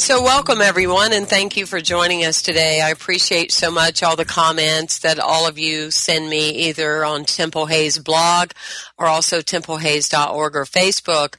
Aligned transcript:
And 0.00 0.06
so, 0.06 0.22
welcome 0.22 0.62
everyone, 0.62 1.12
and 1.12 1.28
thank 1.28 1.58
you 1.58 1.66
for 1.66 1.78
joining 1.78 2.24
us 2.24 2.40
today. 2.40 2.80
I 2.80 2.88
appreciate 2.88 3.52
so 3.52 3.70
much 3.70 4.02
all 4.02 4.16
the 4.16 4.24
comments 4.24 5.00
that 5.00 5.18
all 5.18 5.46
of 5.46 5.58
you 5.58 5.90
send 5.90 6.30
me 6.30 6.68
either 6.68 7.04
on 7.04 7.26
Temple 7.26 7.66
Hayes 7.66 7.98
blog 7.98 8.52
or 8.96 9.06
also 9.06 9.42
templehayes.org 9.42 10.56
or 10.56 10.64
Facebook. 10.64 11.34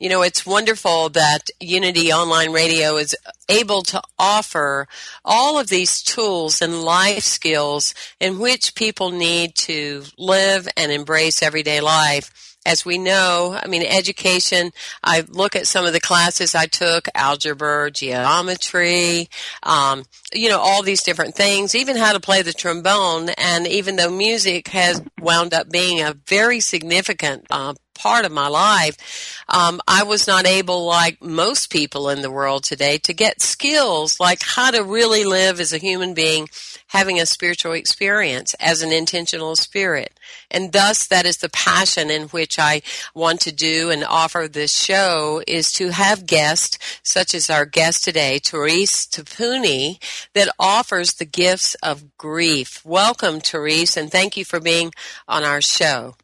You 0.00 0.08
know, 0.08 0.22
it's 0.22 0.46
wonderful 0.46 1.10
that 1.10 1.50
Unity 1.60 2.10
Online 2.10 2.52
Radio 2.52 2.96
is 2.96 3.14
able 3.50 3.82
to 3.82 4.00
offer 4.18 4.88
all 5.22 5.58
of 5.58 5.68
these 5.68 6.02
tools 6.02 6.62
and 6.62 6.84
life 6.84 7.22
skills 7.22 7.92
in 8.18 8.38
which 8.38 8.74
people 8.74 9.10
need 9.10 9.54
to 9.56 10.04
live 10.16 10.66
and 10.74 10.90
embrace 10.90 11.42
everyday 11.42 11.82
life 11.82 12.55
as 12.66 12.84
we 12.84 12.98
know, 12.98 13.58
I 13.60 13.66
mean, 13.68 13.82
education, 13.82 14.72
I 15.02 15.24
look 15.28 15.56
at 15.56 15.66
some 15.66 15.86
of 15.86 15.92
the 15.92 16.00
classes 16.00 16.54
I 16.54 16.66
took, 16.66 17.08
algebra, 17.14 17.90
geometry, 17.90 19.28
um, 19.62 20.04
you 20.32 20.48
know, 20.48 20.58
all 20.58 20.82
these 20.82 21.02
different 21.02 21.34
things, 21.34 21.74
even 21.74 21.96
how 21.96 22.12
to 22.12 22.20
play 22.20 22.42
the 22.42 22.52
trombone. 22.52 23.30
And 23.30 23.66
even 23.66 23.96
though 23.96 24.10
music 24.10 24.68
has 24.68 25.02
wound 25.20 25.54
up 25.54 25.70
being 25.70 26.00
a 26.00 26.16
very 26.26 26.60
significant 26.60 27.46
uh, 27.50 27.74
part 27.96 28.24
of 28.24 28.32
my 28.32 28.48
life, 28.48 29.44
um, 29.48 29.80
I 29.88 30.02
was 30.02 30.26
not 30.26 30.46
able, 30.46 30.84
like 30.84 31.22
most 31.22 31.70
people 31.70 32.08
in 32.08 32.22
the 32.22 32.30
world 32.30 32.64
today, 32.64 32.98
to 32.98 33.12
get 33.12 33.42
skills 33.42 34.20
like 34.20 34.42
how 34.42 34.70
to 34.70 34.82
really 34.82 35.24
live 35.24 35.60
as 35.60 35.72
a 35.72 35.78
human 35.78 36.14
being 36.14 36.48
having 36.88 37.20
a 37.20 37.26
spiritual 37.26 37.72
experience 37.72 38.54
as 38.54 38.82
an 38.82 38.92
intentional 38.92 39.56
spirit. 39.56 40.18
And 40.50 40.72
thus 40.72 41.06
that 41.08 41.26
is 41.26 41.38
the 41.38 41.48
passion 41.48 42.10
in 42.10 42.28
which 42.28 42.58
I 42.58 42.82
want 43.14 43.40
to 43.42 43.52
do 43.52 43.90
and 43.90 44.04
offer 44.04 44.48
this 44.48 44.72
show 44.72 45.42
is 45.46 45.72
to 45.74 45.90
have 45.90 46.26
guests 46.26 46.78
such 47.02 47.34
as 47.34 47.50
our 47.50 47.66
guest 47.66 48.04
today, 48.04 48.38
Therese 48.38 49.06
Tappouni, 49.06 49.98
that 50.34 50.48
offers 50.58 51.14
the 51.14 51.24
gifts 51.24 51.74
of 51.76 52.16
grief. 52.16 52.84
Welcome, 52.84 53.40
Therese, 53.40 53.96
and 53.96 54.10
thank 54.10 54.36
you 54.36 54.44
for 54.44 54.60
being 54.60 54.92
on 55.28 55.44
our 55.44 55.60
show. 55.60 56.14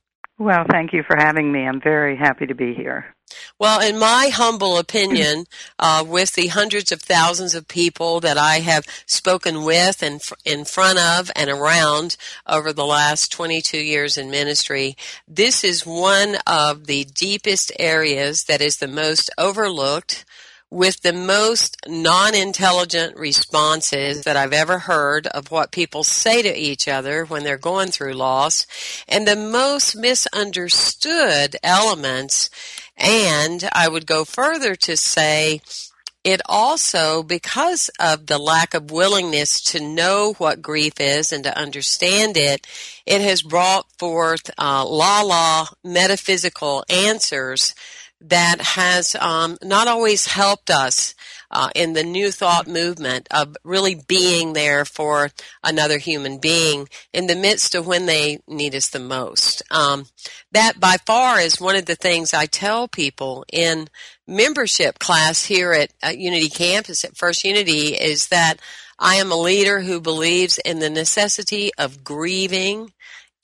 Well, 0.42 0.64
thank 0.68 0.92
you 0.92 1.04
for 1.04 1.14
having 1.16 1.52
me. 1.52 1.68
I'm 1.68 1.80
very 1.80 2.16
happy 2.16 2.46
to 2.46 2.54
be 2.56 2.74
here. 2.74 3.14
Well, 3.60 3.80
in 3.80 3.96
my 3.96 4.28
humble 4.34 4.76
opinion, 4.76 5.44
uh, 5.78 6.04
with 6.04 6.32
the 6.32 6.48
hundreds 6.48 6.90
of 6.90 7.00
thousands 7.00 7.54
of 7.54 7.68
people 7.68 8.18
that 8.18 8.36
I 8.36 8.56
have 8.56 8.84
spoken 9.06 9.62
with 9.62 10.02
and 10.02 10.20
in 10.44 10.64
front 10.64 10.98
of 10.98 11.30
and 11.36 11.48
around 11.48 12.16
over 12.44 12.72
the 12.72 12.84
last 12.84 13.30
22 13.30 13.78
years 13.78 14.18
in 14.18 14.32
ministry, 14.32 14.96
this 15.28 15.62
is 15.62 15.86
one 15.86 16.38
of 16.44 16.86
the 16.86 17.04
deepest 17.04 17.70
areas 17.78 18.42
that 18.44 18.60
is 18.60 18.78
the 18.78 18.88
most 18.88 19.30
overlooked, 19.38 20.24
with 20.72 21.02
the 21.02 21.12
most 21.12 21.76
non-intelligent 21.86 23.14
responses 23.14 24.22
that 24.22 24.38
I've 24.38 24.54
ever 24.54 24.78
heard 24.78 25.26
of 25.26 25.50
what 25.50 25.70
people 25.70 26.02
say 26.02 26.40
to 26.40 26.58
each 26.58 26.88
other 26.88 27.26
when 27.26 27.44
they're 27.44 27.58
going 27.58 27.90
through 27.90 28.14
loss 28.14 28.66
and 29.06 29.28
the 29.28 29.36
most 29.36 29.94
misunderstood 29.94 31.56
elements. 31.62 32.48
And 32.96 33.68
I 33.70 33.86
would 33.86 34.06
go 34.06 34.24
further 34.24 34.74
to 34.76 34.96
say 34.96 35.60
it 36.24 36.40
also, 36.46 37.22
because 37.22 37.90
of 38.00 38.26
the 38.26 38.38
lack 38.38 38.72
of 38.72 38.90
willingness 38.90 39.60
to 39.72 39.80
know 39.80 40.34
what 40.38 40.62
grief 40.62 40.94
is 41.00 41.32
and 41.32 41.44
to 41.44 41.58
understand 41.58 42.38
it, 42.38 42.66
it 43.04 43.20
has 43.20 43.42
brought 43.42 43.90
forth 43.98 44.48
uh, 44.56 44.86
la 44.86 45.20
la 45.20 45.66
metaphysical 45.84 46.82
answers 46.88 47.74
that 48.28 48.60
has 48.60 49.14
um, 49.16 49.58
not 49.62 49.88
always 49.88 50.26
helped 50.26 50.70
us 50.70 51.14
uh, 51.50 51.68
in 51.74 51.92
the 51.92 52.04
new 52.04 52.30
thought 52.30 52.66
movement 52.66 53.28
of 53.30 53.56
really 53.64 53.94
being 53.94 54.52
there 54.52 54.84
for 54.84 55.30
another 55.62 55.98
human 55.98 56.38
being 56.38 56.88
in 57.12 57.26
the 57.26 57.36
midst 57.36 57.74
of 57.74 57.86
when 57.86 58.06
they 58.06 58.40
need 58.48 58.74
us 58.74 58.88
the 58.88 58.98
most. 58.98 59.62
Um, 59.70 60.06
that 60.52 60.80
by 60.80 60.96
far 61.06 61.40
is 61.40 61.60
one 61.60 61.76
of 61.76 61.86
the 61.86 61.94
things 61.94 62.32
I 62.32 62.46
tell 62.46 62.88
people 62.88 63.44
in 63.52 63.88
membership 64.26 64.98
class 64.98 65.44
here 65.44 65.72
at, 65.72 66.16
Unity 66.16 66.48
Campus 66.48 67.04
at 67.04 67.16
First 67.16 67.44
Unity 67.44 67.94
is 67.94 68.28
that 68.28 68.56
I 68.98 69.16
am 69.16 69.32
a 69.32 69.36
leader 69.36 69.80
who 69.80 70.00
believes 70.00 70.58
in 70.58 70.78
the 70.78 70.90
necessity 70.90 71.70
of 71.76 72.04
grieving 72.04 72.92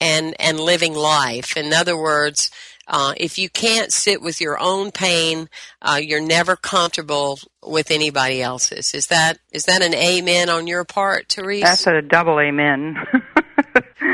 and 0.01 0.33
and 0.39 0.59
living 0.59 0.93
life. 0.93 1.57
In 1.57 1.73
other 1.73 1.97
words, 1.97 2.49
uh, 2.89 3.13
if 3.17 3.37
you 3.37 3.49
can't 3.49 3.93
sit 3.93 4.19
with 4.19 4.41
your 4.41 4.59
own 4.59 4.91
pain, 4.91 5.47
uh, 5.81 5.99
you're 6.01 6.19
never 6.19 6.55
comfortable 6.55 7.39
with 7.63 7.91
anybody 7.91 8.41
else's. 8.41 8.95
Is 8.95 9.07
that 9.07 9.37
is 9.51 9.65
that 9.65 9.83
an 9.83 9.93
amen 9.93 10.49
on 10.49 10.65
your 10.65 10.83
part, 10.83 11.29
Therese? 11.29 11.63
That's 11.63 11.85
a 11.85 12.01
double 12.01 12.39
amen. 12.39 12.97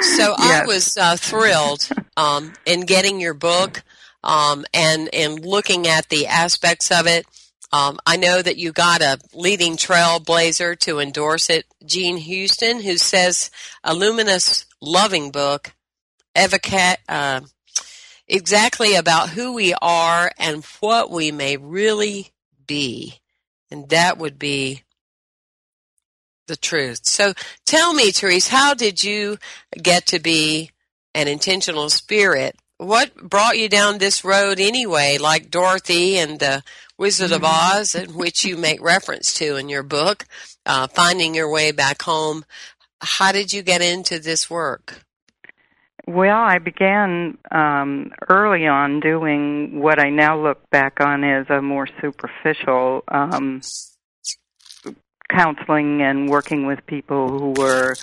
so 0.02 0.36
yes. 0.38 0.40
I 0.40 0.66
was 0.66 0.98
uh, 0.98 1.16
thrilled 1.16 1.88
um, 2.18 2.52
in 2.66 2.82
getting 2.82 3.22
your 3.22 3.34
book 3.34 3.82
um, 4.24 4.66
and 4.74 5.08
and 5.14 5.46
looking 5.46 5.88
at 5.88 6.10
the 6.10 6.28
aspects 6.28 6.92
of 6.92 7.08
it. 7.08 7.26
Um, 7.72 7.98
I 8.06 8.18
know 8.18 8.42
that 8.42 8.58
you 8.58 8.74
got 8.74 9.02
a 9.02 9.20
leading 9.34 9.78
trailblazer 9.78 10.78
to 10.80 11.00
endorse 11.00 11.50
it, 11.50 11.66
Jean 11.86 12.18
Houston, 12.18 12.82
who 12.82 12.98
says 12.98 13.52
a 13.84 13.94
luminous, 13.94 14.66
loving 14.82 15.32
book, 15.32 15.74
evoca- 16.36 16.98
uh, 17.10 17.42
exactly 18.28 18.96
about 18.96 19.30
who 19.30 19.54
we 19.54 19.74
are 19.82 20.32
and 20.38 20.64
what 20.80 21.12
we 21.12 21.32
may 21.32 21.58
really 21.58 22.32
be. 22.66 23.20
And 23.72 23.90
that 23.90 24.18
would 24.18 24.40
be 24.40 24.84
the 26.48 26.56
truth. 26.56 27.02
So 27.04 27.34
tell 27.66 27.94
me, 27.94 28.12
Therese, 28.12 28.48
how 28.48 28.74
did 28.74 29.04
you 29.04 29.38
get 29.82 30.06
to 30.08 30.20
be 30.20 30.72
an 31.14 31.28
intentional 31.28 31.90
spirit? 31.90 32.56
What 32.78 33.16
brought 33.16 33.58
you 33.58 33.70
down 33.70 33.98
this 33.98 34.24
road 34.24 34.60
anyway, 34.60 35.18
like 35.18 35.50
Dorothy 35.50 36.18
and 36.18 36.40
the 36.40 36.64
Wizard 36.98 37.32
of 37.32 37.42
mm-hmm. 37.42 37.80
Oz, 37.80 37.96
in 37.96 38.16
which 38.16 38.46
you 38.46 38.58
make 38.58 38.82
reference 38.82 39.34
to 39.36 39.56
in 39.56 39.70
your 39.70 39.84
book, 39.84 40.26
uh, 40.66 40.88
Finding 40.88 41.36
Your 41.36 41.50
Way 41.50 41.72
Back 41.72 42.02
Home? 42.04 42.46
How 43.02 43.32
did 43.32 43.54
you 43.54 43.62
get 43.62 43.82
into 43.82 44.20
this 44.20 44.50
work? 44.50 45.05
Well, 46.08 46.38
I 46.38 46.60
began 46.60 47.38
um, 47.52 48.12
early 48.30 48.68
on 48.68 49.00
doing 49.00 49.80
what 49.80 50.00
I 50.00 50.12
now 50.12 50.40
look 50.40 50.70
back 50.70 51.00
on 51.00 51.24
as 51.24 51.50
a 51.50 51.64
more 51.64 51.88
superficial 52.00 53.04
um, 53.08 53.62
counseling 55.30 56.04
and 56.04 56.30
working 56.30 56.68
with 56.68 56.86
people 56.86 57.28
who 57.30 57.54
were 57.60 57.96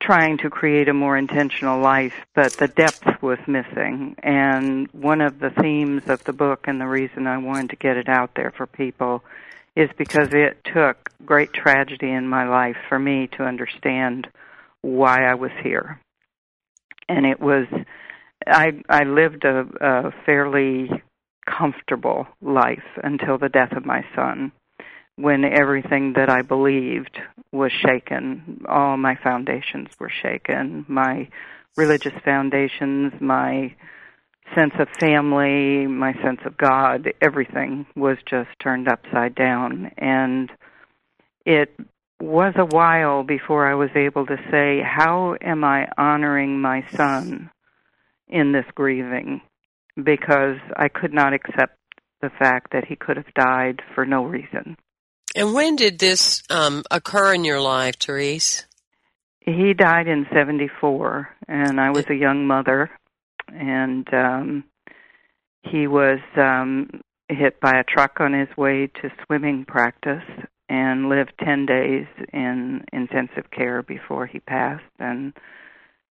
trying 0.00 0.38
to 0.38 0.48
create 0.48 0.88
a 0.88 0.94
more 0.94 1.16
intentional 1.16 1.80
life, 1.80 2.14
but 2.36 2.52
the 2.52 2.68
depth 2.68 3.20
was 3.20 3.38
missing. 3.48 4.14
And 4.22 4.88
one 4.92 5.20
of 5.20 5.40
the 5.40 5.50
themes 5.50 6.04
of 6.06 6.22
the 6.24 6.32
book 6.32 6.66
and 6.68 6.80
the 6.80 6.86
reason 6.86 7.26
I 7.26 7.38
wanted 7.38 7.70
to 7.70 7.76
get 7.76 7.96
it 7.96 8.08
out 8.08 8.30
there 8.36 8.52
for 8.56 8.66
people 8.66 9.24
is 9.74 9.90
because 9.98 10.28
it 10.32 10.58
took 10.72 11.10
great 11.24 11.52
tragedy 11.52 12.10
in 12.10 12.28
my 12.28 12.48
life 12.48 12.76
for 12.88 12.98
me 12.98 13.28
to 13.36 13.42
understand 13.42 14.28
why 14.82 15.24
I 15.24 15.34
was 15.34 15.52
here. 15.62 16.00
And 17.10 17.26
it 17.26 17.40
was 17.40 17.66
I 18.46 18.82
I 18.88 19.02
lived 19.02 19.44
a, 19.44 19.66
a 19.80 20.10
fairly 20.24 20.88
comfortable 21.44 22.26
life 22.40 22.86
until 23.02 23.36
the 23.36 23.48
death 23.48 23.72
of 23.76 23.84
my 23.84 24.04
son 24.14 24.52
when 25.16 25.44
everything 25.44 26.14
that 26.14 26.30
I 26.30 26.42
believed 26.42 27.18
was 27.52 27.72
shaken. 27.72 28.64
All 28.68 28.96
my 28.96 29.16
foundations 29.22 29.88
were 29.98 30.12
shaken. 30.22 30.86
My 30.88 31.28
religious 31.76 32.14
foundations, 32.24 33.12
my 33.20 33.74
sense 34.54 34.72
of 34.78 34.88
family, 34.98 35.86
my 35.86 36.12
sense 36.22 36.40
of 36.44 36.56
God, 36.56 37.12
everything 37.20 37.86
was 37.96 38.16
just 38.24 38.48
turned 38.62 38.88
upside 38.88 39.34
down. 39.34 39.90
And 39.98 40.50
it 41.44 41.70
was 42.20 42.54
a 42.56 42.64
while 42.64 43.22
before 43.22 43.66
I 43.66 43.74
was 43.74 43.90
able 43.96 44.26
to 44.26 44.36
say, 44.50 44.82
How 44.84 45.36
am 45.40 45.64
I 45.64 45.88
honoring 45.96 46.60
my 46.60 46.84
son 46.94 47.50
in 48.28 48.52
this 48.52 48.66
grieving? 48.74 49.40
Because 49.96 50.58
I 50.76 50.88
could 50.88 51.12
not 51.12 51.32
accept 51.32 51.78
the 52.20 52.30
fact 52.38 52.72
that 52.72 52.84
he 52.86 52.96
could 52.96 53.16
have 53.16 53.32
died 53.34 53.80
for 53.94 54.04
no 54.04 54.24
reason. 54.24 54.76
And 55.34 55.54
when 55.54 55.76
did 55.76 55.98
this 55.98 56.42
um, 56.50 56.84
occur 56.90 57.34
in 57.34 57.44
your 57.44 57.60
life, 57.60 57.96
Therese? 57.98 58.66
He 59.40 59.72
died 59.72 60.06
in 60.06 60.26
74, 60.34 61.28
and 61.48 61.80
I 61.80 61.90
was 61.90 62.04
a 62.10 62.14
young 62.14 62.46
mother, 62.46 62.90
and 63.48 64.06
um, 64.12 64.64
he 65.62 65.86
was 65.86 66.18
um, 66.36 67.00
hit 67.28 67.60
by 67.60 67.78
a 67.78 67.84
truck 67.84 68.20
on 68.20 68.34
his 68.34 68.54
way 68.56 68.90
to 69.00 69.10
swimming 69.24 69.64
practice 69.66 70.22
and 70.70 71.10
lived 71.10 71.32
10 71.44 71.66
days 71.66 72.06
in 72.32 72.84
intensive 72.92 73.50
care 73.50 73.82
before 73.82 74.24
he 74.24 74.40
passed. 74.40 74.84
And 74.98 75.34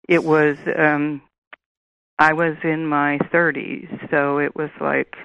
it 0.09 0.23
was, 0.25 0.57
um, 0.77 1.21
I 2.19 2.33
was 2.33 2.57
in 2.63 2.85
my 2.85 3.19
30s, 3.31 4.09
so 4.11 4.39
it 4.39 4.53
was 4.55 4.71
like 4.81 5.15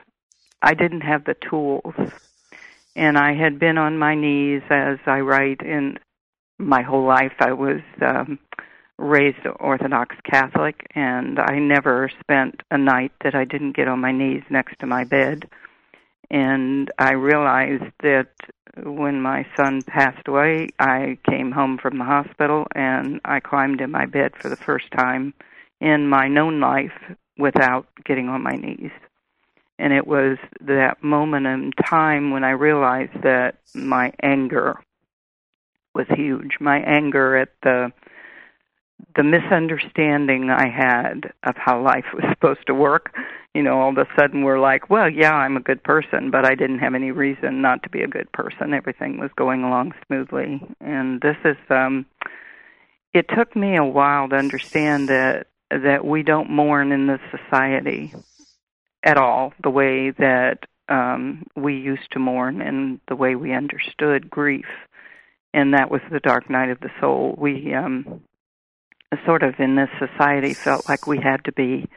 I 0.60 0.74
didn't 0.74 1.00
have 1.00 1.24
the 1.24 1.34
tools 1.34 1.94
and 2.94 3.16
I 3.16 3.34
had 3.34 3.58
been 3.58 3.78
on 3.78 3.98
my 3.98 4.14
knees 4.14 4.62
as 4.70 4.98
I 5.06 5.20
write 5.20 5.62
in 5.62 5.98
my 6.58 6.82
whole 6.82 7.04
life. 7.06 7.32
I 7.40 7.52
was 7.52 7.80
um, 8.00 8.38
raised 8.98 9.46
Orthodox 9.58 10.16
Catholic, 10.24 10.86
and 10.94 11.38
I 11.38 11.58
never 11.58 12.10
spent 12.20 12.62
a 12.70 12.78
night 12.78 13.12
that 13.24 13.34
I 13.34 13.44
didn't 13.44 13.76
get 13.76 13.88
on 13.88 14.00
my 14.00 14.12
knees 14.12 14.42
next 14.50 14.78
to 14.80 14.86
my 14.86 15.04
bed. 15.04 15.48
And 16.32 16.90
I 16.98 17.12
realized 17.12 17.92
that 18.02 18.30
when 18.82 19.20
my 19.20 19.46
son 19.56 19.82
passed 19.82 20.26
away, 20.26 20.70
I 20.80 21.18
came 21.28 21.52
home 21.52 21.78
from 21.78 21.98
the 21.98 22.04
hospital 22.04 22.66
and 22.74 23.20
I 23.24 23.38
climbed 23.38 23.80
in 23.80 23.92
my 23.92 24.06
bed 24.06 24.32
for 24.34 24.48
the 24.48 24.56
first 24.56 24.90
time 24.90 25.34
in 25.80 26.08
my 26.08 26.26
known 26.26 26.58
life 26.58 26.98
without 27.38 27.86
getting 28.04 28.28
on 28.28 28.42
my 28.42 28.56
knees 28.56 28.90
and 29.82 29.92
it 29.92 30.06
was 30.06 30.38
that 30.60 31.02
moment 31.02 31.46
in 31.46 31.72
time 31.72 32.30
when 32.30 32.44
I 32.44 32.50
realized 32.50 33.22
that 33.24 33.56
my 33.74 34.12
anger 34.22 34.78
was 35.92 36.06
huge. 36.14 36.58
My 36.60 36.78
anger 36.78 37.36
at 37.36 37.48
the 37.64 37.92
the 39.16 39.22
misunderstanding 39.22 40.50
I 40.50 40.68
had 40.68 41.32
of 41.44 41.54
how 41.56 41.82
life 41.82 42.06
was 42.14 42.24
supposed 42.30 42.66
to 42.66 42.74
work. 42.74 43.14
You 43.54 43.62
know, 43.62 43.80
all 43.80 43.90
of 43.90 43.98
a 43.98 44.06
sudden 44.18 44.44
we're 44.44 44.60
like, 44.60 44.88
well, 44.88 45.10
yeah, 45.10 45.34
I'm 45.34 45.56
a 45.56 45.60
good 45.60 45.82
person, 45.82 46.30
but 46.30 46.46
I 46.46 46.54
didn't 46.54 46.78
have 46.78 46.94
any 46.94 47.10
reason 47.10 47.60
not 47.60 47.82
to 47.82 47.90
be 47.90 48.02
a 48.02 48.08
good 48.08 48.30
person. 48.32 48.72
Everything 48.72 49.18
was 49.18 49.30
going 49.36 49.62
along 49.62 49.92
smoothly. 50.06 50.62
And 50.80 51.20
this 51.20 51.36
is 51.44 51.56
um 51.68 52.06
it 53.12 53.26
took 53.36 53.54
me 53.54 53.76
a 53.76 53.84
while 53.84 54.28
to 54.28 54.36
understand 54.36 55.08
that 55.08 55.46
that 55.70 56.04
we 56.04 56.22
don't 56.22 56.50
mourn 56.50 56.92
in 56.92 57.06
this 57.06 57.20
society 57.30 58.12
at 59.02 59.16
all 59.16 59.52
the 59.62 59.70
way 59.70 60.10
that 60.10 60.58
um, 60.88 61.46
we 61.56 61.74
used 61.74 62.10
to 62.12 62.18
mourn 62.18 62.60
and 62.60 63.00
the 63.08 63.16
way 63.16 63.34
we 63.34 63.52
understood 63.54 64.30
grief. 64.30 64.66
And 65.54 65.74
that 65.74 65.90
was 65.90 66.00
the 66.10 66.20
dark 66.20 66.48
night 66.50 66.70
of 66.70 66.80
the 66.80 66.90
soul. 67.00 67.34
We 67.38 67.74
um, 67.74 68.22
sort 69.24 69.42
of 69.42 69.58
in 69.58 69.76
this 69.76 69.90
society 69.98 70.54
felt 70.54 70.88
like 70.88 71.06
we 71.06 71.18
had 71.18 71.44
to 71.44 71.52
be, 71.52 71.88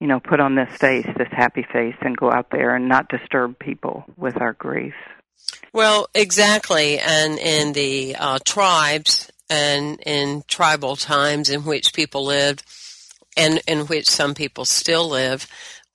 you 0.00 0.06
know, 0.06 0.20
put 0.20 0.40
on 0.40 0.54
this 0.54 0.70
face, 0.76 1.06
this 1.16 1.28
happy 1.30 1.66
face, 1.72 1.96
and 2.00 2.16
go 2.16 2.30
out 2.30 2.50
there 2.50 2.74
and 2.74 2.88
not 2.88 3.08
disturb 3.08 3.58
people 3.58 4.04
with 4.16 4.40
our 4.40 4.52
grief. 4.54 4.94
Well, 5.72 6.08
exactly. 6.14 6.98
And 6.98 7.38
in 7.38 7.72
the 7.72 8.16
uh, 8.18 8.38
tribes 8.44 9.30
and 9.50 10.00
in 10.04 10.42
tribal 10.46 10.96
times 10.96 11.50
in 11.50 11.64
which 11.64 11.94
people 11.94 12.24
lived, 12.24 12.64
and 13.36 13.60
in 13.66 13.80
which 13.86 14.08
some 14.08 14.34
people 14.34 14.64
still 14.64 15.08
live, 15.08 15.46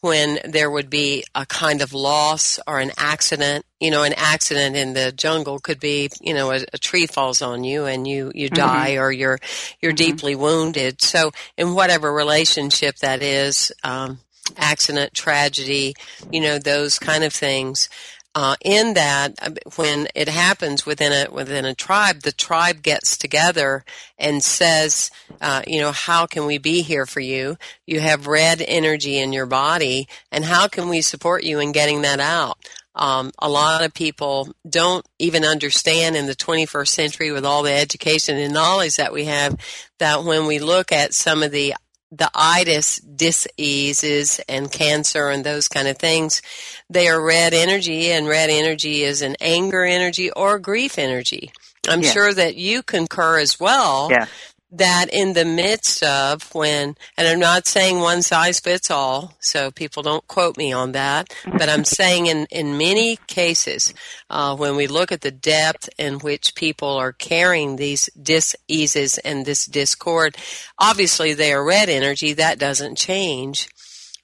when 0.03 0.38
there 0.44 0.69
would 0.69 0.89
be 0.89 1.23
a 1.33 1.45
kind 1.45 1.81
of 1.81 1.94
loss 1.94 2.59
or 2.67 2.79
an 2.79 2.91
accident. 2.97 3.65
You 3.79 3.89
know, 3.89 4.03
an 4.03 4.13
accident 4.17 4.75
in 4.75 4.91
the 4.91 5.13
jungle 5.13 5.59
could 5.59 5.79
be, 5.79 6.09
you 6.19 6.33
know, 6.33 6.51
a, 6.51 6.59
a 6.73 6.77
tree 6.77 7.07
falls 7.07 7.41
on 7.41 7.63
you 7.63 7.85
and 7.85 8.05
you 8.05 8.29
you 8.35 8.50
mm-hmm. 8.50 8.55
die 8.55 8.97
or 8.97 9.13
you're 9.13 9.39
you're 9.81 9.94
mm-hmm. 9.94 10.05
deeply 10.05 10.35
wounded. 10.35 11.01
So, 11.01 11.31
in 11.57 11.73
whatever 11.73 12.11
relationship 12.11 12.97
that 12.97 13.21
is, 13.21 13.71
um, 13.85 14.19
accident, 14.57 15.13
tragedy, 15.13 15.95
you 16.29 16.41
know, 16.41 16.59
those 16.59 16.99
kind 16.99 17.23
of 17.23 17.31
things 17.31 17.88
uh, 18.35 18.56
in 18.62 18.95
that 18.95 19.33
uh, 19.41 19.51
when 19.75 20.07
it 20.15 20.27
happens 20.27 20.85
within 20.85 21.12
a 21.12 21.31
within 21.31 21.65
a 21.65 21.75
tribe, 21.75 22.21
the 22.21 22.31
tribe 22.31 22.81
gets 22.81 23.18
together 23.18 23.85
and 24.18 24.44
says, 24.44 25.12
uh, 25.41 25.62
you 25.68 25.80
know, 25.80 25.91
how 25.91 26.25
can 26.25 26.45
we 26.45 26.57
be 26.57 26.81
here 26.81 27.06
for 27.06 27.19
you? 27.19 27.57
You 27.85 28.00
have 28.00 28.27
red 28.27 28.63
energy 28.65 29.19
in 29.19 29.33
your 29.33 29.45
body, 29.45 30.07
and 30.31 30.45
how 30.45 30.68
can 30.68 30.89
we 30.89 31.01
support 31.01 31.44
you 31.44 31.59
in 31.59 31.71
getting 31.71 32.01
that 32.01 32.19
out? 32.19 32.57
Um, 32.95 33.31
a 33.40 33.49
lot 33.49 33.83
of 33.83 33.94
people 33.94 34.54
don't 34.69 35.06
even 35.18 35.44
understand 35.44 36.16
in 36.16 36.28
the 36.28 36.35
21st 36.35 36.87
century 36.87 37.31
with 37.31 37.44
all 37.44 37.63
the 37.63 37.73
education 37.73 38.37
and 38.37 38.54
knowledge 38.54 38.97
that 38.97 39.13
we 39.13 39.25
have 39.25 39.57
that 39.97 40.23
when 40.23 40.45
we 40.45 40.59
look 40.59 40.92
at 40.92 41.13
some 41.13 41.42
of 41.42 41.52
the 41.52 41.73
the 42.15 42.29
itis 42.33 42.97
diseases 42.99 44.39
and 44.47 44.71
cancer 44.71 45.29
and 45.29 45.43
those 45.43 45.67
kind 45.67 45.87
of 45.87 45.97
things, 45.97 46.41
they 46.89 47.07
are 47.07 47.21
red 47.21 47.53
energy, 47.53 48.11
and 48.11 48.27
red 48.27 48.49
energy 48.49 49.03
is 49.03 49.21
an 49.21 49.35
anger 49.41 49.83
energy 49.83 50.31
or 50.31 50.59
grief 50.59 50.97
energy. 50.97 51.51
I'm 51.87 52.01
yes. 52.01 52.13
sure 52.13 52.33
that 52.33 52.55
you 52.55 52.81
concur 52.81 53.39
as 53.39 53.59
well 53.59 54.07
yes 54.09 54.29
that 54.73 55.07
in 55.13 55.33
the 55.33 55.45
midst 55.45 56.03
of 56.03 56.53
when, 56.53 56.95
and 57.15 57.27
I'm 57.27 57.39
not 57.39 57.68
saying 57.68 57.99
one 57.99 58.23
size 58.23 58.59
fits 58.59 58.89
all, 58.89 59.35
so 59.39 59.69
people 59.69 60.01
don't 60.01 60.27
quote 60.27 60.57
me 60.57 60.73
on 60.73 60.94
that, 60.94 61.33
but 61.45 61.69
I'm 61.69 61.85
saying 61.85 62.25
in, 62.25 62.47
in 62.49 62.77
many 62.77 63.18
cases, 63.27 63.94
uh, 64.30 64.56
when 64.56 64.75
we 64.75 64.87
look 64.87 65.11
at 65.11 65.21
the 65.21 65.31
depth 65.31 65.89
in 65.99 66.15
which 66.19 66.56
people 66.56 66.89
are 66.89 67.13
carrying 67.13 67.75
these 67.75 68.09
diseases 68.19 69.19
and 69.19 69.45
this 69.45 69.65
discord, 69.65 70.37
obviously 70.80 71.33
they 71.33 71.53
are 71.53 71.63
red 71.63 71.87
energy, 71.87 72.33
that 72.33 72.57
doesn't 72.57 72.97
change. 72.97 73.69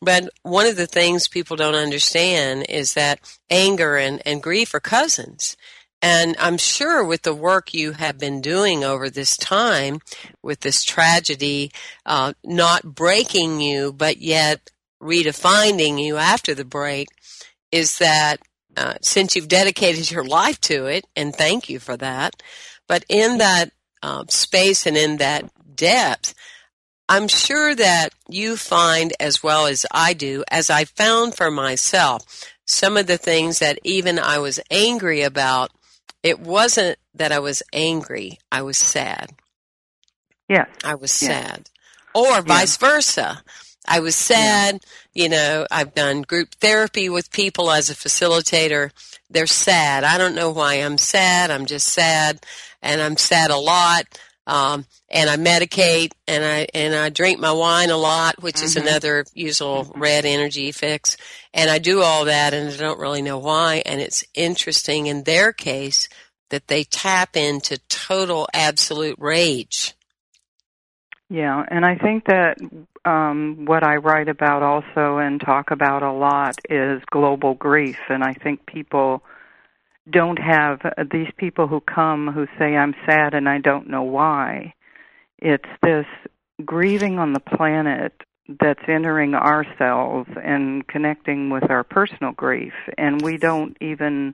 But 0.01 0.29
one 0.44 0.65
of 0.65 0.77
the 0.77 0.88
things 0.88 1.27
people 1.27 1.58
don't 1.58 1.75
understand 1.75 2.65
is 2.70 2.94
that 2.94 3.20
anger 3.50 3.98
and, 3.98 4.22
and 4.25 4.41
grief 4.41 4.74
are 4.74 4.79
cousins. 4.79 5.58
And 6.01 6.36
I'm 6.39 6.58
sure 6.58 7.03
with 7.03 7.24
the 7.24 7.34
work 7.34 7.74
you 7.74 7.91
have 7.94 8.18
been 8.18 8.39
doing 8.39 8.84
over 8.84 9.10
this 9.10 9.36
time, 9.36 10.00
with 10.41 10.62
this 10.62 10.84
tragedy, 10.84 11.72
uh, 12.06 12.34
not 12.44 12.96
breaking 12.96 13.60
you, 13.60 13.91
but 13.91 14.18
yet 14.18 14.72
redefining 15.01 16.01
you 16.01 16.18
after 16.18 16.56
the 16.56 16.65
break, 16.65 17.10
is 17.72 17.98
that 17.98 18.38
uh, 18.77 18.94
since 19.01 19.36
you've 19.36 19.50
dedicated 19.50 20.10
your 20.10 20.24
life 20.24 20.62
to 20.62 20.86
it, 20.86 21.06
and 21.15 21.36
thank 21.36 21.70
you 21.70 21.79
for 21.79 21.98
that, 21.98 22.41
but 22.88 23.03
in 23.10 23.38
that 23.39 23.72
uh, 24.01 24.24
space 24.29 24.86
and 24.86 24.96
in 24.96 25.18
that 25.18 25.51
depth, 25.75 26.34
I'm 27.10 27.27
sure 27.27 27.75
that 27.75 28.13
you 28.27 28.56
find 28.56 29.13
as 29.20 29.44
well 29.44 29.65
as 29.65 29.86
I 29.91 30.13
do, 30.13 30.44
as 30.50 30.70
I 30.70 30.86
found 30.86 31.36
for 31.36 31.50
myself, 31.50 32.46
some 32.65 32.98
of 32.98 33.08
the 33.08 33.18
things 33.18 33.60
that 33.60 33.79
even 33.84 34.20
I 34.20 34.38
was 34.38 34.60
angry 34.70 35.24
about 35.24 35.72
it 36.24 36.40
wasn't 36.40 36.98
that 37.14 37.32
I 37.32 37.40
was 37.40 37.64
angry. 37.74 38.40
I 38.52 38.62
was 38.62 38.78
sad. 38.78 39.32
Yeah. 40.48 40.66
I 40.84 40.96
was 40.96 41.22
yes. 41.22 41.32
sad. 41.32 41.70
or 42.14 42.42
vice 42.42 42.82
yeah. 42.82 42.90
versa. 42.90 43.44
I 43.88 44.00
was 44.00 44.16
sad. 44.16 44.82
Yeah. 45.14 45.24
You 45.24 45.30
know, 45.30 45.68
I've 45.72 45.96
done 45.96 46.22
group 46.22 46.56
therapy 46.56 47.10
with 47.10 47.32
people 47.32 47.72
as 47.72 47.90
a 47.90 47.96
facilitator. 47.96 48.92
They're 49.30 49.48
sad. 49.48 50.04
I 50.04 50.18
don't 50.18 50.36
know 50.36 50.52
why 50.52 50.76
I'm 50.76 50.98
sad. 50.98 51.52
I'm 51.52 51.66
just 51.66 51.88
sad, 51.88 52.40
and 52.82 53.02
I'm 53.02 53.18
sad 53.18 53.52
a 53.52 53.58
lot. 53.58 54.06
Um, 54.50 54.86
and 55.10 55.29
I 55.29 55.38
medicate 55.38 56.12
and 56.27 56.44
I 56.44 56.68
and 56.74 56.96
I 56.96 57.10
drink 57.10 57.39
my 57.39 57.51
wine 57.51 57.91
a 57.91 57.98
lot, 57.98 58.41
which 58.41 58.56
mm-hmm. 58.56 58.65
is 58.65 58.75
another 58.77 59.25
usual 59.36 59.86
mm-hmm. 59.86 60.01
red 60.01 60.25
energy 60.25 60.72
fix. 60.72 61.18
And 61.53 61.70
I 61.70 61.77
do 61.77 62.01
all 62.01 62.25
that, 62.25 62.56
and 62.56 62.68
I 62.68 62.75
don't 62.75 63.00
really 63.00 63.22
know 63.22 63.38
why. 63.38 63.84
And 63.86 64.01
it's 64.01 64.24
interesting 64.34 65.06
in 65.06 65.24
their 65.24 65.53
case 65.53 66.10
that 66.50 66.68
they 66.68 66.84
tap 66.84 67.38
into 67.38 67.77
total 67.89 68.50
absolute 68.51 69.18
rage. 69.20 69.94
Yeah, 71.29 71.63
and 71.70 71.86
I 71.86 71.96
think 71.96 72.25
that 72.25 72.58
um, 73.06 73.65
what 73.65 73.84
I 73.84 73.98
write 73.98 74.29
about 74.29 74.63
also 74.63 75.20
and 75.20 75.39
talk 75.39 75.70
about 75.70 76.01
a 76.01 76.12
lot 76.12 76.56
is 76.68 77.03
global 77.12 77.53
grief, 77.53 78.00
and 78.10 78.24
I 78.24 78.34
think 78.34 78.65
people 78.65 79.24
don't 80.12 80.39
have 80.39 80.80
these 81.12 81.30
people 81.38 81.68
who 81.68 81.82
come 81.82 82.28
who 82.28 82.46
say 82.58 82.75
I'm 82.75 82.96
sad 83.06 83.34
and 83.34 83.48
I 83.48 83.60
don't 83.60 83.89
know 83.89 84.04
why. 84.04 84.74
It's 85.38 85.70
this 85.82 86.06
grieving 86.66 87.20
on 87.20 87.34
the 87.34 87.39
planet 87.39 88.13
that's 88.60 88.82
entering 88.88 89.36
ourselves 89.36 90.30
and 90.44 90.88
connecting 90.88 91.50
with 91.50 91.70
our 91.70 91.84
personal 91.84 92.32
grief, 92.32 92.74
and 92.98 93.22
we 93.22 93.38
don't 93.38 93.78
even 93.80 94.34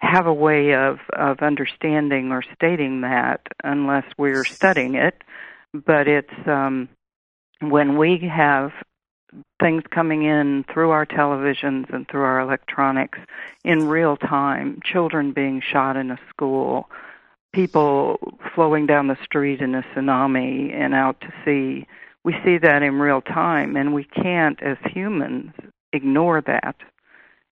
have 0.00 0.26
a 0.26 0.32
way 0.32 0.74
of 0.74 0.98
of 1.12 1.40
understanding 1.40 2.32
or 2.32 2.42
stating 2.54 3.02
that 3.02 3.40
unless 3.62 4.04
we're 4.16 4.44
studying 4.44 4.94
it 4.94 5.14
but 5.72 6.08
it's 6.08 6.48
um 6.48 6.88
when 7.60 7.98
we 7.98 8.30
have 8.34 8.70
things 9.60 9.82
coming 9.90 10.24
in 10.24 10.64
through 10.72 10.90
our 10.90 11.06
televisions 11.06 11.92
and 11.92 12.08
through 12.08 12.22
our 12.22 12.40
electronics 12.40 13.18
in 13.64 13.86
real 13.88 14.16
time, 14.16 14.80
children 14.84 15.32
being 15.32 15.60
shot 15.60 15.96
in 15.96 16.10
a 16.10 16.18
school, 16.30 16.88
people 17.52 18.18
flowing 18.54 18.86
down 18.86 19.08
the 19.08 19.18
street 19.22 19.60
in 19.60 19.74
a 19.74 19.82
tsunami 19.82 20.72
and 20.72 20.94
out 20.94 21.20
to 21.20 21.32
sea. 21.44 21.86
We 22.24 22.34
see 22.44 22.58
that 22.58 22.82
in 22.82 22.98
real 22.98 23.20
time, 23.20 23.76
and 23.76 23.94
we 23.94 24.04
can't, 24.04 24.62
as 24.62 24.76
humans, 24.84 25.52
ignore 25.92 26.40
that. 26.42 26.76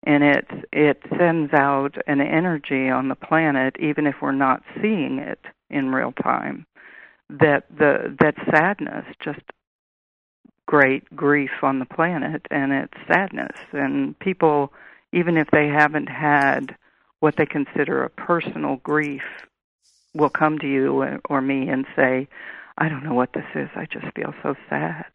And 0.06 0.22
it 0.22 0.46
it 0.72 1.02
sends 1.16 1.54
out 1.54 1.96
an 2.06 2.20
energy 2.20 2.90
on 2.90 3.08
the 3.08 3.14
planet, 3.14 3.76
even 3.78 4.06
if 4.06 4.16
we're 4.20 4.32
not 4.32 4.62
seeing 4.80 5.18
it 5.18 5.40
in 5.70 5.92
real 5.94 6.12
time. 6.12 6.66
That 7.30 7.64
the 7.70 8.14
that 8.20 8.34
sadness 8.50 9.06
just 9.22 9.40
great 10.66 11.14
grief 11.14 11.50
on 11.62 11.78
the 11.78 11.84
planet 11.84 12.42
and 12.50 12.72
it's 12.72 12.94
sadness. 13.06 13.56
And 13.72 14.18
people 14.18 14.72
even 15.12 15.36
if 15.36 15.48
they 15.52 15.68
haven't 15.68 16.08
had 16.08 16.76
what 17.20 17.36
they 17.36 17.46
consider 17.46 18.02
a 18.02 18.10
personal 18.10 18.76
grief 18.76 19.22
will 20.14 20.30
come 20.30 20.58
to 20.58 20.66
you 20.66 21.20
or 21.28 21.40
me 21.40 21.68
and 21.68 21.86
say 21.96 22.28
i 22.78 22.88
don't 22.88 23.04
know 23.04 23.14
what 23.14 23.32
this 23.32 23.46
is. 23.54 23.68
I 23.74 23.86
just 23.86 24.06
feel 24.14 24.34
so 24.42 24.54
sad. 24.68 25.06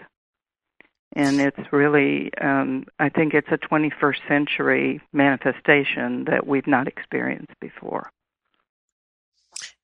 And 1.15 1.41
it's 1.41 1.73
really 1.73 2.31
um 2.41 2.85
i 2.99 3.09
think 3.09 3.33
it's 3.33 3.51
a 3.51 3.57
21st 3.57 4.27
century 4.27 5.01
manifestation 5.11 6.25
that 6.25 6.45
we've 6.45 6.67
not 6.67 6.87
experienced 6.87 7.59
before 7.59 8.11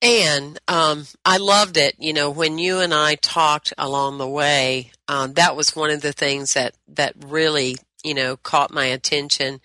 and 0.05 0.59
um, 0.67 1.07
I 1.25 1.37
loved 1.37 1.77
it. 1.77 1.95
You 1.97 2.13
know, 2.13 2.29
when 2.29 2.59
you 2.59 2.79
and 2.79 2.93
I 2.93 3.15
talked 3.15 3.73
along 3.77 4.19
the 4.19 4.29
way, 4.29 4.91
um, 5.07 5.33
that 5.33 5.55
was 5.55 5.75
one 5.75 5.89
of 5.89 6.01
the 6.01 6.13
things 6.13 6.53
that 6.53 6.75
that 6.89 7.15
really, 7.25 7.77
you 8.03 8.13
know, 8.13 8.37
caught 8.37 8.71
my 8.71 8.85
attention 8.85 9.61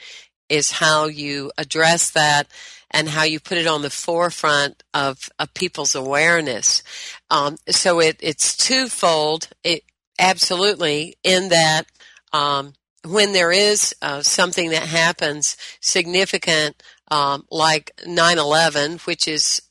is 0.49 0.73
how 0.73 1.06
you 1.06 1.52
address 1.59 2.11
that 2.11 2.49
and 2.90 3.11
how 3.11 3.23
you 3.23 3.38
put 3.38 3.59
it 3.59 3.66
on 3.66 3.82
the 3.82 3.90
forefront 3.90 4.82
of, 4.92 5.28
of 5.38 5.54
people's 5.54 5.94
awareness. 5.94 6.82
Um, 7.30 7.56
so 7.68 8.00
it, 8.00 8.16
it's 8.18 8.56
twofold. 8.56 9.49
It 9.62 9.85
absolutely 10.18 11.16
in 11.23 11.50
that 11.50 11.85
um, 12.32 12.73
when 13.06 13.32
there 13.32 13.52
is 13.52 13.94
uh, 14.02 14.23
something 14.23 14.70
that 14.70 14.82
happens 14.82 15.56
significant, 15.80 16.82
um, 17.11 17.44
like 17.50 17.92
9/11, 18.06 19.06
which 19.06 19.28
is 19.28 19.62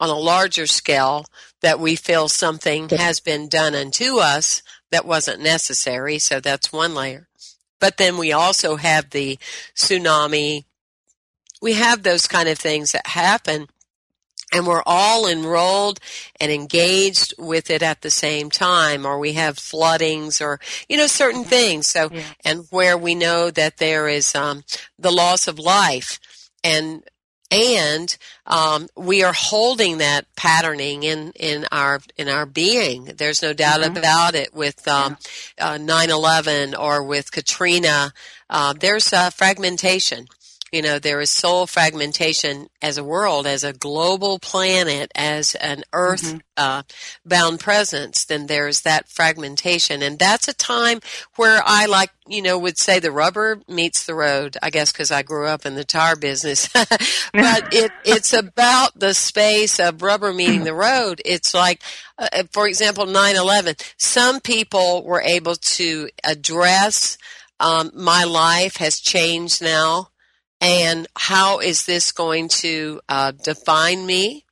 on 0.00 0.08
a 0.08 0.18
larger 0.18 0.66
scale 0.66 1.26
that 1.62 1.80
we 1.80 1.96
feel 1.96 2.28
something 2.28 2.88
has 2.90 3.20
been 3.20 3.48
done 3.48 3.74
unto 3.74 4.18
us 4.18 4.62
that 4.90 5.06
wasn't 5.06 5.42
necessary. 5.42 6.18
So 6.18 6.40
that's 6.40 6.72
one 6.72 6.94
layer. 6.94 7.28
But 7.80 7.96
then 7.96 8.16
we 8.16 8.32
also 8.32 8.76
have 8.76 9.10
the 9.10 9.38
tsunami. 9.74 10.64
We 11.60 11.74
have 11.74 12.02
those 12.02 12.26
kind 12.26 12.48
of 12.48 12.58
things 12.58 12.92
that 12.92 13.06
happen 13.06 13.68
and 14.52 14.66
we're 14.66 14.82
all 14.86 15.26
enrolled 15.26 15.98
and 16.40 16.52
engaged 16.52 17.34
with 17.38 17.70
it 17.70 17.82
at 17.82 18.02
the 18.02 18.10
same 18.10 18.50
time 18.50 19.04
or 19.04 19.18
we 19.18 19.32
have 19.32 19.58
floodings 19.58 20.40
or 20.40 20.60
you 20.88 20.96
know 20.96 21.06
certain 21.06 21.44
things 21.44 21.88
so 21.88 22.08
yeah. 22.12 22.22
and 22.44 22.64
where 22.70 22.96
we 22.96 23.14
know 23.14 23.50
that 23.50 23.78
there 23.78 24.08
is 24.08 24.34
um, 24.34 24.62
the 24.98 25.10
loss 25.10 25.48
of 25.48 25.58
life 25.58 26.20
and 26.62 27.02
and 27.50 28.16
um, 28.46 28.88
we 28.96 29.22
are 29.22 29.32
holding 29.32 29.98
that 29.98 30.26
patterning 30.36 31.02
in 31.02 31.32
in 31.32 31.66
our 31.70 32.00
in 32.16 32.28
our 32.28 32.46
being. 32.46 33.04
There's 33.04 33.42
no 33.42 33.52
doubt 33.52 33.80
mm-hmm. 33.80 33.96
about 33.96 34.34
it. 34.34 34.54
With 34.54 34.86
um, 34.88 35.16
yeah. 35.58 35.70
uh, 35.70 35.78
9/11 35.78 36.78
or 36.78 37.02
with 37.02 37.30
Katrina, 37.30 38.12
uh, 38.50 38.72
there's 38.72 39.12
uh, 39.12 39.30
fragmentation, 39.30 40.28
you 40.72 40.82
know, 40.82 40.98
there 40.98 41.20
is 41.20 41.30
soul 41.30 41.66
fragmentation 41.66 42.68
as 42.82 42.98
a 42.98 43.04
world, 43.04 43.46
as 43.46 43.62
a 43.62 43.72
global 43.72 44.40
planet, 44.40 45.12
as 45.14 45.54
an 45.54 45.84
earth 45.92 46.24
mm-hmm. 46.24 46.38
uh, 46.56 46.82
bound 47.24 47.60
presence, 47.60 48.24
then 48.24 48.46
there's 48.46 48.80
that 48.80 49.08
fragmentation. 49.08 50.02
And 50.02 50.18
that's 50.18 50.48
a 50.48 50.54
time 50.54 51.00
where 51.36 51.62
I 51.64 51.86
like, 51.86 52.10
you 52.26 52.42
know, 52.42 52.58
would 52.58 52.78
say 52.78 52.98
the 52.98 53.12
rubber 53.12 53.60
meets 53.68 54.04
the 54.04 54.14
road, 54.14 54.56
I 54.60 54.70
guess 54.70 54.90
because 54.90 55.12
I 55.12 55.22
grew 55.22 55.46
up 55.46 55.66
in 55.66 55.76
the 55.76 55.84
tire 55.84 56.16
business. 56.16 56.68
but 56.72 56.98
it, 57.32 57.92
it's 58.04 58.32
about 58.32 58.98
the 58.98 59.14
space 59.14 59.78
of 59.78 60.02
rubber 60.02 60.32
meeting 60.32 60.64
the 60.64 60.74
road. 60.74 61.22
It's 61.24 61.54
like, 61.54 61.80
uh, 62.18 62.42
for 62.50 62.66
example, 62.66 63.06
9-11. 63.06 63.80
Some 63.98 64.40
people 64.40 65.04
were 65.04 65.22
able 65.22 65.54
to 65.54 66.08
address 66.24 67.18
um, 67.60 67.92
my 67.94 68.24
life 68.24 68.76
has 68.78 68.98
changed 68.98 69.62
now 69.62 70.10
and 70.60 71.06
how 71.16 71.60
is 71.60 71.84
this 71.84 72.12
going 72.12 72.48
to 72.48 73.00
uh, 73.08 73.32
define 73.32 74.04
me 74.04 74.44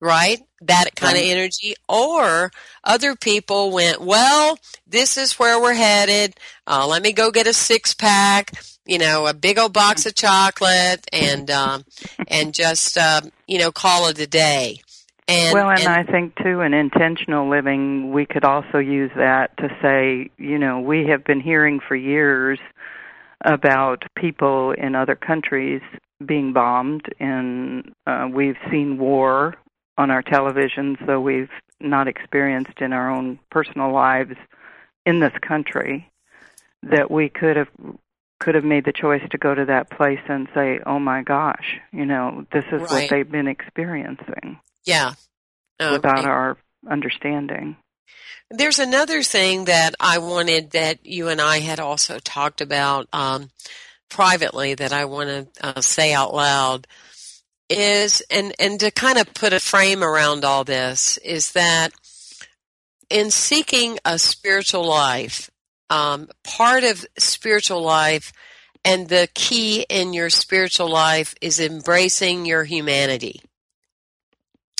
right? 0.00 0.38
That 0.60 0.94
kind 0.94 1.16
of 1.16 1.24
energy. 1.24 1.74
Or 1.88 2.52
other 2.84 3.16
people 3.16 3.72
went 3.72 4.00
well 4.00 4.58
this 4.86 5.16
is 5.16 5.38
where 5.38 5.60
we're 5.60 5.74
headed. 5.74 6.34
Uh, 6.66 6.86
let 6.86 7.02
me 7.02 7.12
go 7.12 7.30
get 7.30 7.46
a 7.46 7.52
six 7.52 7.94
pack 7.94 8.52
you 8.88 8.98
know 8.98 9.26
a 9.26 9.34
big 9.34 9.58
old 9.58 9.72
box 9.72 10.06
of 10.06 10.14
chocolate 10.16 11.06
and 11.12 11.48
um, 11.52 11.84
and 12.26 12.52
just 12.52 12.98
uh, 12.98 13.20
you 13.46 13.58
know 13.58 13.70
call 13.70 14.08
it 14.08 14.18
a 14.18 14.26
day. 14.26 14.80
And, 15.30 15.52
well, 15.52 15.68
and, 15.68 15.80
and, 15.80 15.88
I 15.88 16.04
think 16.10 16.36
too, 16.42 16.62
in 16.62 16.72
intentional 16.72 17.50
living, 17.50 18.12
we 18.12 18.24
could 18.24 18.44
also 18.44 18.78
use 18.78 19.10
that 19.14 19.54
to 19.58 19.68
say, 19.82 20.30
you 20.38 20.58
know, 20.58 20.80
we 20.80 21.06
have 21.08 21.22
been 21.22 21.42
hearing 21.42 21.80
for 21.86 21.94
years 21.94 22.58
about 23.44 24.02
people 24.16 24.72
in 24.72 24.94
other 24.94 25.14
countries 25.14 25.82
being 26.24 26.52
bombed, 26.52 27.06
and 27.20 27.92
uh, 28.06 28.28
we've 28.32 28.56
seen 28.70 28.98
war 28.98 29.54
on 29.96 30.10
our 30.10 30.22
televisions, 30.22 31.04
though 31.06 31.20
we've 31.20 31.50
not 31.80 32.08
experienced 32.08 32.80
in 32.80 32.92
our 32.92 33.10
own 33.10 33.38
personal 33.50 33.92
lives 33.92 34.34
in 35.06 35.20
this 35.20 35.32
country. 35.46 36.10
That 36.82 37.10
we 37.10 37.28
could 37.28 37.56
have 37.56 37.68
could 38.40 38.54
have 38.54 38.64
made 38.64 38.84
the 38.84 38.92
choice 38.92 39.22
to 39.30 39.38
go 39.38 39.52
to 39.52 39.64
that 39.64 39.90
place 39.90 40.20
and 40.28 40.48
say, 40.54 40.78
"Oh 40.86 41.00
my 41.00 41.22
gosh, 41.22 41.80
you 41.92 42.06
know, 42.06 42.46
this 42.52 42.64
is 42.66 42.82
right. 42.82 42.90
what 42.90 43.10
they've 43.10 43.30
been 43.30 43.48
experiencing." 43.48 44.60
Yeah, 44.84 45.14
okay. 45.80 45.92
without 45.92 46.24
our 46.24 46.56
understanding. 46.88 47.76
There's 48.50 48.78
another 48.78 49.22
thing 49.22 49.66
that 49.66 49.94
I 50.00 50.18
wanted 50.18 50.70
that 50.70 51.04
you 51.04 51.28
and 51.28 51.40
I 51.40 51.60
had 51.60 51.80
also 51.80 52.18
talked 52.18 52.60
about 52.60 53.08
um, 53.12 53.50
privately 54.08 54.74
that 54.74 54.92
I 54.92 55.04
want 55.04 55.28
to 55.28 55.66
uh, 55.66 55.80
say 55.80 56.12
out 56.14 56.34
loud 56.34 56.86
is, 57.68 58.22
and 58.30 58.54
and 58.58 58.80
to 58.80 58.90
kind 58.90 59.18
of 59.18 59.34
put 59.34 59.52
a 59.52 59.60
frame 59.60 60.02
around 60.02 60.44
all 60.44 60.64
this 60.64 61.18
is 61.18 61.52
that 61.52 61.92
in 63.10 63.30
seeking 63.30 63.98
a 64.04 64.18
spiritual 64.18 64.86
life, 64.86 65.50
um, 65.90 66.28
part 66.44 66.84
of 66.84 67.06
spiritual 67.18 67.82
life 67.82 68.32
and 68.84 69.08
the 69.08 69.28
key 69.34 69.84
in 69.88 70.12
your 70.12 70.30
spiritual 70.30 70.88
life 70.88 71.34
is 71.40 71.60
embracing 71.60 72.46
your 72.46 72.64
humanity 72.64 73.42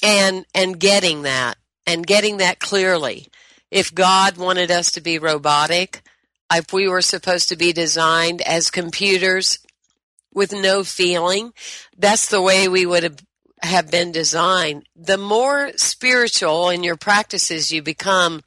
and 0.02 0.46
and 0.54 0.78
getting 0.78 1.22
that 1.22 1.56
and 1.88 2.06
getting 2.06 2.36
that 2.36 2.60
clearly 2.60 3.28
if 3.70 3.94
God 3.94 4.36
wanted 4.36 4.70
us 4.70 4.92
to 4.92 5.00
be 5.00 5.18
robotic, 5.18 6.02
if 6.52 6.72
we 6.72 6.86
were 6.86 7.02
supposed 7.02 7.48
to 7.48 7.56
be 7.56 7.72
designed 7.72 8.42
as 8.42 8.70
computers 8.70 9.58
with 10.32 10.52
no 10.52 10.84
feeling, 10.84 11.52
that's 11.96 12.28
the 12.28 12.42
way 12.42 12.68
we 12.68 12.86
would 12.86 13.02
have 13.02 13.18
have 13.60 13.90
been 13.90 14.12
designed. 14.12 14.86
The 14.94 15.18
more 15.18 15.72
spiritual 15.76 16.70
in 16.70 16.84
your 16.84 16.96
practices 16.96 17.72
you 17.72 17.82
become, 17.82 18.42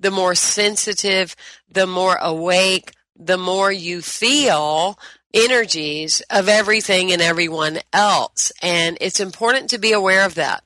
the 0.00 0.10
more 0.10 0.34
sensitive, 0.34 1.36
the 1.70 1.86
more 1.86 2.16
awake, 2.16 2.92
the 3.14 3.36
more 3.36 3.70
you 3.70 4.00
feel 4.00 4.98
energies 5.34 6.22
of 6.30 6.48
everything 6.48 7.12
and 7.12 7.20
everyone 7.20 7.80
else. 7.92 8.52
And 8.62 8.96
it's 9.02 9.20
important 9.20 9.68
to 9.70 9.78
be 9.78 9.92
aware 9.92 10.24
of 10.24 10.36
that. 10.36 10.64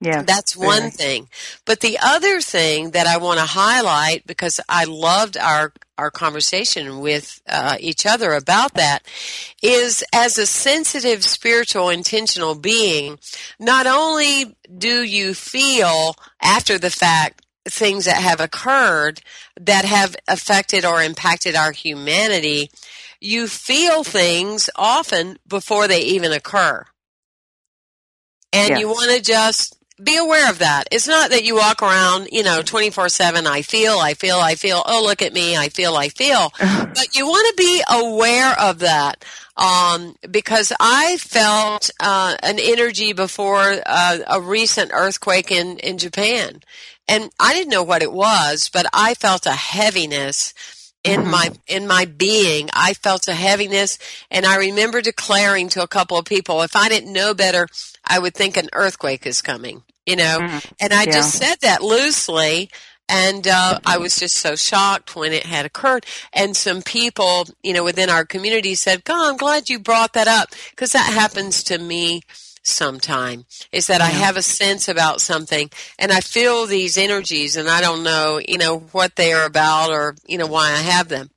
Yeah. 0.00 0.22
That's 0.22 0.56
one 0.56 0.90
thing. 0.90 1.28
But 1.64 1.80
the 1.80 1.98
other 2.00 2.40
thing 2.40 2.92
that 2.92 3.08
I 3.08 3.16
want 3.16 3.40
to 3.40 3.46
highlight 3.46 4.26
because 4.26 4.60
I 4.68 4.84
loved 4.84 5.36
our 5.36 5.72
our 5.96 6.10
conversation 6.12 7.00
with 7.00 7.42
uh, 7.48 7.76
each 7.80 8.06
other 8.06 8.32
about 8.32 8.74
that 8.74 9.00
is 9.60 10.04
as 10.12 10.38
a 10.38 10.46
sensitive 10.46 11.24
spiritual 11.24 11.88
intentional 11.88 12.54
being 12.54 13.18
not 13.58 13.88
only 13.88 14.56
do 14.76 15.02
you 15.02 15.34
feel 15.34 16.14
after 16.40 16.78
the 16.78 16.90
fact 16.90 17.44
things 17.64 18.04
that 18.04 18.18
have 18.22 18.40
occurred 18.40 19.20
that 19.60 19.84
have 19.84 20.14
affected 20.28 20.84
or 20.84 21.02
impacted 21.02 21.56
our 21.56 21.72
humanity 21.72 22.70
you 23.20 23.48
feel 23.48 24.04
things 24.04 24.70
often 24.76 25.36
before 25.48 25.88
they 25.88 26.00
even 26.00 26.30
occur 26.30 26.84
and 28.52 28.70
Yeah. 28.70 28.78
you 28.78 28.88
want 28.88 29.10
to 29.10 29.20
just 29.20 29.77
be 30.02 30.16
aware 30.16 30.50
of 30.50 30.60
that. 30.60 30.88
It's 30.90 31.08
not 31.08 31.30
that 31.30 31.44
you 31.44 31.56
walk 31.56 31.82
around, 31.82 32.28
you 32.30 32.42
know, 32.42 32.62
24 32.62 33.08
7, 33.08 33.46
I 33.46 33.62
feel, 33.62 33.98
I 33.98 34.14
feel, 34.14 34.36
I 34.36 34.54
feel, 34.54 34.82
oh, 34.86 35.02
look 35.04 35.22
at 35.22 35.32
me, 35.32 35.56
I 35.56 35.68
feel, 35.68 35.96
I 35.96 36.08
feel. 36.08 36.52
but 36.58 37.16
you 37.16 37.26
want 37.26 37.56
to 37.56 37.62
be 37.62 37.82
aware 37.90 38.58
of 38.58 38.80
that. 38.80 39.24
Um, 39.56 40.14
because 40.30 40.72
I 40.78 41.16
felt 41.16 41.90
uh, 41.98 42.36
an 42.44 42.60
energy 42.60 43.12
before 43.12 43.80
uh, 43.84 44.18
a 44.28 44.40
recent 44.40 44.92
earthquake 44.94 45.50
in, 45.50 45.78
in 45.78 45.98
Japan. 45.98 46.62
And 47.08 47.30
I 47.40 47.54
didn't 47.54 47.70
know 47.70 47.82
what 47.82 48.02
it 48.02 48.12
was, 48.12 48.70
but 48.72 48.86
I 48.92 49.14
felt 49.14 49.46
a 49.46 49.52
heaviness 49.52 50.54
in 51.04 51.26
my 51.26 51.50
in 51.68 51.86
my 51.86 52.04
being 52.04 52.68
i 52.72 52.92
felt 52.92 53.28
a 53.28 53.34
heaviness 53.34 54.00
and 54.32 54.44
i 54.44 54.56
remember 54.56 55.00
declaring 55.00 55.68
to 55.68 55.80
a 55.80 55.86
couple 55.86 56.18
of 56.18 56.24
people 56.24 56.60
if 56.62 56.74
i 56.74 56.88
didn't 56.88 57.12
know 57.12 57.32
better 57.32 57.68
i 58.08 58.18
would 58.18 58.34
think 58.34 58.56
an 58.56 58.68
earthquake 58.72 59.26
is 59.26 59.42
coming 59.42 59.82
you 60.06 60.16
know? 60.16 60.38
And 60.80 60.92
i 60.92 61.04
just 61.04 61.34
said 61.34 61.56
that 61.60 61.82
loosely 61.82 62.70
and 63.10 63.46
uh, 63.46 63.78
i 63.86 63.98
was 63.98 64.16
just 64.16 64.36
so 64.36 64.56
shocked 64.56 65.14
when 65.14 65.32
it 65.32 65.46
had 65.46 65.66
occurred. 65.66 66.06
And 66.32 66.56
some 66.56 66.82
people 66.82 67.46
you 67.62 67.72
know 67.72 67.84
within 67.84 68.10
our 68.10 68.24
community 68.24 68.74
said 68.74 69.04
god 69.04 69.30
i'm 69.30 69.36
glad 69.36 69.68
you 69.68 69.78
brought 69.78 70.14
that 70.14 70.28
up 70.28 70.48
because 70.70 70.92
that 70.92 71.12
happens 71.12 71.62
to 71.64 71.78
me 71.78 72.22
sometime 72.68 73.44
is 73.72 73.86
that 73.88 74.00
I 74.00 74.06
have 74.06 74.36
a 74.36 74.42
sense 74.42 74.88
about 74.88 75.20
something 75.20 75.70
and 75.98 76.12
I 76.12 76.20
feel 76.20 76.66
these 76.66 76.98
energies 76.98 77.56
and 77.56 77.68
I 77.68 77.80
don't 77.80 78.04
know, 78.04 78.40
you 78.46 78.58
know, 78.58 78.78
what 78.92 79.16
they 79.16 79.32
are 79.32 79.46
about 79.46 79.90
or, 79.90 80.14
you 80.26 80.38
know, 80.38 80.46
why 80.46 80.70
I 80.70 80.76
have 80.76 81.08
them. 81.08 81.30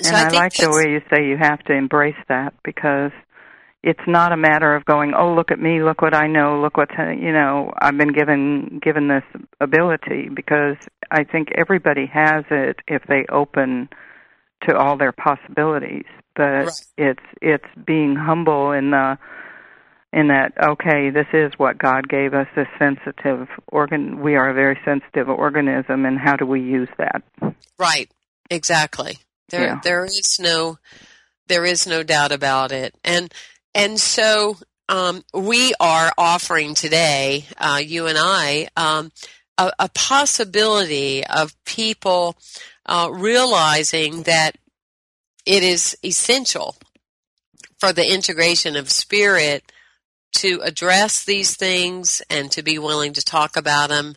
So 0.00 0.08
and 0.08 0.16
I, 0.16 0.30
think 0.30 0.40
like 0.40 0.54
the 0.54 0.70
way 0.70 0.92
you 0.92 1.02
say 1.10 1.26
you 1.26 1.36
have 1.36 1.62
to 1.64 1.72
embrace 1.72 2.16
that 2.28 2.54
because 2.64 3.12
it's 3.82 4.00
not 4.06 4.32
a 4.32 4.36
matter 4.36 4.74
of 4.74 4.84
going, 4.84 5.14
oh, 5.16 5.34
look 5.34 5.50
at 5.50 5.58
me, 5.58 5.82
look 5.82 6.02
what 6.02 6.14
I 6.14 6.26
know, 6.26 6.60
look 6.60 6.76
what 6.76 6.90
you 6.98 7.32
know. 7.32 7.72
I've 7.80 7.96
been 7.96 8.12
given 8.12 8.78
given 8.82 9.08
this 9.08 9.24
ability 9.60 10.28
because 10.34 10.76
I 11.10 11.24
think 11.24 11.48
everybody 11.56 12.06
has 12.12 12.44
it 12.50 12.76
if 12.86 13.02
they 13.08 13.24
open 13.30 13.88
to 14.68 14.76
all 14.76 14.98
their 14.98 15.12
possibilities. 15.12 16.04
But 16.36 16.66
Right. 16.66 16.86
it's 16.98 17.24
it's 17.40 17.84
being 17.86 18.16
humble 18.16 18.72
in 18.72 18.90
the 18.90 19.18
in 20.12 20.28
that 20.28 20.52
okay, 20.62 21.10
this 21.10 21.26
is 21.32 21.52
what 21.56 21.78
God 21.78 22.06
gave 22.08 22.34
us, 22.34 22.48
this 22.54 22.68
sensitive 22.78 23.48
organ. 23.68 24.20
We 24.20 24.36
are 24.36 24.50
a 24.50 24.54
very 24.54 24.78
sensitive 24.84 25.28
organism, 25.28 26.04
and 26.04 26.18
how 26.18 26.36
do 26.36 26.44
we 26.44 26.60
use 26.60 26.88
that? 26.98 27.22
Right. 27.78 28.10
Exactly. 28.50 29.18
There 29.48 29.62
Yeah. 29.62 29.80
there 29.82 30.04
is 30.04 30.38
no 30.38 30.78
there 31.46 31.64
is 31.64 31.86
no 31.86 32.02
doubt 32.02 32.30
about 32.30 32.72
it. 32.72 32.94
And 33.04 33.32
and 33.74 33.98
so 33.98 34.56
um, 34.88 35.22
we 35.32 35.72
are 35.78 36.12
offering 36.18 36.74
today, 36.74 37.44
uh, 37.58 37.80
you 37.84 38.06
and 38.06 38.18
I, 38.18 38.68
um, 38.76 39.12
a, 39.56 39.72
a 39.78 39.88
possibility 39.90 41.24
of 41.24 41.54
people 41.64 42.36
uh, 42.86 43.08
realizing 43.12 44.22
that 44.24 44.56
it 45.46 45.62
is 45.62 45.96
essential 46.04 46.76
for 47.78 47.92
the 47.92 48.12
integration 48.12 48.74
of 48.74 48.90
spirit 48.90 49.70
to 50.32 50.60
address 50.62 51.24
these 51.24 51.56
things 51.56 52.22
and 52.28 52.50
to 52.52 52.62
be 52.62 52.78
willing 52.78 53.12
to 53.12 53.22
talk 53.22 53.56
about 53.56 53.90
them 53.90 54.14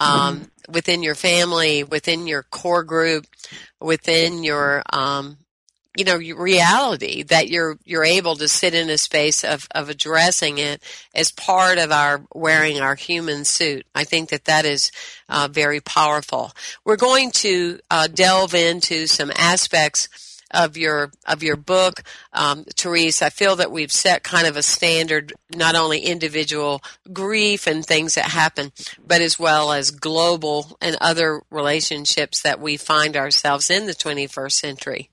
um, 0.00 0.50
within 0.68 1.02
your 1.02 1.14
family, 1.14 1.84
within 1.84 2.26
your 2.26 2.42
core 2.42 2.84
group, 2.84 3.26
within 3.80 4.44
your 4.44 4.82
um, 4.92 5.38
you 5.96 6.04
know 6.04 6.16
reality 6.16 7.22
that 7.24 7.48
you're 7.48 7.78
you're 7.84 8.04
able 8.04 8.36
to 8.36 8.48
sit 8.48 8.74
in 8.74 8.90
a 8.90 8.98
space 8.98 9.44
of 9.44 9.66
of 9.74 9.88
addressing 9.88 10.58
it 10.58 10.82
as 11.14 11.32
part 11.32 11.78
of 11.78 11.90
our 11.90 12.22
wearing 12.34 12.80
our 12.80 12.94
human 12.94 13.44
suit. 13.44 13.86
I 13.94 14.04
think 14.04 14.30
that 14.30 14.44
that 14.44 14.64
is 14.64 14.90
uh, 15.28 15.48
very 15.50 15.80
powerful. 15.80 16.52
We're 16.84 16.96
going 16.96 17.30
to 17.32 17.80
uh, 17.90 18.08
delve 18.08 18.54
into 18.54 19.06
some 19.06 19.32
aspects 19.34 20.08
of 20.50 20.76
your 20.76 21.12
of 21.26 21.42
your 21.42 21.56
book, 21.56 22.02
um, 22.32 22.64
Therese. 22.76 23.22
I 23.22 23.30
feel 23.30 23.56
that 23.56 23.72
we've 23.72 23.92
set 23.92 24.22
kind 24.22 24.46
of 24.46 24.56
a 24.56 24.62
standard, 24.62 25.32
not 25.54 25.74
only 25.74 26.00
individual 26.00 26.82
grief 27.12 27.66
and 27.66 27.84
things 27.84 28.14
that 28.14 28.26
happen, 28.26 28.70
but 29.04 29.20
as 29.20 29.36
well 29.38 29.72
as 29.72 29.90
global 29.90 30.78
and 30.80 30.96
other 31.00 31.42
relationships 31.50 32.40
that 32.42 32.60
we 32.60 32.76
find 32.76 33.16
ourselves 33.16 33.70
in 33.70 33.86
the 33.86 33.94
21st 33.94 34.52
century. 34.52 35.10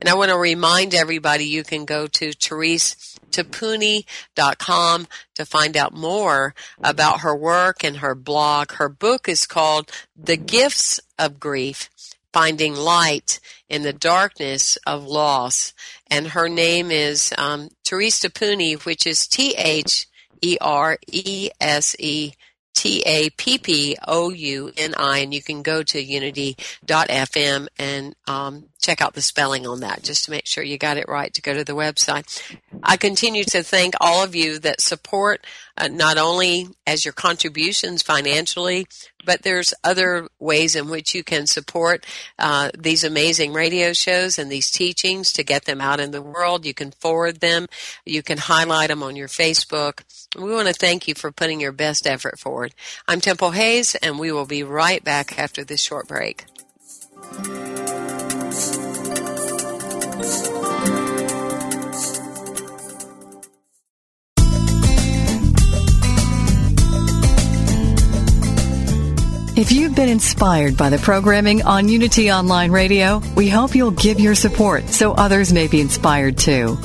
And 0.00 0.08
I 0.08 0.14
want 0.14 0.30
to 0.30 0.38
remind 0.38 0.94
everybody 0.94 1.44
you 1.44 1.64
can 1.64 1.84
go 1.84 2.06
to 2.06 2.30
theresetappouni.com 2.30 5.08
to 5.34 5.44
find 5.44 5.76
out 5.76 5.92
more 5.92 6.54
about 6.82 7.20
her 7.20 7.36
work 7.36 7.84
and 7.84 7.98
her 7.98 8.14
blog. 8.14 8.72
Her 8.72 8.88
book 8.88 9.28
is 9.28 9.46
called 9.46 9.90
The 10.16 10.36
Gifts 10.36 11.00
of 11.18 11.38
Grief 11.40 11.90
Finding 12.32 12.74
Light 12.74 13.40
in 13.68 13.82
the 13.82 13.92
Darkness 13.92 14.78
of 14.86 15.04
Loss. 15.04 15.74
And 16.10 16.28
her 16.28 16.48
name 16.48 16.90
is 16.90 17.32
um, 17.36 17.68
Therese 17.84 18.20
Tappouni, 18.20 18.84
which 18.84 19.06
is 19.06 19.26
T 19.26 19.54
H 19.56 20.06
E 20.42 20.58
R 20.60 20.98
E 21.06 21.50
S 21.60 21.96
E 21.98 22.32
T 22.74 23.02
A 23.06 23.30
P 23.30 23.58
P 23.58 23.96
O 24.06 24.30
U 24.30 24.70
N 24.76 24.94
I, 24.96 25.18
and 25.18 25.34
you 25.34 25.42
can 25.42 25.62
go 25.62 25.82
to 25.82 26.00
unity.fm 26.02 27.66
and 27.78 28.14
um, 28.28 28.66
check 28.88 29.02
out 29.02 29.12
the 29.12 29.20
spelling 29.20 29.66
on 29.66 29.80
that 29.80 30.02
just 30.02 30.24
to 30.24 30.30
make 30.30 30.46
sure 30.46 30.64
you 30.64 30.78
got 30.78 30.96
it 30.96 31.06
right 31.08 31.34
to 31.34 31.42
go 31.42 31.52
to 31.52 31.62
the 31.62 31.74
website. 31.74 32.56
I 32.82 32.96
continue 32.96 33.44
to 33.44 33.62
thank 33.62 33.92
all 34.00 34.24
of 34.24 34.34
you 34.34 34.58
that 34.60 34.80
support 34.80 35.46
uh, 35.76 35.88
not 35.88 36.16
only 36.16 36.68
as 36.86 37.04
your 37.04 37.12
contributions 37.12 38.00
financially, 38.02 38.86
but 39.26 39.42
there's 39.42 39.74
other 39.84 40.26
ways 40.38 40.74
in 40.74 40.88
which 40.88 41.14
you 41.14 41.22
can 41.22 41.46
support 41.46 42.06
uh, 42.38 42.70
these 42.78 43.04
amazing 43.04 43.52
radio 43.52 43.92
shows 43.92 44.38
and 44.38 44.50
these 44.50 44.70
teachings 44.70 45.34
to 45.34 45.44
get 45.44 45.66
them 45.66 45.82
out 45.82 46.00
in 46.00 46.10
the 46.10 46.22
world. 46.22 46.64
You 46.64 46.72
can 46.72 46.92
forward 46.92 47.40
them. 47.40 47.66
You 48.06 48.22
can 48.22 48.38
highlight 48.38 48.88
them 48.88 49.02
on 49.02 49.16
your 49.16 49.28
Facebook. 49.28 50.00
We 50.34 50.50
want 50.50 50.68
to 50.68 50.72
thank 50.72 51.06
you 51.06 51.14
for 51.14 51.30
putting 51.30 51.60
your 51.60 51.72
best 51.72 52.06
effort 52.06 52.38
forward. 52.38 52.72
I'm 53.06 53.20
Temple 53.20 53.50
Hayes, 53.50 53.94
and 53.96 54.18
we 54.18 54.32
will 54.32 54.46
be 54.46 54.62
right 54.62 55.04
back 55.04 55.38
after 55.38 55.62
this 55.62 55.82
short 55.82 56.08
break. 56.08 56.46
If 69.58 69.72
you've 69.72 69.96
been 69.96 70.08
inspired 70.08 70.76
by 70.76 70.88
the 70.88 70.98
programming 70.98 71.64
on 71.64 71.88
Unity 71.88 72.30
Online 72.30 72.70
Radio, 72.70 73.20
we 73.34 73.48
hope 73.48 73.74
you'll 73.74 73.90
give 73.90 74.20
your 74.20 74.36
support 74.36 74.88
so 74.88 75.14
others 75.14 75.52
may 75.52 75.66
be 75.66 75.80
inspired 75.80 76.38
too. 76.38 76.78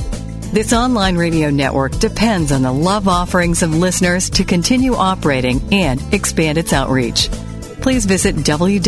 This 0.51 0.73
online 0.73 1.15
radio 1.15 1.51
network 1.51 1.99
depends 1.99 2.51
on 2.51 2.63
the 2.63 2.71
love 2.71 3.07
offerings 3.07 3.61
of 3.61 3.75
listeners 3.75 4.27
to 4.31 4.43
continue 4.43 4.95
operating 4.95 5.61
and 5.71 6.01
expand 6.15 6.57
its 6.57 6.73
outreach. 6.73 7.29
Please 7.79 8.05
visit 8.05 8.37
www.unity.fm 8.37 8.87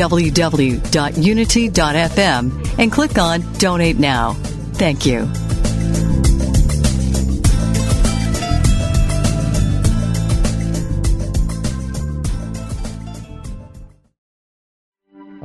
and 2.79 2.91
click 2.91 3.17
on 3.19 3.53
Donate 3.59 3.99
Now. 3.99 4.33
Thank 4.73 5.05
you. 5.05 5.31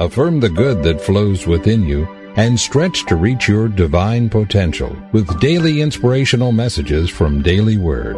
Affirm 0.01 0.41
the 0.41 0.49
good 0.49 0.83
that 0.85 0.99
flows 0.99 1.47
within 1.47 1.85
you 1.85 2.07
and 2.35 2.59
stretch 2.59 3.05
to 3.05 3.17
reach 3.17 3.47
your 3.47 3.69
divine 3.69 4.31
potential 4.31 4.97
with 5.13 5.41
daily 5.41 5.83
inspirational 5.83 6.53
messages 6.53 7.11
from 7.11 7.43
Daily 7.43 7.77
Word. 7.77 8.17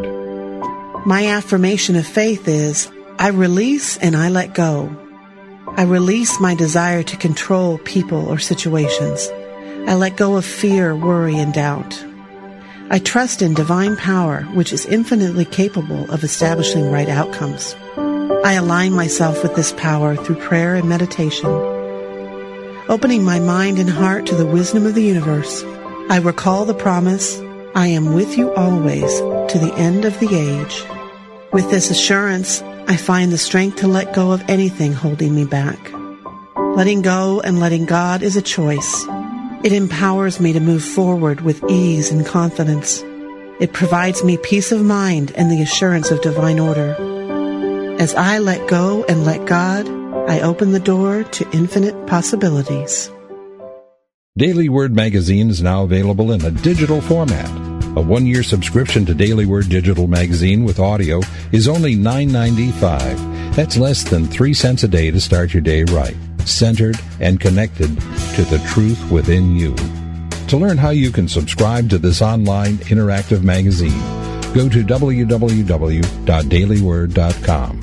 My 1.05 1.27
affirmation 1.27 1.97
of 1.97 2.07
faith 2.07 2.47
is 2.47 2.88
I 3.18 3.31
release 3.31 3.97
and 3.97 4.14
I 4.14 4.29
let 4.29 4.55
go. 4.55 4.97
I 5.77 5.83
release 5.83 6.38
my 6.38 6.55
desire 6.55 7.03
to 7.03 7.16
control 7.16 7.79
people 7.79 8.29
or 8.29 8.38
situations. 8.38 9.29
I 9.88 9.95
let 9.95 10.16
go 10.16 10.37
of 10.37 10.45
fear, 10.45 10.95
worry, 10.95 11.37
and 11.37 11.53
doubt. 11.53 12.01
I 12.90 13.01
trust 13.01 13.42
in 13.42 13.55
divine 13.55 13.97
power, 13.97 14.42
which 14.55 14.73
is 14.73 14.87
infinitely 14.87 15.47
capable 15.47 16.09
of 16.12 16.23
establishing 16.23 16.92
right 16.92 17.09
outcomes. 17.09 17.75
I 18.45 18.53
align 18.53 18.92
myself 18.92 19.42
with 19.42 19.57
this 19.57 19.73
power 19.73 20.14
through 20.14 20.37
prayer 20.37 20.77
and 20.77 20.88
meditation. 20.88 21.72
Opening 22.88 23.23
my 23.23 23.38
mind 23.38 23.79
and 23.79 23.88
heart 23.88 24.27
to 24.27 24.35
the 24.35 24.45
wisdom 24.45 24.87
of 24.87 24.97
the 24.97 25.05
universe, 25.05 25.62
I 26.11 26.18
recall 26.18 26.64
the 26.64 26.75
promise, 26.75 27.40
I 27.77 27.87
am 27.87 28.12
with 28.12 28.37
you 28.37 28.53
always 28.55 29.18
to 29.53 29.59
the 29.59 29.73
end 29.77 30.05
of 30.05 30.18
the 30.18 30.35
age. 30.35 30.85
With 31.53 31.71
this 31.71 31.90
assurance, 31.90 32.61
I 32.88 32.97
find 32.97 33.31
the 33.31 33.38
strength 33.38 33.77
to 33.79 33.87
let 33.87 34.12
go 34.12 34.33
of 34.33 34.42
anything 34.49 34.92
holding 34.92 35.33
me 35.33 35.45
back. 35.45 35.79
Letting 36.57 37.03
go 37.03 37.40
and 37.40 37.61
letting 37.61 37.85
God 37.85 38.21
is 38.21 38.37
a 38.37 38.42
choice. 38.42 39.07
It 39.62 39.73
empowers 39.73 40.40
me 40.40 40.53
to 40.53 40.61
move 40.61 40.83
forward 40.83 41.42
with 41.42 41.62
ease 41.71 42.11
and 42.11 42.27
confidence. 42.27 43.01
It 43.61 43.73
provides 43.73 44.25
me 44.25 44.38
peace 44.38 44.73
of 44.73 44.83
mind 44.83 45.31
and 45.37 45.53
the 45.53 45.62
assurance 45.62 46.11
of 46.11 46.21
divine 46.21 46.59
order. 46.59 46.97
As 48.01 48.12
I 48.16 48.38
let 48.38 48.66
go 48.66 49.05
and 49.05 49.25
let 49.25 49.47
God, 49.47 49.87
I 50.29 50.41
open 50.41 50.73
the 50.73 50.81
door 50.81 51.25
to 51.25 51.51
infinite 51.53 52.07
possibilities. 52.07 53.11
Daily 54.37 54.69
Word 54.69 54.95
magazine 54.95 55.51
is 55.51 55.63
now 55.63 55.83
available 55.83 56.33
in 56.33 56.45
a 56.45 56.51
digital 56.51 57.01
format. 57.01 57.51
A 57.97 58.01
one-year 58.01 58.43
subscription 58.43 59.05
to 59.07 59.15
Daily 59.15 59.45
Word 59.45 59.69
digital 59.69 60.07
magazine 60.07 60.65
with 60.65 60.81
audio 60.81 61.21
is 61.53 61.69
only 61.69 61.97
$9.95. 61.97 63.55
That's 63.55 63.77
less 63.77 64.05
than 64.05 64.27
3 64.27 64.55
cents 64.55 64.85
a 64.85 64.89
day 64.89 65.11
to 65.11 65.21
start 65.21 65.53
your 65.53 65.61
day 65.61 65.85
right, 65.85 66.17
centered 66.47 66.99
and 67.21 67.39
connected 67.39 67.95
to 68.35 68.45
the 68.45 68.63
truth 68.73 69.11
within 69.11 69.55
you. 69.55 69.75
To 70.49 70.57
learn 70.57 70.79
how 70.79 70.91
you 70.91 71.11
can 71.11 71.29
subscribe 71.29 71.91
to 71.91 71.99
this 71.99 72.23
online 72.23 72.79
interactive 72.89 73.43
magazine, 73.43 74.01
go 74.55 74.69
to 74.69 74.83
www.dailyword.com. 74.83 77.81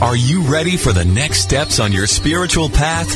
Are 0.00 0.14
you 0.14 0.42
ready 0.42 0.76
for 0.76 0.92
the 0.92 1.04
next 1.04 1.40
steps 1.40 1.80
on 1.80 1.90
your 1.90 2.06
spiritual 2.06 2.68
path? 2.68 3.08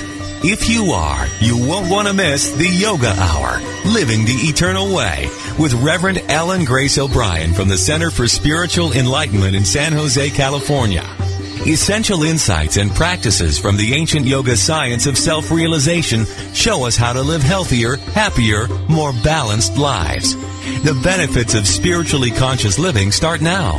If 0.45 0.69
you 0.69 0.87
are, 0.87 1.29
you 1.39 1.57
won't 1.57 1.89
want 1.89 2.09
to 2.09 2.15
miss 2.15 2.51
the 2.51 2.67
Yoga 2.67 3.15
Hour, 3.17 3.61
Living 3.85 4.25
the 4.25 4.49
Eternal 4.49 4.93
Way, 4.93 5.29
with 5.61 5.75
Reverend 5.75 6.25
Ellen 6.29 6.65
Grace 6.65 6.99
O'Brien 6.99 7.55
from 7.55 7.69
the 7.69 7.79
Center 7.79 8.11
for 8.11 8.27
Spiritual 8.27 8.95
Enlightenment 8.95 9.55
in 9.55 9.65
San 9.65 9.93
Jose, 9.93 10.31
California. 10.31 11.05
Essential 11.65 12.25
insights 12.25 12.77
and 12.77 12.91
practices 12.91 13.61
from 13.61 13.77
the 13.77 13.95
ancient 13.95 14.27
yoga 14.27 14.57
science 14.57 15.07
of 15.07 15.17
self-realization 15.17 16.25
show 16.53 16.85
us 16.85 16.97
how 16.97 17.13
to 17.13 17.23
live 17.23 17.43
healthier, 17.43 17.95
happier, 17.95 18.67
more 18.89 19.13
balanced 19.23 19.79
lives. 19.79 20.35
The 20.83 21.01
benefits 21.05 21.55
of 21.55 21.69
spiritually 21.69 22.33
conscious 22.33 22.81
living 22.81 23.13
start 23.13 23.41
now. 23.41 23.79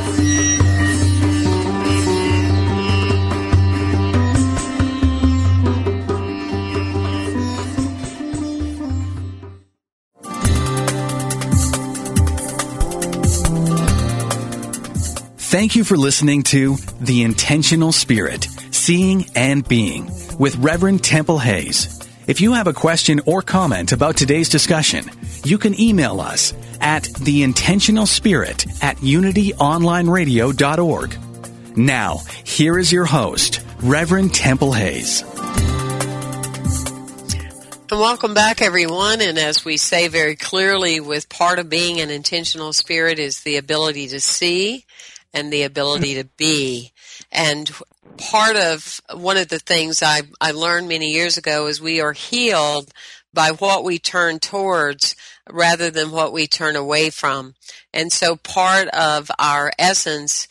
Thank 15.61 15.75
you 15.75 15.83
for 15.83 15.95
listening 15.95 16.41
to 16.45 16.77
The 17.01 17.21
Intentional 17.21 17.91
Spirit, 17.91 18.47
Seeing 18.71 19.27
and 19.35 19.63
Being 19.67 20.09
with 20.39 20.55
Reverend 20.55 21.03
Temple 21.03 21.37
Hayes. 21.37 21.99
If 22.25 22.41
you 22.41 22.53
have 22.53 22.65
a 22.65 22.73
question 22.73 23.21
or 23.27 23.43
comment 23.43 23.91
about 23.91 24.17
today's 24.17 24.49
discussion, 24.49 25.05
you 25.43 25.59
can 25.59 25.79
email 25.79 26.19
us 26.19 26.55
at 26.79 27.03
theintentionalspirit 27.03 28.83
at 28.83 28.97
unityonlineradio.org. 28.97 31.77
Now, 31.77 32.17
here 32.43 32.79
is 32.79 32.91
your 32.91 33.05
host, 33.05 33.61
Reverend 33.83 34.33
Temple 34.33 34.73
Hayes. 34.73 35.21
And 37.91 37.99
welcome 37.99 38.33
back, 38.33 38.63
everyone. 38.63 39.21
And 39.21 39.37
as 39.37 39.63
we 39.63 39.77
say 39.77 40.07
very 40.07 40.35
clearly, 40.35 40.99
with 40.99 41.29
part 41.29 41.59
of 41.59 41.69
being 41.69 42.01
an 42.01 42.09
intentional 42.09 42.73
spirit 42.73 43.19
is 43.19 43.41
the 43.41 43.57
ability 43.57 44.07
to 44.07 44.19
see 44.19 44.85
and 45.33 45.51
the 45.51 45.63
ability 45.63 46.15
to 46.15 46.25
be. 46.37 46.91
And 47.31 47.71
part 48.17 48.55
of 48.55 49.01
one 49.13 49.37
of 49.37 49.47
the 49.47 49.59
things 49.59 50.03
I, 50.03 50.21
I 50.39 50.51
learned 50.51 50.87
many 50.87 51.11
years 51.11 51.37
ago 51.37 51.67
is 51.67 51.81
we 51.81 52.01
are 52.01 52.13
healed 52.13 52.91
by 53.33 53.51
what 53.51 53.83
we 53.83 53.97
turn 53.97 54.39
towards 54.39 55.15
rather 55.49 55.89
than 55.89 56.11
what 56.11 56.33
we 56.33 56.47
turn 56.47 56.75
away 56.75 57.09
from. 57.09 57.55
And 57.93 58.11
so 58.11 58.35
part 58.35 58.87
of 58.89 59.31
our 59.39 59.71
essence 59.79 60.47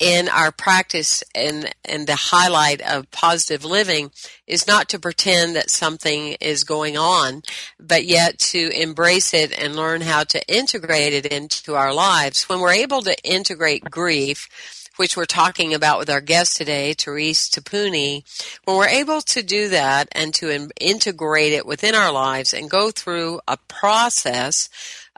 in 0.00 0.30
our 0.30 0.50
practice 0.50 1.22
and, 1.34 1.72
and 1.84 2.06
the 2.06 2.16
highlight 2.16 2.80
of 2.80 3.10
positive 3.10 3.64
living 3.64 4.10
is 4.46 4.66
not 4.66 4.88
to 4.88 4.98
pretend 4.98 5.54
that 5.54 5.70
something 5.70 6.36
is 6.40 6.64
going 6.64 6.96
on, 6.96 7.42
but 7.78 8.06
yet 8.06 8.38
to 8.38 8.70
embrace 8.70 9.34
it 9.34 9.56
and 9.56 9.76
learn 9.76 10.00
how 10.00 10.24
to 10.24 10.42
integrate 10.52 11.12
it 11.12 11.26
into 11.26 11.74
our 11.74 11.92
lives. 11.92 12.48
When 12.48 12.60
we're 12.60 12.72
able 12.72 13.02
to 13.02 13.16
integrate 13.22 13.90
grief, 13.90 14.48
which 14.96 15.16
we're 15.16 15.24
talking 15.24 15.72
about 15.72 15.98
with 15.98 16.10
our 16.10 16.20
guest 16.20 16.56
today, 16.56 16.92
Therese 16.92 17.48
Tappouni, 17.48 18.22
when 18.64 18.76
we're 18.76 18.86
able 18.86 19.22
to 19.22 19.42
do 19.42 19.68
that 19.68 20.08
and 20.12 20.34
to 20.34 20.50
in- 20.50 20.70
integrate 20.78 21.52
it 21.52 21.64
within 21.64 21.94
our 21.94 22.12
lives 22.12 22.52
and 22.52 22.68
go 22.68 22.90
through 22.90 23.40
a 23.48 23.56
process, 23.68 24.68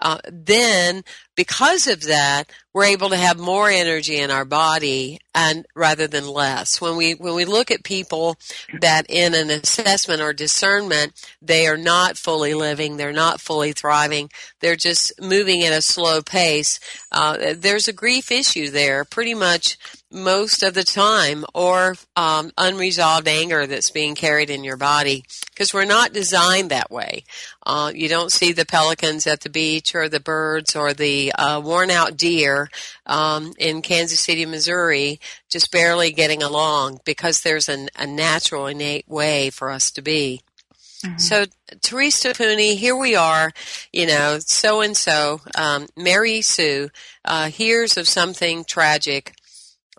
uh, 0.03 0.19
then 0.29 1.05
because 1.37 1.87
of 1.87 2.03
that, 2.03 2.51
we're 2.75 2.85
able 2.85 3.09
to 3.11 3.17
have 3.17 3.38
more 3.38 3.71
energy 3.71 4.19
in 4.19 4.31
our 4.31 4.45
body 4.45 5.21
and 5.35 5.65
rather 5.77 6.09
than 6.09 6.27
less. 6.27 6.81
When 6.81 6.97
we 6.97 7.12
when 7.15 7.35
we 7.35 7.45
look 7.45 7.71
at 7.71 7.85
people 7.85 8.37
that 8.81 9.07
in 9.09 9.33
an 9.35 9.51
assessment 9.51 10.21
or 10.21 10.33
discernment, 10.33 11.12
they 11.41 11.69
are 11.69 11.77
not 11.77 12.19
fully 12.19 12.53
living, 12.53 12.97
they're 12.97 13.12
not 13.12 13.41
fully 13.41 13.73
thriving, 13.73 14.29
they're 14.61 14.77
just 14.77 15.12
moving 15.21 15.62
at 15.62 15.73
a 15.73 15.81
slow 15.81 16.21
pace. 16.21 16.81
Uh, 17.12 17.55
there's 17.57 17.87
a 17.88 17.93
grief 17.93 18.33
issue 18.33 18.71
there, 18.71 19.05
pretty 19.05 19.35
much 19.35 19.79
most 20.12 20.62
of 20.62 20.75
the 20.75 20.85
time, 20.85 21.44
or 21.55 21.96
um, 22.16 22.51
unresolved 22.59 23.27
anger 23.27 23.66
that's 23.66 23.90
being 23.90 24.14
carried 24.14 24.51
in 24.51 24.64
your 24.64 24.77
body 24.77 25.25
because 25.51 25.72
we're 25.72 25.85
not 25.85 26.12
designed 26.12 26.70
that 26.70 26.90
way. 26.90 27.25
Uh, 27.64 27.92
you 27.94 28.09
don't 28.09 28.33
see 28.33 28.53
the 28.53 28.66
pelicans 28.66 29.27
at 29.27 29.40
the 29.40 29.51
beach 29.51 29.94
or 29.94 30.09
the 30.09 30.20
birds 30.20 30.77
or 30.77 30.92
the 30.92 31.33
uh, 31.33 31.61
worn 31.64 31.90
out 31.90 32.16
deer 32.16 32.68
um, 33.07 33.53
in 33.59 33.83
Kansas 33.83 34.20
City, 34.20 34.46
Missouri, 34.46 35.20
just 35.48 35.72
barely 35.72 36.12
getting 36.12 36.42
along 36.42 37.01
because 37.05 37.42
there's 37.42 37.68
an, 37.68 37.88
a 37.98 38.07
natural, 38.07 38.66
innate 38.66 39.09
way 39.09 39.51
for 39.51 39.70
us 39.70 39.90
to 39.92 40.03
be. 40.03 40.42
Mm-hmm. 41.05 41.18
So, 41.18 41.46
Teresa 41.81 42.29
Tappouni, 42.29 42.77
here 42.77 42.94
we 42.94 43.16
are, 43.16 43.53
you 43.92 44.07
know, 44.07 44.38
so 44.38 44.81
and 44.81 44.96
so, 44.96 45.40
Mary 45.96 46.42
Sue, 46.42 46.90
uh, 47.25 47.48
hears 47.48 47.96
of 47.96 48.07
something 48.07 48.64
tragic 48.64 49.35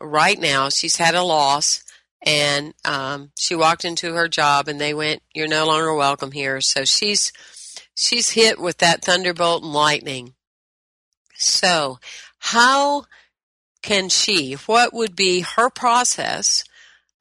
right 0.03 0.39
now. 0.39 0.69
She's 0.69 0.97
had 0.97 1.15
a 1.15 1.23
loss 1.23 1.83
and 2.25 2.73
um, 2.85 3.31
she 3.37 3.55
walked 3.55 3.85
into 3.85 4.13
her 4.13 4.27
job 4.27 4.67
and 4.67 4.79
they 4.79 4.93
went, 4.93 5.21
"You're 5.33 5.47
no 5.47 5.65
longer 5.65 5.93
welcome 5.93 6.31
here." 6.31 6.61
So 6.61 6.85
she's 6.85 7.31
she's 7.95 8.31
hit 8.31 8.59
with 8.59 8.77
that 8.79 9.03
thunderbolt 9.03 9.63
and 9.63 9.73
lightning. 9.73 10.33
So, 11.35 11.99
how 12.39 13.05
can 13.81 14.09
she? 14.09 14.53
What 14.53 14.93
would 14.93 15.15
be 15.15 15.41
her 15.41 15.69
process 15.69 16.63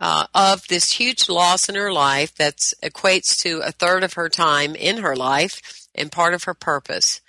uh, 0.00 0.26
of 0.34 0.68
this 0.68 0.92
huge 0.92 1.28
loss 1.28 1.68
in 1.68 1.74
her 1.74 1.92
life 1.92 2.34
that 2.36 2.58
equates 2.82 3.40
to 3.42 3.60
a 3.64 3.72
third 3.72 4.04
of 4.04 4.14
her 4.14 4.28
time 4.28 4.74
in 4.74 4.98
her 4.98 5.16
life 5.16 5.88
and 5.94 6.12
part 6.12 6.34
of 6.34 6.44
her 6.44 6.54
purpose? 6.54 7.20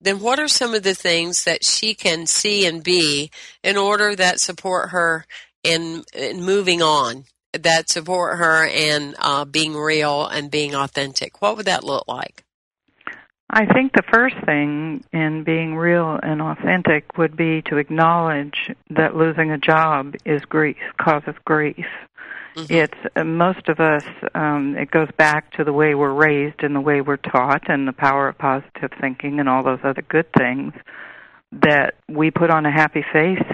Then 0.00 0.20
what 0.20 0.38
are 0.38 0.48
some 0.48 0.74
of 0.74 0.82
the 0.82 0.94
things 0.94 1.44
that 1.44 1.64
she 1.64 1.94
can 1.94 2.26
see 2.26 2.66
and 2.66 2.82
be 2.82 3.30
in 3.62 3.76
order 3.76 4.14
that 4.14 4.40
support 4.40 4.90
her 4.90 5.26
in, 5.62 6.04
in 6.14 6.42
moving 6.44 6.82
on, 6.82 7.24
that 7.52 7.88
support 7.88 8.38
her 8.38 8.64
in 8.66 9.14
uh, 9.18 9.44
being 9.44 9.74
real 9.74 10.26
and 10.26 10.50
being 10.50 10.74
authentic? 10.74 11.42
What 11.42 11.56
would 11.56 11.66
that 11.66 11.84
look 11.84 12.04
like? 12.06 12.44
I 13.50 13.64
think 13.64 13.92
the 13.92 14.02
first 14.12 14.36
thing 14.44 15.04
in 15.10 15.42
being 15.42 15.74
real 15.74 16.18
and 16.22 16.42
authentic 16.42 17.16
would 17.16 17.34
be 17.34 17.62
to 17.62 17.78
acknowledge 17.78 18.70
that 18.90 19.16
losing 19.16 19.50
a 19.50 19.58
job 19.58 20.14
is 20.26 20.42
grief, 20.42 20.76
causes 21.00 21.34
grief. 21.46 21.86
Mm-hmm. 22.58 22.72
It's 22.72 23.14
uh, 23.16 23.24
most 23.24 23.68
of 23.68 23.80
us. 23.80 24.04
Um, 24.34 24.76
it 24.76 24.90
goes 24.90 25.08
back 25.16 25.52
to 25.52 25.64
the 25.64 25.72
way 25.72 25.94
we're 25.94 26.12
raised 26.12 26.62
and 26.62 26.74
the 26.74 26.80
way 26.80 27.00
we're 27.00 27.16
taught, 27.16 27.70
and 27.70 27.86
the 27.86 27.92
power 27.92 28.28
of 28.28 28.38
positive 28.38 28.90
thinking 29.00 29.40
and 29.40 29.48
all 29.48 29.62
those 29.62 29.80
other 29.84 30.02
good 30.02 30.26
things 30.36 30.72
that 31.52 31.94
we 32.08 32.30
put 32.30 32.50
on 32.50 32.66
a 32.66 32.72
happy 32.72 33.04
face. 33.12 33.46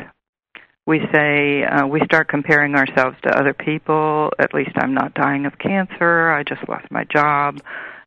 We 0.86 1.00
say 1.14 1.64
uh, 1.64 1.86
we 1.86 2.00
start 2.04 2.28
comparing 2.28 2.74
ourselves 2.74 3.16
to 3.22 3.38
other 3.38 3.54
people. 3.54 4.30
At 4.38 4.52
least 4.52 4.72
I'm 4.76 4.94
not 4.94 5.14
dying 5.14 5.46
of 5.46 5.58
cancer. 5.58 6.30
I 6.30 6.42
just 6.42 6.68
lost 6.68 6.90
my 6.90 7.04
job 7.04 7.60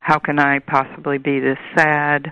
how 0.08 0.20
can 0.20 0.40
I 0.40 0.60
possibly 0.60 1.18
be 1.18 1.42
this 1.42 1.58
sad? 1.78 2.32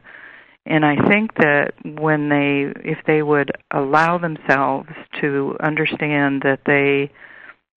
And 0.65 0.86
I 0.86 0.95
think 1.10 1.36
that 1.36 1.73
when 1.84 2.30
they, 2.30 2.71
if 2.89 2.99
they 3.06 3.21
would 3.21 3.51
allow 3.69 4.17
themselves 4.17 4.88
to 5.19 5.58
understand 5.62 6.43
that 6.43 6.62
they 6.65 7.12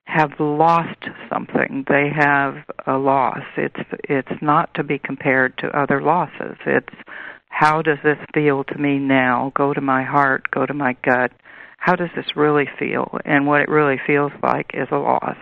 have 0.08 0.40
lost 0.40 1.04
something, 1.28 1.84
they 1.86 2.08
have 2.08 2.56
a 2.86 2.96
loss. 2.96 3.42
It's 3.58 3.80
it's 4.04 4.42
not 4.42 4.72
to 4.74 4.82
be 4.82 4.98
compared 4.98 5.58
to 5.58 5.78
other 5.78 6.00
losses. 6.00 6.56
It's 6.64 6.94
how 7.50 7.82
does 7.82 7.98
this 8.02 8.18
feel 8.32 8.64
to 8.64 8.78
me 8.78 8.98
now? 8.98 9.52
Go 9.54 9.74
to 9.74 9.82
my 9.82 10.02
heart, 10.04 10.50
go 10.50 10.64
to 10.64 10.72
my 10.72 10.96
gut. 11.04 11.32
How 11.76 11.94
does 11.94 12.08
this 12.16 12.36
really 12.36 12.68
feel? 12.78 13.18
And 13.26 13.46
what 13.46 13.60
it 13.60 13.68
really 13.68 14.00
feels 14.06 14.32
like 14.42 14.70
is 14.72 14.88
a 14.90 14.96
loss. 14.96 15.36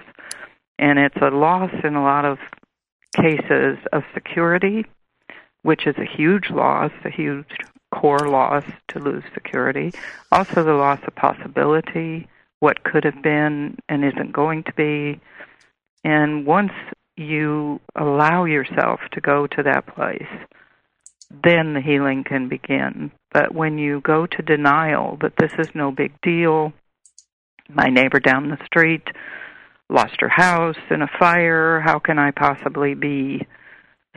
And 0.80 0.98
it's 0.98 1.16
a 1.22 1.30
loss 1.30 1.70
in 1.84 1.94
a 1.94 2.02
lot 2.02 2.24
of 2.24 2.38
cases 3.14 3.78
of 3.92 4.02
security, 4.14 4.84
which 5.62 5.86
is 5.86 5.94
a 5.96 6.16
huge 6.16 6.50
loss, 6.50 6.90
a 7.04 7.10
huge 7.10 7.56
core 7.94 8.28
loss 8.28 8.64
to 8.88 8.98
lose 8.98 9.22
security. 9.32 9.92
Also, 10.32 10.64
the 10.64 10.74
loss 10.74 11.00
of 11.06 11.14
possibility, 11.14 12.28
what 12.60 12.84
could 12.84 13.04
have 13.04 13.22
been 13.22 13.78
and 13.88 14.04
isn't 14.04 14.32
going 14.32 14.64
to 14.64 14.72
be. 14.74 15.20
And 16.04 16.46
once 16.46 16.72
you 17.16 17.80
allow 17.94 18.44
yourself 18.44 19.00
to 19.12 19.20
go 19.20 19.46
to 19.46 19.62
that 19.62 19.86
place, 19.94 20.28
then 21.44 21.74
the 21.74 21.80
healing 21.80 22.24
can 22.24 22.48
begin. 22.48 23.10
But 23.32 23.54
when 23.54 23.78
you 23.78 24.00
go 24.00 24.26
to 24.26 24.42
denial 24.42 25.18
that 25.22 25.34
this 25.38 25.52
is 25.58 25.74
no 25.74 25.90
big 25.90 26.12
deal, 26.22 26.72
my 27.68 27.88
neighbor 27.88 28.20
down 28.20 28.48
the 28.48 28.64
street 28.64 29.08
lost 29.88 30.20
her 30.20 30.28
house 30.28 30.76
in 30.90 31.02
a 31.02 31.10
fire 31.18 31.80
how 31.80 31.98
can 31.98 32.18
i 32.18 32.30
possibly 32.30 32.94
be 32.94 33.46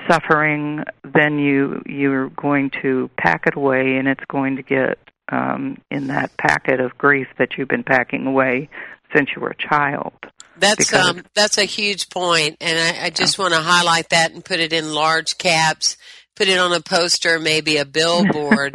suffering 0.10 0.84
then 1.14 1.38
you 1.38 1.82
you're 1.86 2.30
going 2.30 2.72
to 2.82 3.10
pack 3.18 3.44
it 3.46 3.56
away 3.56 3.98
and 3.98 4.08
it's 4.08 4.24
going 4.30 4.56
to 4.56 4.64
get 4.64 4.98
um 5.30 5.78
in 5.90 6.08
that 6.08 6.36
packet 6.38 6.80
of 6.80 6.98
grief 6.98 7.28
that 7.38 7.58
you've 7.58 7.68
been 7.68 7.84
packing 7.84 8.26
away 8.26 8.70
since 9.16 9.30
you 9.36 9.42
were 9.42 9.50
a 9.50 9.56
child 9.56 10.14
that's 10.58 10.94
um 10.94 11.24
that's 11.34 11.58
a 11.58 11.66
huge 11.66 12.10
point 12.10 12.58
and 12.62 12.78
i, 12.78 13.06
I 13.06 13.10
just 13.10 13.38
yeah. 13.38 13.44
want 13.44 13.54
to 13.54 13.62
highlight 13.62 14.10
that 14.10 14.34
and 14.34 14.44
put 14.44 14.60
it 14.60 14.74
in 14.74 14.94
large 14.94 15.38
caps 15.38 15.98
put 16.36 16.48
it 16.48 16.58
on 16.58 16.74
a 16.74 16.82
poster 16.82 17.40
maybe 17.40 17.78
a 17.78 17.86
billboard 17.86 18.74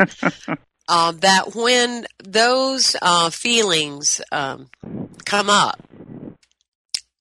uh, 0.88 1.12
that 1.12 1.55
when 1.55 2.07
those 2.23 2.95
uh, 3.01 3.31
feelings 3.31 4.21
um, 4.33 4.69
come 5.25 5.49
up 5.49 5.81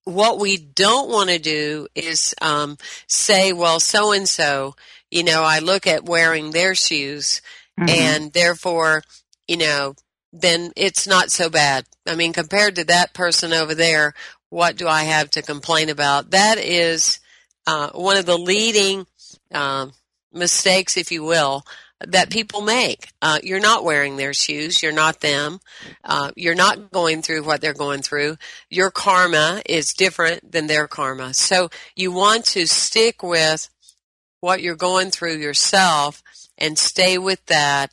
what 0.05 0.39
we 0.39 0.57
don't 0.57 1.09
want 1.09 1.29
to 1.29 1.39
do 1.39 1.87
is 1.95 2.35
um, 2.41 2.77
say, 3.07 3.53
well, 3.53 3.79
so 3.79 4.11
and 4.11 4.27
so, 4.27 4.75
you 5.09 5.23
know, 5.23 5.43
I 5.43 5.59
look 5.59 5.87
at 5.87 6.05
wearing 6.05 6.51
their 6.51 6.75
shoes 6.75 7.41
mm-hmm. 7.79 7.89
and 7.89 8.33
therefore, 8.33 9.03
you 9.47 9.57
know, 9.57 9.95
then 10.31 10.71
it's 10.75 11.07
not 11.07 11.31
so 11.31 11.49
bad. 11.49 11.85
I 12.07 12.15
mean, 12.15 12.33
compared 12.33 12.75
to 12.75 12.85
that 12.85 13.13
person 13.13 13.53
over 13.53 13.75
there, 13.75 14.13
what 14.49 14.75
do 14.77 14.87
I 14.87 15.03
have 15.03 15.29
to 15.31 15.41
complain 15.41 15.89
about? 15.89 16.31
That 16.31 16.57
is 16.57 17.19
uh, 17.65 17.89
one 17.93 18.17
of 18.17 18.25
the 18.25 18.37
leading 18.37 19.05
uh, 19.51 19.87
mistakes, 20.31 20.97
if 20.97 21.11
you 21.11 21.23
will, 21.23 21.63
that 22.05 22.29
people 22.29 22.61
make. 22.61 23.07
Uh, 23.21 23.39
you're 23.43 23.59
not 23.59 23.83
wearing 23.83 24.17
their 24.17 24.33
shoes. 24.33 24.83
You're 24.83 24.91
not 24.91 25.21
them. 25.21 25.59
Uh, 26.03 26.31
you're 26.35 26.55
not 26.55 26.91
going 26.91 27.21
through 27.21 27.43
what 27.43 27.61
they're 27.61 27.73
going 27.73 28.01
through. 28.01 28.37
Your 28.69 28.91
karma 28.91 29.61
is 29.65 29.93
different 29.93 30.51
than 30.51 30.67
their 30.67 30.87
karma. 30.87 31.33
So 31.33 31.69
you 31.95 32.11
want 32.11 32.45
to 32.45 32.67
stick 32.67 33.23
with 33.23 33.69
what 34.41 34.61
you're 34.61 34.75
going 34.75 35.11
through 35.11 35.37
yourself 35.37 36.21
and 36.57 36.77
stay 36.77 37.17
with 37.17 37.45
that 37.45 37.91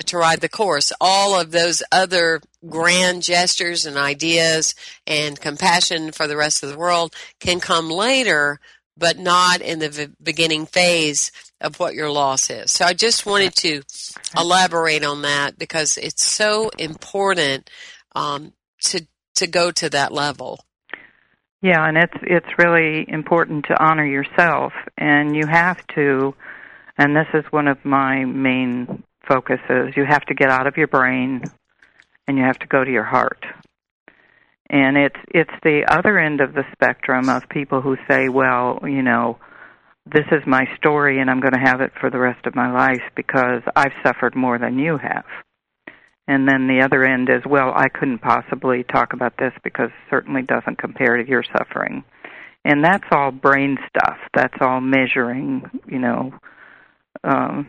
to 0.00 0.18
ride 0.18 0.40
the 0.40 0.48
course. 0.48 0.92
All 1.00 1.38
of 1.38 1.50
those 1.50 1.82
other 1.90 2.40
grand 2.66 3.22
gestures 3.22 3.86
and 3.86 3.96
ideas 3.96 4.74
and 5.06 5.40
compassion 5.40 6.12
for 6.12 6.26
the 6.26 6.36
rest 6.36 6.62
of 6.62 6.70
the 6.70 6.78
world 6.78 7.14
can 7.40 7.60
come 7.60 7.90
later, 7.90 8.60
but 8.96 9.18
not 9.18 9.60
in 9.60 9.78
the 9.78 10.10
beginning 10.22 10.66
phase 10.66 11.32
of 11.60 11.78
what 11.80 11.94
your 11.94 12.10
loss 12.10 12.50
is. 12.50 12.70
So 12.70 12.84
I 12.84 12.92
just 12.92 13.26
wanted 13.26 13.54
to 13.56 13.82
elaborate 14.36 15.04
on 15.04 15.22
that 15.22 15.58
because 15.58 15.96
it's 15.96 16.24
so 16.24 16.70
important 16.78 17.70
um, 18.14 18.52
to 18.82 19.06
to 19.36 19.46
go 19.46 19.70
to 19.70 19.90
that 19.90 20.12
level. 20.12 20.64
Yeah, 21.62 21.86
and 21.86 21.96
it's 21.96 22.16
it's 22.22 22.58
really 22.58 23.06
important 23.08 23.66
to 23.66 23.82
honor 23.82 24.06
yourself, 24.06 24.72
and 24.98 25.34
you 25.34 25.46
have 25.46 25.84
to. 25.94 26.34
And 26.98 27.14
this 27.14 27.26
is 27.34 27.44
one 27.50 27.68
of 27.68 27.84
my 27.84 28.24
main 28.24 29.02
focuses. 29.28 29.96
You 29.96 30.04
have 30.08 30.24
to 30.26 30.34
get 30.34 30.50
out 30.50 30.66
of 30.66 30.76
your 30.76 30.88
brain, 30.88 31.42
and 32.26 32.38
you 32.38 32.44
have 32.44 32.58
to 32.60 32.66
go 32.66 32.84
to 32.84 32.90
your 32.90 33.04
heart. 33.04 33.44
And 34.68 34.96
it's 34.96 35.20
it's 35.28 35.50
the 35.62 35.84
other 35.88 36.18
end 36.18 36.40
of 36.40 36.52
the 36.52 36.64
spectrum 36.72 37.28
of 37.28 37.48
people 37.48 37.80
who 37.80 37.96
say, 38.08 38.28
well, 38.28 38.80
you 38.82 39.02
know, 39.02 39.38
this 40.06 40.24
is 40.32 40.42
my 40.46 40.64
story 40.76 41.20
and 41.20 41.30
I'm 41.30 41.40
going 41.40 41.52
to 41.52 41.60
have 41.60 41.80
it 41.80 41.92
for 42.00 42.10
the 42.10 42.18
rest 42.18 42.46
of 42.46 42.54
my 42.54 42.72
life 42.72 43.02
because 43.14 43.62
I've 43.74 43.92
suffered 44.04 44.36
more 44.36 44.58
than 44.58 44.78
you 44.78 44.98
have. 44.98 45.24
And 46.28 46.48
then 46.48 46.66
the 46.66 46.84
other 46.84 47.04
end 47.04 47.28
is, 47.28 47.42
well, 47.48 47.72
I 47.74 47.88
couldn't 47.88 48.18
possibly 48.18 48.84
talk 48.84 49.12
about 49.12 49.34
this 49.38 49.52
because 49.62 49.90
it 49.90 50.10
certainly 50.10 50.42
doesn't 50.42 50.78
compare 50.78 51.16
to 51.16 51.28
your 51.28 51.44
suffering. 51.56 52.04
And 52.64 52.84
that's 52.84 53.04
all 53.12 53.30
brain 53.30 53.78
stuff. 53.88 54.18
That's 54.34 54.56
all 54.60 54.80
measuring, 54.80 55.62
you 55.86 56.00
know, 56.00 56.32
um, 57.22 57.68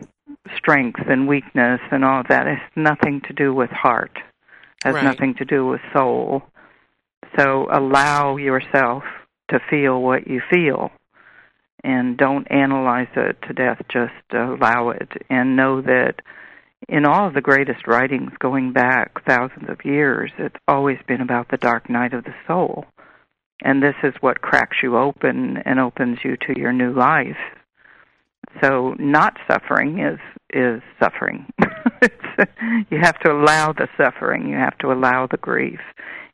strength 0.56 1.00
and 1.08 1.28
weakness 1.28 1.80
and 1.90 2.04
all 2.04 2.20
of 2.20 2.28
that. 2.28 2.46
It 2.46 2.58
has 2.58 2.70
nothing 2.76 3.20
to 3.28 3.32
do 3.32 3.54
with 3.54 3.70
heart. 3.70 4.12
It 4.14 4.86
has 4.86 4.94
right. 4.94 5.04
nothing 5.04 5.34
to 5.38 5.44
do 5.44 5.66
with 5.66 5.80
soul. 5.92 6.42
So 7.36 7.68
allow 7.70 8.36
yourself 8.36 9.02
to 9.50 9.60
feel 9.70 10.00
what 10.00 10.26
you 10.26 10.40
feel 10.50 10.90
and 11.84 12.16
don't 12.16 12.46
analyze 12.50 13.08
it 13.16 13.36
to 13.46 13.52
death. 13.52 13.80
Just 13.88 14.12
allow 14.32 14.90
it 14.90 15.10
and 15.30 15.56
know 15.56 15.80
that 15.82 16.16
in 16.88 17.04
all 17.04 17.26
of 17.26 17.34
the 17.34 17.40
greatest 17.40 17.86
writings 17.86 18.30
going 18.38 18.72
back 18.72 19.24
thousands 19.26 19.68
of 19.68 19.84
years, 19.84 20.30
it's 20.38 20.56
always 20.66 20.98
been 21.06 21.20
about 21.20 21.48
the 21.50 21.56
dark 21.56 21.90
night 21.90 22.14
of 22.14 22.24
the 22.24 22.34
soul. 22.46 22.84
And 23.62 23.82
this 23.82 23.96
is 24.04 24.14
what 24.20 24.40
cracks 24.40 24.76
you 24.82 24.96
open 24.96 25.58
and 25.64 25.80
opens 25.80 26.18
you 26.24 26.36
to 26.36 26.58
your 26.58 26.72
new 26.72 26.92
life. 26.92 27.36
So 28.62 28.94
not 28.98 29.36
suffering 29.50 30.00
is 30.00 30.18
is 30.50 30.80
suffering. 30.98 31.46
you 32.90 32.98
have 32.98 33.18
to 33.20 33.30
allow 33.30 33.72
the 33.72 33.88
suffering. 33.96 34.48
You 34.48 34.56
have 34.56 34.78
to 34.78 34.92
allow 34.92 35.26
the 35.26 35.36
grief. 35.36 35.80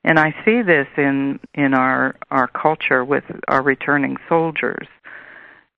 And 0.04 0.18
I 0.18 0.34
see 0.44 0.62
this 0.62 0.86
in 0.96 1.40
in 1.54 1.74
our 1.74 2.14
our 2.30 2.46
culture 2.48 3.04
with 3.04 3.24
our 3.48 3.62
returning 3.62 4.16
soldiers 4.28 4.86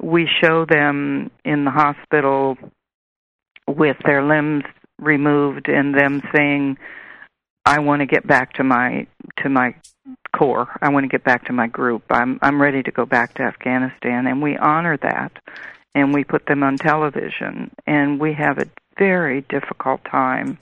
we 0.02 0.28
show 0.40 0.64
them 0.64 1.30
in 1.44 1.64
the 1.64 1.70
hospital 1.70 2.56
with 3.66 3.96
their 4.04 4.22
limbs 4.22 4.64
removed 4.98 5.68
and 5.68 5.94
them 5.94 6.22
saying 6.34 6.78
I 7.64 7.80
want 7.80 8.00
to 8.00 8.06
get 8.06 8.26
back 8.26 8.54
to 8.54 8.64
my 8.64 9.06
to 9.38 9.48
my 9.48 9.74
core. 10.34 10.68
I 10.80 10.90
want 10.90 11.04
to 11.04 11.08
get 11.08 11.24
back 11.24 11.46
to 11.46 11.52
my 11.52 11.66
group. 11.66 12.04
I'm 12.10 12.38
I'm 12.42 12.62
ready 12.62 12.82
to 12.82 12.90
go 12.90 13.06
back 13.06 13.34
to 13.34 13.42
Afghanistan 13.42 14.26
and 14.26 14.40
we 14.42 14.56
honor 14.56 14.96
that 14.98 15.32
and 15.96 16.12
we 16.12 16.22
put 16.22 16.44
them 16.46 16.62
on 16.62 16.76
television 16.76 17.70
and 17.86 18.20
we 18.20 18.34
have 18.34 18.58
a 18.58 18.66
very 18.98 19.40
difficult 19.48 20.00
time 20.04 20.58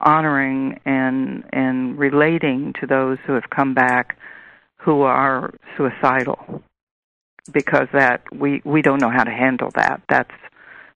honoring 0.00 0.80
and 0.84 1.44
and 1.52 1.96
relating 1.96 2.74
to 2.80 2.86
those 2.86 3.16
who 3.24 3.34
have 3.34 3.48
come 3.48 3.72
back 3.72 4.18
who 4.78 5.02
are 5.02 5.54
suicidal 5.76 6.60
because 7.52 7.86
that 7.92 8.22
we 8.34 8.60
we 8.64 8.82
don't 8.82 9.00
know 9.00 9.10
how 9.10 9.22
to 9.22 9.30
handle 9.30 9.70
that. 9.76 10.02
That's 10.08 10.34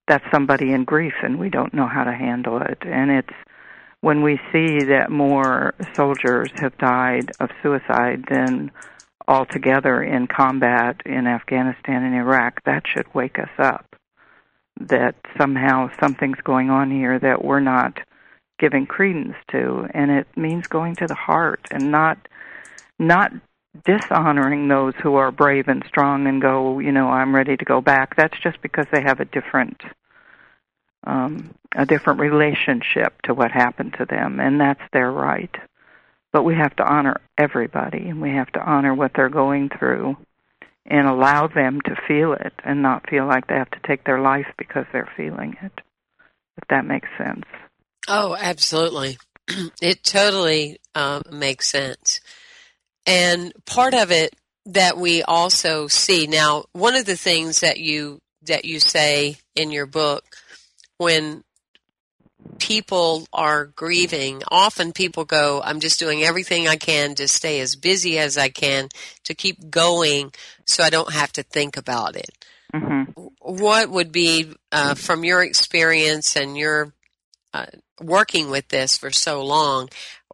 that's 0.09 0.25
somebody 0.31 0.73
in 0.73 0.83
grief 0.83 1.13
and 1.23 1.39
we 1.39 1.49
don't 1.49 1.73
know 1.73 1.87
how 1.87 2.03
to 2.03 2.13
handle 2.13 2.61
it. 2.61 2.79
And 2.81 3.09
it's 3.09 3.37
when 4.01 4.21
we 4.23 4.39
see 4.51 4.85
that 4.85 5.09
more 5.09 5.73
soldiers 5.95 6.49
have 6.55 6.77
died 6.77 7.31
of 7.39 7.49
suicide 7.63 8.25
than 8.29 8.71
altogether 9.29 10.01
in 10.01 10.25
combat 10.25 11.01
in 11.05 11.27
Afghanistan 11.27 12.03
and 12.03 12.15
Iraq, 12.15 12.63
that 12.65 12.83
should 12.87 13.13
wake 13.13 13.37
us 13.37 13.51
up. 13.59 13.95
That 14.81 15.15
somehow 15.37 15.91
something's 16.01 16.41
going 16.43 16.71
on 16.71 16.89
here 16.89 17.19
that 17.19 17.45
we're 17.45 17.59
not 17.59 17.99
giving 18.57 18.87
credence 18.87 19.35
to, 19.51 19.87
and 19.93 20.09
it 20.09 20.27
means 20.35 20.67
going 20.67 20.95
to 20.95 21.07
the 21.07 21.15
heart 21.15 21.67
and 21.71 21.91
not 21.91 22.17
not 22.97 23.31
dishonoring 23.85 24.67
those 24.67 24.95
who 25.01 25.15
are 25.15 25.31
brave 25.31 25.67
and 25.67 25.83
strong 25.87 26.27
and 26.27 26.41
go, 26.41 26.79
you 26.79 26.91
know, 26.91 27.07
I'm 27.07 27.35
ready 27.35 27.55
to 27.55 27.65
go 27.65 27.81
back. 27.81 28.15
That's 28.15 28.37
just 28.41 28.61
because 28.61 28.87
they 28.91 29.01
have 29.01 29.19
a 29.19 29.25
different 29.25 29.81
um, 31.05 31.53
a 31.75 31.85
different 31.85 32.19
relationship 32.19 33.21
to 33.23 33.33
what 33.33 33.51
happened 33.51 33.95
to 33.99 34.05
them, 34.05 34.39
and 34.39 34.59
that's 34.59 34.81
their 34.91 35.11
right. 35.11 35.55
But 36.31 36.43
we 36.43 36.55
have 36.55 36.75
to 36.75 36.83
honor 36.83 37.21
everybody, 37.37 38.07
and 38.09 38.21
we 38.21 38.29
have 38.31 38.51
to 38.53 38.59
honor 38.59 38.93
what 38.93 39.11
they're 39.15 39.29
going 39.29 39.69
through, 39.69 40.15
and 40.85 41.07
allow 41.07 41.47
them 41.47 41.81
to 41.81 41.95
feel 42.07 42.33
it, 42.33 42.53
and 42.63 42.81
not 42.81 43.09
feel 43.09 43.25
like 43.27 43.47
they 43.47 43.55
have 43.55 43.71
to 43.71 43.87
take 43.87 44.03
their 44.05 44.21
life 44.21 44.47
because 44.57 44.85
they're 44.91 45.11
feeling 45.17 45.55
it. 45.61 45.71
If 46.57 46.67
that 46.69 46.85
makes 46.85 47.07
sense. 47.17 47.45
Oh, 48.07 48.35
absolutely. 48.39 49.17
it 49.81 50.03
totally 50.03 50.79
um, 50.93 51.23
makes 51.31 51.67
sense. 51.67 52.21
And 53.05 53.53
part 53.65 53.93
of 53.93 54.11
it 54.11 54.35
that 54.67 54.97
we 54.97 55.23
also 55.23 55.87
see 55.87 56.27
now, 56.27 56.65
one 56.73 56.95
of 56.95 57.05
the 57.05 57.17
things 57.17 57.61
that 57.61 57.79
you 57.79 58.19
that 58.43 58.65
you 58.65 58.79
say 58.79 59.37
in 59.55 59.71
your 59.71 59.85
book 59.85 60.23
when 60.97 61.43
people 62.59 63.27
are 63.33 63.65
grieving, 63.65 64.43
often 64.49 64.91
people 64.91 65.25
go, 65.25 65.61
I'm 65.63 65.79
just 65.79 65.99
doing 65.99 66.23
everything 66.23 66.67
I 66.67 66.75
can 66.75 67.15
to 67.15 67.27
stay 67.27 67.59
as 67.59 67.75
busy 67.75 68.19
as 68.19 68.37
I 68.37 68.49
can 68.49 68.89
to 69.23 69.33
keep 69.33 69.69
going 69.69 70.31
so 70.65 70.83
I 70.83 70.89
don't 70.89 71.13
have 71.13 71.31
to 71.33 71.43
think 71.43 71.77
about 71.77 72.15
it. 72.15 72.29
Mm-hmm. 72.73 73.11
What 73.41 73.89
would 73.89 74.11
be, 74.11 74.53
uh, 74.71 74.93
from 74.93 75.23
your 75.23 75.43
experience 75.43 76.35
and 76.35 76.55
your 76.57 76.93
uh, 77.53 77.65
working 77.99 78.51
with 78.51 78.67
this 78.67 78.97
for 78.97 79.09
so 79.09 79.43
long, 79.43 79.89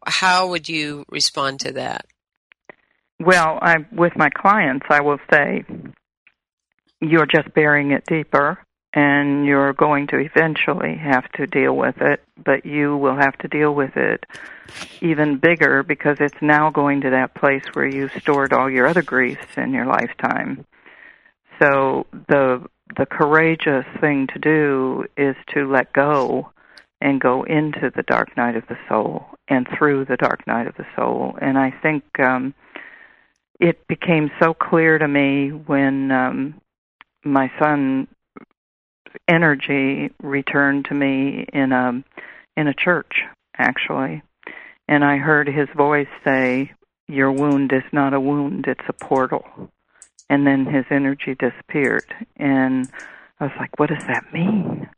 how 0.06 0.50
would 0.50 0.68
you 0.68 1.06
respond 1.10 1.62
to 1.62 1.72
that? 1.74 2.06
Well, 3.20 3.58
I, 3.62 3.86
with 3.94 4.14
my 4.18 4.30
clients, 4.30 4.86
I 4.90 5.02
will 5.02 5.20
say, 5.32 5.64
you're 7.00 7.26
just 7.26 7.54
burying 7.54 7.92
it 7.92 8.04
deeper 8.06 8.64
and 8.96 9.46
you're 9.46 9.74
going 9.74 10.08
to 10.08 10.18
eventually 10.18 10.96
have 10.96 11.30
to 11.34 11.46
deal 11.46 11.76
with 11.76 11.98
it, 12.00 12.24
but 12.44 12.66
you 12.66 12.96
will 12.96 13.18
have 13.18 13.38
to 13.40 13.48
deal 13.50 13.76
with 13.76 13.98
it 13.98 14.26
even 15.02 15.38
bigger 15.38 15.84
because 15.84 16.18
it's 16.22 16.42
now 16.42 16.72
going 16.72 17.02
to 17.02 17.10
that 17.10 17.36
place 17.36 17.64
where 17.74 17.86
you 17.86 18.10
stored 18.20 18.54
all 18.54 18.70
your 18.70 18.88
other 18.88 19.04
griefs 19.04 19.58
in 19.58 19.74
your 19.74 19.86
lifetime. 19.86 20.66
So 21.60 22.08
the 22.12 22.66
the 22.98 23.06
courageous 23.06 23.86
thing 24.00 24.28
to 24.28 24.40
do 24.40 25.06
is 25.18 25.36
to 25.54 25.70
let 25.70 25.92
go 25.92 26.52
and 27.02 27.20
go 27.20 27.44
into 27.44 27.92
the 27.94 28.04
dark 28.04 28.38
night 28.38 28.56
of 28.56 28.66
the 28.68 28.78
soul 28.88 29.26
and 29.48 29.68
through 29.78 30.06
the 30.06 30.18
dark 30.18 30.48
night 30.48 30.68
of 30.68 30.76
the 30.76 30.86
soul. 30.96 31.38
And 31.42 31.58
I 31.58 31.72
think 31.72 32.04
um 32.20 32.54
it 33.60 33.88
became 33.88 34.32
so 34.40 34.54
clear 34.54 34.98
to 34.98 35.08
me 35.08 35.50
when 35.50 36.12
um 36.12 36.62
my 37.24 37.52
son 37.60 38.08
energy 39.28 40.12
returned 40.21 40.86
to 40.86 40.93
me 40.93 41.45
in 41.51 41.71
a 41.71 42.04
in 42.58 42.67
a 42.67 42.73
church 42.73 43.21
actually. 43.58 44.21
And 44.88 45.04
i 45.04 45.17
heard 45.17 45.47
his 45.47 45.69
voice 45.75 46.08
say 46.23 46.71
your 47.08 47.32
wound 47.32 47.71
is 47.73 47.84
not 47.91 48.13
a 48.13 48.19
wound 48.19 48.65
it's 48.67 48.88
a 48.88 48.93
portal. 48.93 49.43
And 50.30 50.45
then 50.45 50.65
his 50.65 50.86
energy 50.89 51.36
disappeared. 51.36 52.06
And 52.38 52.89
i 53.39 53.45
was 53.45 53.54
like 53.60 53.78
what 53.80 53.89
does 53.89 54.06
that 54.08 54.34
mean? 54.34 54.89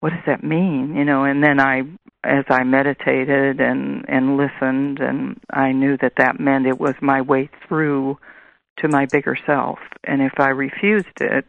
What 0.00 0.10
does 0.10 0.24
that 0.26 0.44
mean? 0.44 0.94
You 0.96 1.04
know 1.04 1.24
and 1.24 1.42
then 1.42 1.60
i 1.60 1.82
as 2.22 2.44
i 2.48 2.62
meditated 2.64 3.60
and 3.60 4.04
and 4.08 4.36
listened 4.36 4.98
and 5.00 5.40
i 5.50 5.72
knew 5.72 5.96
that 5.98 6.14
that 6.16 6.40
meant 6.40 6.66
it 6.66 6.80
was 6.80 6.94
my 7.00 7.20
way 7.20 7.50
through 7.66 8.18
to 8.78 8.88
my 8.88 9.06
bigger 9.06 9.36
self. 9.46 9.78
And 10.04 10.20
if 10.20 10.38
i 10.38 10.48
refused 10.48 11.20
it 11.20 11.46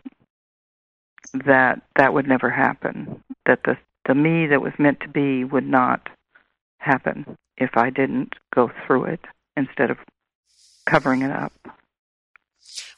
that 1.34 1.82
that 1.96 2.14
would 2.14 2.28
never 2.28 2.50
happen. 2.50 3.24
That 3.46 3.60
the 3.64 3.78
the 4.08 4.16
me 4.16 4.48
that 4.48 4.62
was 4.62 4.74
meant 4.78 5.00
to 5.02 5.08
be 5.08 5.44
would 5.44 5.66
not 5.66 6.08
happen 6.80 7.38
if 7.58 7.72
I 7.76 7.90
didn't 7.90 8.34
go 8.54 8.72
through 8.86 9.06
it 9.06 9.22
instead 9.58 9.90
of 9.90 9.98
covering 10.86 11.22
it 11.22 11.32
up. 11.32 11.54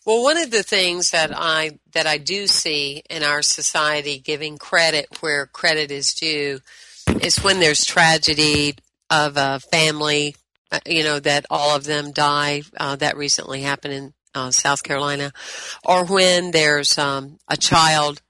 Well, 0.06 0.24
one 0.24 0.38
of 0.38 0.52
the 0.52 0.64
things 0.64 1.12
that 1.12 1.32
I 1.36 1.80
that 1.94 2.08
I 2.08 2.18
do 2.18 2.48
see 2.48 3.04
in 3.10 3.24
our 3.24 3.42
society 3.42 4.20
giving 4.20 4.58
credit 4.58 5.08
where 5.20 5.46
credit 5.48 5.92
is 5.92 6.14
due 6.14 6.60
is 7.22 7.44
when 7.44 7.60
there's 7.60 7.84
tragedy 7.84 8.76
of 9.10 9.38
a 9.38 9.60
family, 9.60 10.36
uh, 10.72 10.80
you 10.86 11.04
know, 11.04 11.20
that 11.20 11.46
all 11.50 11.76
of 11.76 11.84
them 11.84 12.12
die. 12.12 12.64
Uh, 12.78 12.96
that 12.98 13.18
recently 13.18 13.62
happened 13.62 13.94
in 13.94 14.14
uh, 14.38 14.52
South 14.52 14.84
Carolina, 14.84 15.34
or 15.84 16.06
when 16.06 16.52
there's 16.52 16.98
um, 16.98 17.40
a 17.48 17.58
child 17.58 18.22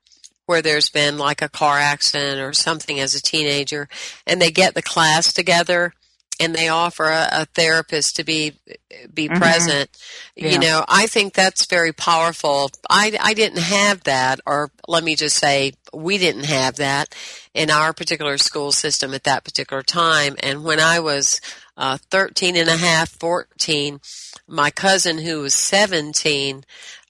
where 0.46 0.62
there's 0.62 0.90
been 0.90 1.18
like 1.18 1.42
a 1.42 1.50
car 1.50 1.78
accident 1.78 2.40
or 2.40 2.54
something 2.54 3.00
as 3.00 3.14
a 3.14 3.22
teenager, 3.22 3.90
and 4.26 4.42
they 4.42 4.52
get 4.52 4.74
the 4.74 4.82
class 4.82 5.34
together 5.34 5.94
and 6.40 6.54
they 6.54 6.70
offer 6.70 7.06
a, 7.06 7.30
a 7.32 7.46
therapist 7.46 8.16
to 8.16 8.24
be 8.24 8.54
be 9.14 9.28
mm-hmm. 9.28 9.38
present. 9.38 9.90
Yeah. 10.36 10.52
You 10.52 10.60
know, 10.60 10.86
I 10.88 11.08
think 11.08 11.34
that's 11.34 11.66
very 11.66 11.92
powerful. 11.92 12.70
I 12.90 13.18
I 13.20 13.34
didn't 13.34 13.62
have 13.62 14.04
that, 14.04 14.40
or 14.46 14.72
let 14.88 15.04
me 15.04 15.16
just 15.16 15.38
say, 15.38 15.74
we 15.94 16.18
didn't 16.18 16.46
have 16.46 16.76
that 16.78 17.14
in 17.54 17.70
our 17.72 17.92
particular 17.92 18.38
school 18.38 18.72
system 18.72 19.14
at 19.14 19.24
that 19.24 19.44
particular 19.44 19.82
time. 19.82 20.36
And 20.42 20.64
when 20.64 20.80
I 20.80 21.00
was 21.00 21.42
uh, 21.76 21.98
13 22.12 22.56
and 22.56 22.70
a 22.70 22.78
half, 22.78 23.10
14, 23.10 24.00
my 24.48 24.72
cousin 24.72 25.20
who 25.20 25.42
was 25.42 25.54
17 25.54 26.64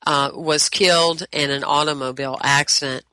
uh, 0.06 0.32
was 0.34 0.70
killed 0.70 1.26
in 1.32 1.52
an 1.52 1.64
automobile 1.64 2.38
accident. 2.44 3.04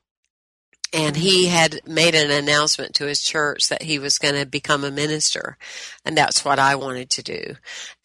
And 0.93 1.17
he 1.17 1.47
had 1.47 1.81
made 1.85 2.15
an 2.15 2.31
announcement 2.31 2.95
to 2.95 3.05
his 3.05 3.21
church 3.21 3.67
that 3.67 3.81
he 3.83 3.99
was 3.99 4.17
going 4.17 4.35
to 4.35 4.45
become 4.45 4.85
a 4.85 4.91
minister. 4.91 5.57
And 6.05 6.17
that's 6.17 6.45
what 6.45 6.57
i 6.57 6.75
wanted 6.75 7.09
to 7.11 7.23
do. 7.23 7.55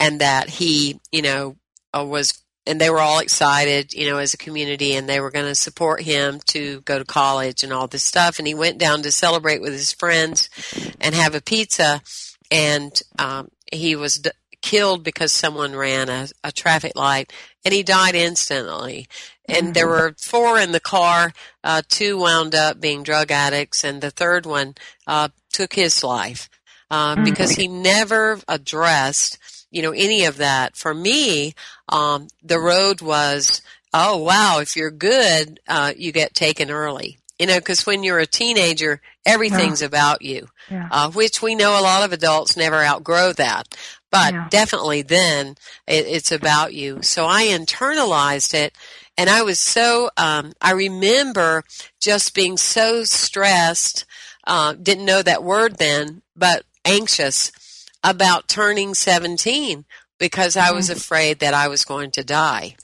And 0.00 0.20
that 0.20 0.48
he 0.48 1.00
you 1.12 1.22
know 1.22 1.56
uh, 1.96 2.04
was 2.04 2.42
and 2.66 2.80
they 2.80 2.90
were 2.90 2.98
all 2.98 3.20
excited 3.20 3.92
you 3.92 4.11
know 4.11 4.18
as 4.18 4.35
a 4.35 4.38
community 4.38 4.94
and 4.94 5.09
they 5.09 5.20
were 5.20 5.30
going 5.30 5.46
to 5.46 5.54
support 5.54 6.02
him 6.02 6.40
to 6.46 6.80
go 6.83 6.98
to 6.98 7.04
college 7.04 7.62
and 7.62 7.72
all 7.72 7.87
this 7.87 8.02
stuff. 8.02 8.38
And 8.38 8.48
he 8.48 8.54
went 8.54 8.78
down 8.78 9.02
to 9.02 9.12
celebrate 9.12 9.61
with 9.61 9.72
his 9.72 9.92
friends 9.92 10.48
and 11.00 11.14
have 11.14 11.37
a 11.37 11.40
pizza. 11.40 12.02
And 12.50 13.00
um, 13.20 13.50
he 13.70 13.94
was 13.94 14.20
killed 14.62 15.03
because 15.03 15.33
someone 15.33 15.75
ran 15.75 16.09
a, 16.09 16.29
a 16.44 16.53
traffic 16.53 16.92
light 16.96 17.33
and 17.64 17.75
he 17.75 17.83
died 17.83 18.14
instantly 18.14 19.07
and 19.51 19.75
there 19.75 19.88
were 19.88 20.14
four 20.16 20.59
in 20.59 20.73
the 20.73 20.81
car. 20.81 21.33
Uh, 21.62 21.83
two 21.88 22.18
wound 22.18 22.55
up 22.55 22.81
being 22.81 23.03
drug 23.03 23.31
addicts, 23.31 23.85
and 23.85 24.01
the 24.01 24.11
third 24.11 24.46
one 24.46 24.75
uh, 25.07 25.29
took 25.53 25.75
his 25.75 26.03
life 26.03 26.49
uh, 26.90 27.14
mm-hmm. 27.14 27.25
because 27.25 27.53
he 27.53 27.68
never 27.68 28.38
addressed, 28.49 29.38
you 29.70 29.83
know, 29.83 29.92
any 29.92 30.25
of 30.25 30.38
that. 30.38 30.77
For 30.77 30.94
me, 30.94 31.55
um, 31.88 32.29
the 32.42 32.59
road 32.59 33.01
was, 33.01 33.62
oh 33.92 34.18
wow, 34.18 34.59
if 34.61 34.77
you're 34.77 34.90
good, 34.90 35.61
uh, 35.68 35.92
you 35.96 36.12
get 36.12 36.35
taken 36.35 36.70
early. 36.70 37.18
You 37.41 37.47
know, 37.47 37.59
because 37.59 37.86
when 37.86 38.05
you're 38.05 38.20
a 38.20 38.26
teenager, 38.26 39.01
everything's 39.26 39.80
yeah. 39.80 39.88
about 39.88 40.22
you, 40.22 40.47
yeah. 40.70 40.88
Uh, 40.93 41.11
which 41.11 41.43
we 41.43 41.57
know 41.57 41.80
a 41.80 41.82
lot 41.82 42.05
of 42.05 42.12
adults 42.12 42.57
never 42.57 42.76
outgrow 42.76 43.32
that 43.32 43.74
but 44.11 44.34
yeah. 44.34 44.49
definitely 44.51 45.03
then 45.03 45.57
it, 45.86 46.07
it's 46.07 46.32
about 46.32 46.74
you. 46.74 47.03
So 47.03 47.26
I 47.26 47.45
internalized 47.45 48.55
it 48.55 48.74
and 49.16 49.30
I 49.30 49.43
was 49.43 49.61
so, 49.61 50.11
um, 50.16 50.53
I 50.61 50.72
remember 50.72 51.64
just 52.01 52.34
being 52.34 52.57
so 52.57 53.05
stressed, 53.05 54.05
uh, 54.47 54.74
didn't 54.74 55.05
know 55.05 55.22
that 55.22 55.45
word 55.45 55.76
then, 55.76 56.22
but 56.34 56.64
anxious 56.84 57.53
about 58.03 58.49
turning 58.49 58.95
17 58.95 59.84
because 60.18 60.57
I 60.57 60.72
was 60.72 60.88
mm-hmm. 60.88 60.97
afraid 60.97 61.38
that 61.41 61.55
I 61.55 61.68
was 61.68 61.84
going 61.84 62.11
to 62.12 62.24
die. 62.24 62.76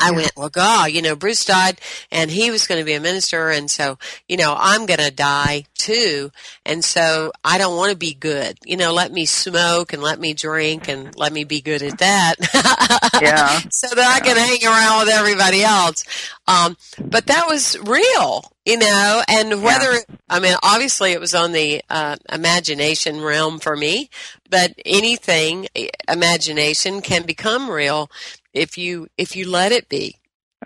I 0.00 0.10
went, 0.10 0.32
well, 0.36 0.48
God, 0.48 0.90
you 0.92 1.02
know, 1.02 1.16
Bruce 1.16 1.44
died 1.44 1.80
and 2.10 2.30
he 2.30 2.50
was 2.50 2.66
going 2.66 2.80
to 2.80 2.84
be 2.84 2.92
a 2.92 3.00
minister. 3.00 3.50
And 3.50 3.70
so, 3.70 3.98
you 4.28 4.36
know, 4.36 4.54
I'm 4.56 4.86
going 4.86 5.00
to 5.00 5.10
die 5.10 5.64
too. 5.74 6.30
And 6.64 6.84
so 6.84 7.32
I 7.44 7.58
don't 7.58 7.76
want 7.76 7.92
to 7.92 7.96
be 7.96 8.12
good. 8.12 8.58
You 8.64 8.76
know, 8.76 8.92
let 8.92 9.12
me 9.12 9.24
smoke 9.24 9.92
and 9.92 10.02
let 10.02 10.20
me 10.20 10.34
drink 10.34 10.88
and 10.88 11.16
let 11.16 11.32
me 11.32 11.44
be 11.44 11.60
good 11.60 11.82
at 11.82 11.98
that. 11.98 12.34
yeah. 13.22 13.60
so 13.70 13.94
that 13.94 14.16
I 14.16 14.20
can 14.20 14.36
hang 14.36 14.64
around 14.64 15.06
with 15.06 15.14
everybody 15.14 15.62
else. 15.62 16.04
Um, 16.46 16.76
but 17.02 17.26
that 17.26 17.46
was 17.48 17.78
real. 17.80 18.50
you 18.66 18.76
know, 18.78 19.22
and 19.28 19.62
whether, 19.62 19.92
yeah. 19.92 20.16
I 20.28 20.40
mean, 20.40 20.56
obviously 20.62 21.12
it 21.12 21.20
was 21.20 21.34
on 21.34 21.52
the 21.52 21.82
uh, 21.88 22.16
imagination 22.30 23.20
realm 23.20 23.60
for 23.60 23.76
me, 23.76 24.10
but 24.50 24.74
anything, 24.84 25.68
imagination 26.08 27.00
can 27.00 27.22
become 27.22 27.70
real 27.70 28.10
if 28.56 28.78
you, 28.78 29.08
if 29.16 29.36
you 29.36 29.48
let 29.50 29.72
it 29.72 29.88
be. 29.88 30.16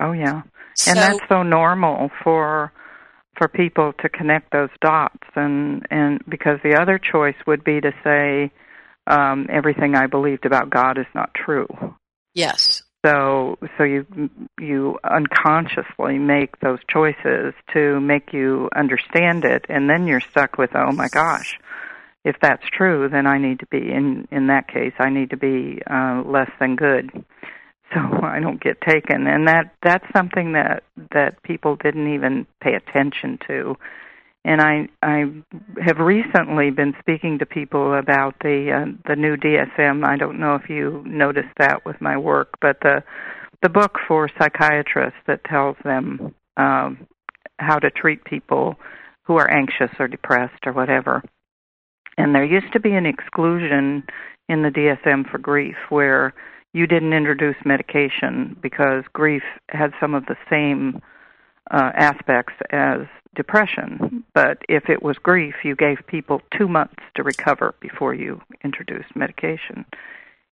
Oh 0.00 0.12
yeah. 0.12 0.42
So, 0.74 0.90
and 0.90 0.98
that's 0.98 1.18
so 1.28 1.42
normal 1.42 2.10
for, 2.22 2.72
for 3.36 3.48
people 3.48 3.92
to 4.00 4.08
connect 4.08 4.52
those 4.52 4.70
dots 4.80 5.28
and, 5.34 5.86
and 5.90 6.20
because 6.28 6.58
the 6.62 6.76
other 6.80 6.98
choice 6.98 7.36
would 7.46 7.64
be 7.64 7.80
to 7.80 7.92
say, 8.04 8.52
um, 9.06 9.46
everything 9.50 9.94
I 9.94 10.06
believed 10.06 10.46
about 10.46 10.70
God 10.70 10.98
is 10.98 11.06
not 11.14 11.34
true. 11.34 11.66
Yes. 12.34 12.82
So 13.04 13.58
so 13.78 13.84
you 13.84 14.06
you 14.58 14.98
unconsciously 15.02 16.18
make 16.18 16.60
those 16.60 16.80
choices 16.88 17.54
to 17.72 17.98
make 17.98 18.32
you 18.32 18.68
understand 18.76 19.44
it, 19.44 19.64
and 19.70 19.88
then 19.88 20.06
you're 20.06 20.20
stuck 20.20 20.58
with 20.58 20.70
oh 20.74 20.92
my 20.92 21.08
gosh, 21.08 21.58
if 22.24 22.36
that's 22.42 22.68
true, 22.70 23.08
then 23.08 23.26
I 23.26 23.38
need 23.38 23.60
to 23.60 23.66
be 23.66 23.90
in 23.90 24.28
in 24.30 24.48
that 24.48 24.68
case 24.68 24.92
I 24.98 25.08
need 25.08 25.30
to 25.30 25.38
be 25.38 25.80
uh, 25.90 26.22
less 26.26 26.50
than 26.60 26.76
good, 26.76 27.24
so 27.94 28.22
I 28.22 28.40
don't 28.40 28.62
get 28.62 28.80
taken, 28.80 29.26
and 29.26 29.48
that 29.48 29.74
that's 29.82 30.06
something 30.14 30.52
that 30.52 30.82
that 31.12 31.42
people 31.42 31.76
didn't 31.76 32.14
even 32.14 32.46
pay 32.60 32.74
attention 32.74 33.38
to 33.48 33.76
and 34.44 34.60
I 34.60 34.88
I 35.02 35.24
have 35.82 35.98
recently 35.98 36.70
been 36.70 36.94
speaking 37.00 37.38
to 37.38 37.46
people 37.46 37.94
about 37.94 38.36
the 38.40 38.72
uh, 38.72 38.92
the 39.06 39.16
new 39.16 39.36
DSM. 39.36 40.04
I 40.04 40.16
don't 40.16 40.40
know 40.40 40.54
if 40.54 40.70
you 40.70 41.02
noticed 41.06 41.54
that 41.58 41.84
with 41.84 42.00
my 42.00 42.16
work, 42.16 42.48
but 42.60 42.78
the 42.80 43.02
the 43.62 43.68
book 43.68 43.98
for 44.08 44.30
psychiatrists 44.38 45.18
that 45.26 45.44
tells 45.44 45.76
them 45.84 46.34
um, 46.56 47.06
how 47.58 47.78
to 47.78 47.90
treat 47.90 48.24
people 48.24 48.76
who 49.24 49.36
are 49.36 49.50
anxious 49.50 49.90
or 49.98 50.08
depressed 50.08 50.66
or 50.66 50.72
whatever. 50.72 51.22
And 52.16 52.34
there 52.34 52.44
used 52.44 52.72
to 52.72 52.80
be 52.80 52.92
an 52.92 53.06
exclusion 53.06 54.04
in 54.48 54.62
the 54.62 54.70
DSM 54.70 55.30
for 55.30 55.38
grief 55.38 55.76
where 55.90 56.32
you 56.72 56.86
didn't 56.86 57.12
introduce 57.12 57.56
medication 57.64 58.56
because 58.60 59.04
grief 59.12 59.42
had 59.68 59.92
some 60.00 60.14
of 60.14 60.26
the 60.26 60.36
same 60.48 61.02
uh, 61.70 61.90
aspects 61.94 62.54
as 62.70 63.00
depression. 63.34 64.24
But 64.34 64.58
if 64.68 64.88
it 64.88 65.02
was 65.02 65.16
grief, 65.18 65.54
you 65.64 65.76
gave 65.76 65.98
people 66.06 66.42
two 66.56 66.68
months 66.68 67.02
to 67.14 67.22
recover 67.22 67.74
before 67.80 68.14
you 68.14 68.40
introduced 68.64 69.14
medication. 69.14 69.84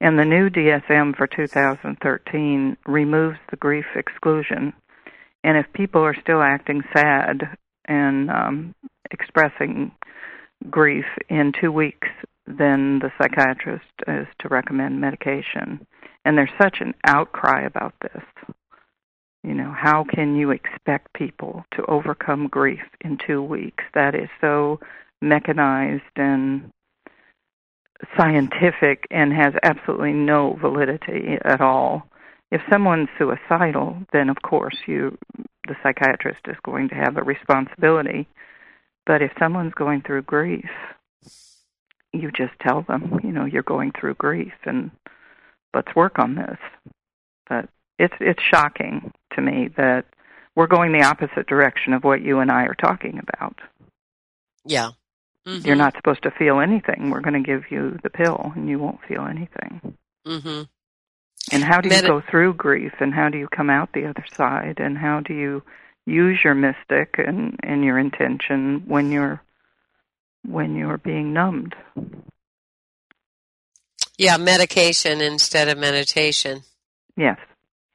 And 0.00 0.18
the 0.18 0.24
new 0.24 0.50
DSM 0.50 1.16
for 1.16 1.26
2013 1.26 2.76
removes 2.86 3.38
the 3.50 3.56
grief 3.56 3.84
exclusion. 3.94 4.72
And 5.44 5.56
if 5.56 5.72
people 5.72 6.02
are 6.02 6.16
still 6.20 6.42
acting 6.42 6.82
sad 6.92 7.56
and 7.84 8.30
um, 8.30 8.74
expressing 9.10 9.92
grief 10.70 11.04
in 11.28 11.52
two 11.52 11.72
weeks, 11.72 12.08
then 12.46 12.98
the 12.98 13.12
psychiatrist 13.18 13.84
is 14.08 14.26
to 14.40 14.48
recommend 14.48 15.00
medication. 15.00 15.86
And 16.24 16.36
there's 16.36 16.50
such 16.60 16.78
an 16.80 16.94
outcry 17.06 17.64
about 17.64 17.94
this. 18.00 18.22
You 19.44 19.54
know, 19.54 19.74
how 19.76 20.04
can 20.04 20.36
you 20.36 20.50
expect 20.50 21.12
people 21.14 21.64
to 21.76 21.84
overcome 21.86 22.46
grief 22.46 22.82
in 23.00 23.18
two 23.26 23.42
weeks? 23.42 23.82
That 23.94 24.14
is 24.14 24.28
so 24.40 24.78
mechanized 25.20 26.02
and 26.16 26.70
scientific 28.16 29.06
and 29.10 29.32
has 29.32 29.54
absolutely 29.62 30.12
no 30.12 30.56
validity 30.60 31.38
at 31.44 31.60
all. 31.60 32.06
If 32.50 32.60
someone's 32.70 33.08
suicidal, 33.18 33.96
then 34.12 34.28
of 34.28 34.36
course 34.42 34.76
you 34.86 35.16
the 35.68 35.76
psychiatrist 35.82 36.40
is 36.48 36.56
going 36.64 36.88
to 36.88 36.94
have 36.96 37.16
a 37.16 37.22
responsibility. 37.22 38.28
But 39.06 39.22
if 39.22 39.30
someone's 39.38 39.74
going 39.74 40.02
through 40.02 40.22
grief, 40.22 40.68
you 42.12 42.30
just 42.30 42.52
tell 42.60 42.82
them, 42.82 43.20
you 43.22 43.32
know, 43.32 43.44
you're 43.44 43.62
going 43.62 43.92
through 43.92 44.14
grief 44.14 44.52
and 44.64 44.90
let's 45.74 45.94
work 45.94 46.18
on 46.18 46.34
this. 46.34 46.58
But 47.48 47.68
it's 47.98 48.14
it's 48.20 48.42
shocking 48.42 49.12
to 49.34 49.40
me 49.40 49.68
that 49.76 50.04
we're 50.54 50.66
going 50.66 50.92
the 50.92 51.02
opposite 51.04 51.46
direction 51.46 51.92
of 51.94 52.04
what 52.04 52.22
you 52.22 52.40
and 52.40 52.50
I 52.50 52.64
are 52.64 52.74
talking 52.74 53.18
about. 53.18 53.58
Yeah. 54.64 54.90
Mm-hmm. 55.46 55.66
You're 55.66 55.76
not 55.76 55.96
supposed 55.96 56.22
to 56.22 56.30
feel 56.30 56.60
anything. 56.60 57.10
We're 57.10 57.20
going 57.20 57.42
to 57.42 57.46
give 57.46 57.70
you 57.70 57.98
the 58.02 58.10
pill 58.10 58.52
and 58.54 58.68
you 58.68 58.78
won't 58.78 59.00
feel 59.08 59.22
anything. 59.26 59.96
Mhm. 60.26 60.68
And 61.50 61.64
how 61.64 61.80
do 61.80 61.88
you 61.88 61.94
Medi- 61.96 62.06
go 62.06 62.20
through 62.30 62.54
grief 62.54 62.92
and 63.00 63.12
how 63.12 63.28
do 63.28 63.38
you 63.38 63.48
come 63.48 63.68
out 63.68 63.92
the 63.92 64.06
other 64.06 64.24
side 64.32 64.78
and 64.78 64.96
how 64.96 65.20
do 65.20 65.34
you 65.34 65.62
use 66.06 66.38
your 66.44 66.54
mystic 66.54 67.16
and 67.18 67.58
and 67.62 67.84
your 67.84 67.98
intention 67.98 68.84
when 68.86 69.10
you're 69.10 69.40
when 70.44 70.76
you're 70.76 70.98
being 70.98 71.32
numbed? 71.32 71.74
Yeah, 74.18 74.36
medication 74.36 75.20
instead 75.20 75.68
of 75.68 75.78
meditation. 75.78 76.62
Yes. 77.16 77.38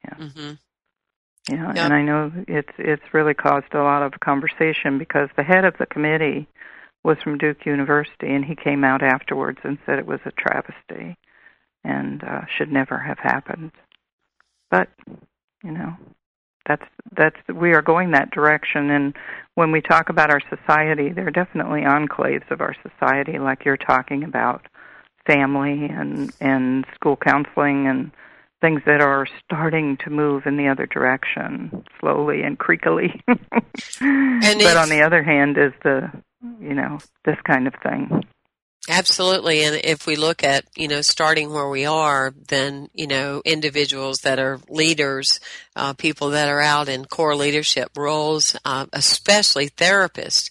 Yeah. 0.04 0.14
Mm-hmm. 0.14 0.52
Yeah, 1.48 1.68
yep. 1.68 1.84
and 1.84 1.94
I 1.94 2.02
know 2.02 2.30
it's 2.46 2.72
it's 2.76 3.14
really 3.14 3.32
caused 3.32 3.72
a 3.72 3.82
lot 3.82 4.02
of 4.02 4.20
conversation 4.20 4.98
because 4.98 5.30
the 5.36 5.42
head 5.42 5.64
of 5.64 5.74
the 5.78 5.86
committee 5.86 6.46
was 7.04 7.16
from 7.22 7.38
Duke 7.38 7.64
University, 7.64 8.28
and 8.34 8.44
he 8.44 8.54
came 8.54 8.84
out 8.84 9.02
afterwards 9.02 9.58
and 9.64 9.78
said 9.86 9.98
it 9.98 10.06
was 10.06 10.20
a 10.26 10.32
travesty 10.32 11.16
and 11.84 12.22
uh, 12.22 12.42
should 12.56 12.70
never 12.70 12.98
have 12.98 13.18
happened. 13.18 13.72
But 14.70 14.88
you 15.64 15.72
know, 15.72 15.94
that's 16.68 16.84
that's 17.16 17.36
we 17.52 17.72
are 17.72 17.82
going 17.82 18.12
that 18.12 18.30
direction, 18.30 18.90
and 18.90 19.16
when 19.54 19.72
we 19.72 19.80
talk 19.80 20.08
about 20.10 20.30
our 20.30 20.40
society, 20.48 21.10
there 21.10 21.26
are 21.26 21.32
definitely 21.32 21.80
enclaves 21.80 22.48
of 22.50 22.60
our 22.60 22.76
society, 22.82 23.38
like 23.38 23.64
you're 23.64 23.76
talking 23.76 24.22
about 24.22 24.66
family 25.26 25.86
and 25.86 26.32
and 26.40 26.84
school 26.94 27.16
counseling 27.16 27.86
and 27.86 28.12
things 28.60 28.82
that 28.86 29.00
are 29.00 29.26
starting 29.44 29.96
to 29.98 30.10
move 30.10 30.44
in 30.46 30.56
the 30.56 30.68
other 30.68 30.86
direction 30.86 31.84
slowly 32.00 32.42
and 32.42 32.58
creakily. 32.58 33.20
and 34.00 34.58
but 34.62 34.76
on 34.76 34.88
the 34.88 35.02
other 35.04 35.22
hand 35.22 35.56
is 35.56 35.72
the 35.82 36.10
you 36.60 36.74
know 36.74 36.98
this 37.24 37.38
kind 37.44 37.66
of 37.66 37.74
thing. 37.82 38.24
Absolutely. 38.88 39.64
And 39.64 39.80
if 39.84 40.06
we 40.06 40.16
look 40.16 40.42
at, 40.42 40.64
you 40.74 40.88
know, 40.88 41.02
starting 41.02 41.52
where 41.52 41.68
we 41.68 41.84
are, 41.84 42.32
then, 42.48 42.88
you 42.94 43.06
know, 43.06 43.42
individuals 43.44 44.20
that 44.20 44.38
are 44.38 44.60
leaders, 44.70 45.40
uh, 45.76 45.92
people 45.92 46.30
that 46.30 46.48
are 46.48 46.62
out 46.62 46.88
in 46.88 47.04
core 47.04 47.36
leadership 47.36 47.90
roles, 47.96 48.56
uh, 48.64 48.86
especially 48.94 49.68
therapists, 49.68 50.50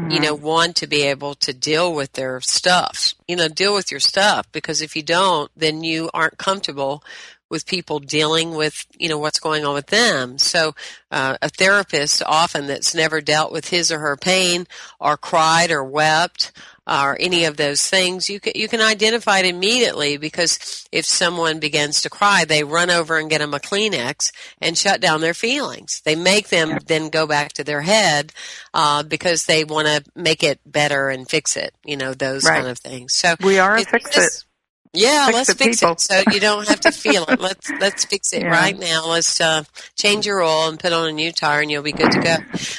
mm-hmm. 0.00 0.10
you 0.10 0.18
know, 0.18 0.34
want 0.34 0.74
to 0.76 0.88
be 0.88 1.02
able 1.02 1.36
to 1.36 1.52
deal 1.52 1.94
with 1.94 2.14
their 2.14 2.40
stuff, 2.40 3.14
you 3.28 3.36
know, 3.36 3.46
deal 3.46 3.72
with 3.72 3.92
your 3.92 4.00
stuff 4.00 4.50
because 4.50 4.82
if 4.82 4.96
you 4.96 5.02
don't, 5.04 5.48
then 5.56 5.84
you 5.84 6.10
aren't 6.12 6.38
comfortable 6.38 7.04
with 7.50 7.66
people 7.66 7.98
dealing 7.98 8.54
with 8.54 8.86
you 8.98 9.08
know 9.08 9.18
what's 9.18 9.40
going 9.40 9.64
on 9.64 9.74
with 9.74 9.86
them 9.86 10.38
so 10.38 10.74
uh, 11.10 11.36
a 11.42 11.48
therapist 11.48 12.22
often 12.24 12.66
that's 12.66 12.94
never 12.94 13.20
dealt 13.20 13.52
with 13.52 13.68
his 13.68 13.90
or 13.90 13.98
her 13.98 14.16
pain 14.16 14.66
or 14.98 15.16
cried 15.16 15.70
or 15.70 15.84
wept 15.84 16.52
or 16.90 17.16
any 17.20 17.44
of 17.44 17.56
those 17.56 17.88
things, 17.88 18.28
you 18.28 18.40
can, 18.40 18.52
you 18.56 18.66
can 18.66 18.80
identify 18.80 19.38
it 19.38 19.46
immediately 19.46 20.16
because 20.16 20.88
if 20.90 21.04
someone 21.04 21.60
begins 21.60 22.02
to 22.02 22.10
cry, 22.10 22.44
they 22.44 22.64
run 22.64 22.90
over 22.90 23.16
and 23.16 23.30
get 23.30 23.38
them 23.38 23.54
a 23.54 23.60
Kleenex 23.60 24.32
and 24.60 24.76
shut 24.76 25.00
down 25.00 25.20
their 25.20 25.34
feelings. 25.34 26.02
They 26.04 26.16
make 26.16 26.48
them 26.48 26.78
then 26.86 27.08
go 27.08 27.28
back 27.28 27.52
to 27.54 27.64
their 27.64 27.82
head 27.82 28.32
uh, 28.74 29.04
because 29.04 29.46
they 29.46 29.62
want 29.62 29.86
to 29.86 30.10
make 30.16 30.42
it 30.42 30.60
better 30.66 31.08
and 31.08 31.28
fix 31.28 31.56
it. 31.56 31.74
You 31.84 31.96
know 31.96 32.12
those 32.12 32.44
right. 32.44 32.56
kind 32.56 32.68
of 32.68 32.78
things. 32.78 33.14
So 33.14 33.36
we 33.40 33.60
are 33.60 33.76
a 33.76 33.84
fix 33.84 34.16
it. 34.16 34.44
Yeah, 34.92 35.26
fix 35.26 35.36
let's 35.36 35.54
fix 35.54 35.80
people. 35.80 35.92
it 35.92 36.00
so 36.00 36.22
you 36.32 36.40
don't 36.40 36.66
have 36.66 36.80
to 36.80 36.90
feel 36.90 37.22
it. 37.28 37.40
Let's 37.40 37.70
let's 37.80 38.04
fix 38.04 38.32
it 38.32 38.42
yeah. 38.42 38.48
right 38.48 38.76
now. 38.76 39.06
Let's 39.06 39.40
uh, 39.40 39.62
change 39.94 40.26
your 40.26 40.42
oil 40.42 40.68
and 40.68 40.80
put 40.80 40.92
on 40.92 41.08
a 41.08 41.12
new 41.12 41.30
tire, 41.30 41.60
and 41.60 41.70
you'll 41.70 41.84
be 41.84 41.92
good 41.92 42.10
to 42.10 42.20
go. 42.20 42.38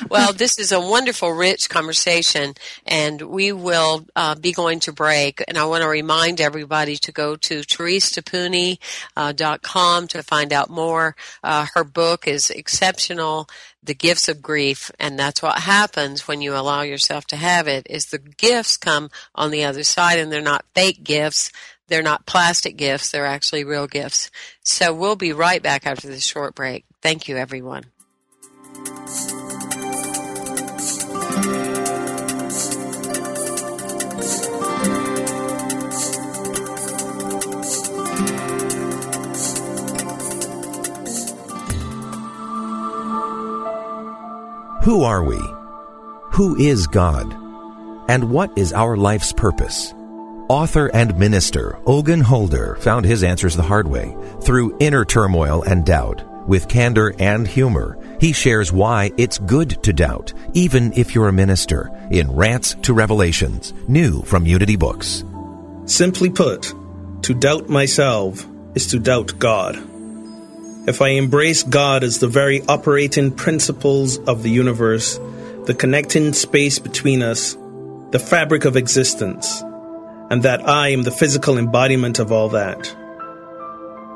well, 0.09 0.33
this 0.33 0.59
is 0.59 0.73
a 0.73 0.79
wonderful, 0.79 1.31
rich 1.31 1.69
conversation, 1.69 2.55
and 2.85 3.21
we 3.21 3.53
will 3.53 4.05
uh, 4.15 4.35
be 4.35 4.51
going 4.51 4.81
to 4.81 4.91
break. 4.91 5.41
And 5.47 5.57
I 5.57 5.63
want 5.65 5.83
to 5.83 5.87
remind 5.87 6.41
everybody 6.41 6.97
to 6.97 7.13
go 7.13 7.37
to 7.37 7.61
theresetappouni.com 7.61 10.03
uh, 10.03 10.07
to 10.07 10.23
find 10.23 10.51
out 10.51 10.69
more. 10.69 11.15
Uh, 11.41 11.67
her 11.75 11.85
book 11.85 12.27
is 12.27 12.49
exceptional 12.49 13.47
the 13.83 13.95
gifts 13.95 14.29
of 14.29 14.43
grief 14.43 14.91
and 14.99 15.17
that's 15.17 15.41
what 15.41 15.57
happens 15.57 16.27
when 16.27 16.39
you 16.39 16.55
allow 16.55 16.83
yourself 16.83 17.25
to 17.25 17.35
have 17.35 17.67
it 17.67 17.87
is 17.89 18.05
the 18.05 18.19
gifts 18.19 18.77
come 18.77 19.09
on 19.33 19.49
the 19.49 19.63
other 19.63 19.83
side 19.83 20.19
and 20.19 20.31
they're 20.31 20.39
not 20.39 20.63
fake 20.75 21.03
gifts 21.03 21.51
they're 21.87 22.01
not 22.01 22.25
plastic 22.25 22.77
gifts, 22.77 23.11
they're 23.11 23.25
actually 23.25 23.63
real 23.63 23.87
gifts. 23.87 24.31
So 24.63 24.93
we'll 24.93 25.15
be 25.15 25.33
right 25.33 25.61
back 25.61 25.85
after 25.85 26.07
this 26.07 26.25
short 26.25 26.55
break. 26.55 26.85
Thank 27.01 27.27
you, 27.27 27.37
everyone. 27.37 27.85
Who 44.83 45.03
are 45.03 45.23
we? 45.23 45.39
Who 46.31 46.55
is 46.57 46.87
God? 46.87 47.31
And 48.09 48.31
what 48.31 48.57
is 48.57 48.73
our 48.73 48.97
life's 48.97 49.31
purpose? 49.31 49.93
Author 50.51 50.91
and 50.93 51.17
minister 51.17 51.79
Ogun 51.85 52.19
Holder 52.19 52.75
found 52.81 53.05
his 53.05 53.23
answers 53.23 53.55
the 53.55 53.63
hard 53.63 53.87
way 53.87 54.13
through 54.41 54.75
inner 54.81 55.05
turmoil 55.05 55.63
and 55.63 55.85
doubt. 55.85 56.45
With 56.45 56.67
candor 56.67 57.13
and 57.19 57.47
humor, 57.47 57.97
he 58.19 58.33
shares 58.33 58.69
why 58.69 59.11
it's 59.15 59.37
good 59.37 59.81
to 59.83 59.93
doubt, 59.93 60.33
even 60.53 60.91
if 60.91 61.15
you're 61.15 61.29
a 61.29 61.31
minister, 61.31 61.89
in 62.11 62.29
Rants 62.29 62.73
to 62.81 62.93
Revelations, 62.93 63.73
new 63.87 64.23
from 64.23 64.45
Unity 64.45 64.75
Books. 64.75 65.23
Simply 65.85 66.29
put, 66.29 66.73
to 67.21 67.33
doubt 67.33 67.69
myself 67.69 68.45
is 68.75 68.87
to 68.87 68.99
doubt 68.99 69.39
God. 69.39 69.77
If 70.85 71.01
I 71.01 71.11
embrace 71.11 71.63
God 71.63 72.03
as 72.03 72.19
the 72.19 72.27
very 72.27 72.61
operating 72.63 73.31
principles 73.31 74.19
of 74.19 74.43
the 74.43 74.51
universe, 74.51 75.17
the 75.63 75.77
connecting 75.79 76.33
space 76.33 76.77
between 76.77 77.23
us, 77.23 77.55
the 78.09 78.19
fabric 78.19 78.65
of 78.65 78.75
existence, 78.75 79.63
and 80.31 80.43
that 80.43 80.67
I 80.67 80.87
am 80.89 81.03
the 81.03 81.11
physical 81.11 81.57
embodiment 81.57 82.17
of 82.17 82.31
all 82.31 82.49
that, 82.49 82.95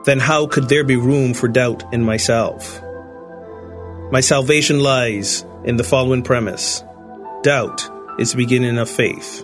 then 0.06 0.18
how 0.18 0.48
could 0.48 0.70
there 0.70 0.86
be 0.86 0.96
room 0.96 1.34
for 1.34 1.50
doubt 1.50 1.84
in 1.94 2.04
myself? 2.04 2.82
My 4.12 4.22
salvation 4.22 4.80
lies 4.80 5.46
in 5.66 5.76
the 5.76 5.84
following 5.84 6.24
premise 6.24 6.84
doubt 7.44 7.88
is 8.18 8.32
the 8.32 8.38
beginning 8.38 8.78
of 8.78 8.90
faith. 8.90 9.44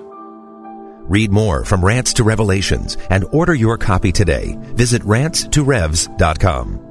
Read 1.04 1.32
more 1.32 1.66
from 1.66 1.84
Rants 1.84 2.14
to 2.14 2.24
Revelations 2.24 2.96
and 3.10 3.26
order 3.32 3.54
your 3.54 3.78
copy 3.78 4.14
today. 4.14 4.58
Visit 4.74 5.02
rants2revs.com. 5.02 6.91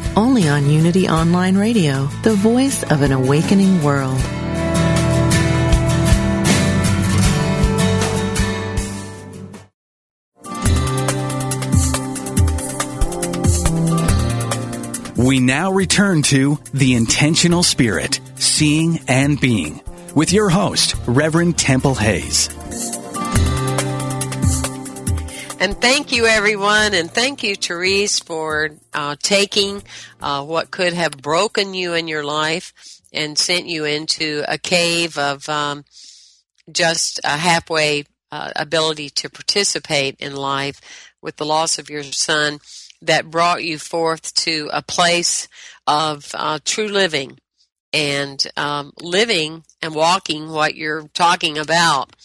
only 0.15 0.47
on 0.47 0.69
Unity 0.69 1.07
Online 1.07 1.57
Radio, 1.57 2.07
the 2.23 2.33
voice 2.33 2.83
of 2.83 3.01
an 3.01 3.11
awakening 3.11 3.83
world. 3.83 4.19
We 15.17 15.39
now 15.39 15.71
return 15.71 16.23
to 16.23 16.57
The 16.73 16.95
Intentional 16.95 17.61
Spirit, 17.61 18.19
Seeing 18.35 18.99
and 19.07 19.39
Being, 19.39 19.81
with 20.15 20.33
your 20.33 20.49
host, 20.49 20.95
Reverend 21.05 21.59
Temple 21.59 21.95
Hayes. 21.95 22.49
And 25.61 25.79
thank 25.79 26.11
you, 26.11 26.25
everyone, 26.25 26.95
and 26.95 27.11
thank 27.11 27.43
you, 27.43 27.55
Therese, 27.55 28.17
for 28.17 28.71
uh, 28.95 29.15
taking 29.21 29.83
uh, 30.19 30.43
what 30.43 30.71
could 30.71 30.93
have 30.93 31.21
broken 31.21 31.75
you 31.75 31.93
in 31.93 32.07
your 32.07 32.23
life 32.23 32.73
and 33.13 33.37
sent 33.37 33.67
you 33.67 33.85
into 33.85 34.43
a 34.47 34.57
cave 34.57 35.19
of 35.19 35.47
um, 35.47 35.85
just 36.71 37.19
a 37.23 37.37
halfway 37.37 38.05
uh, 38.31 38.49
ability 38.55 39.11
to 39.11 39.29
participate 39.29 40.15
in 40.17 40.35
life 40.35 40.81
with 41.21 41.35
the 41.35 41.45
loss 41.45 41.77
of 41.77 41.91
your 41.91 42.01
son 42.01 42.57
that 42.99 43.29
brought 43.29 43.63
you 43.63 43.77
forth 43.77 44.33
to 44.33 44.67
a 44.73 44.81
place 44.81 45.47
of 45.85 46.31
uh, 46.33 46.57
true 46.65 46.87
living 46.87 47.37
and 47.93 48.47
um, 48.57 48.93
living 48.99 49.63
and 49.79 49.93
walking 49.93 50.49
what 50.49 50.73
you're 50.73 51.07
talking 51.09 51.59
about 51.59 52.15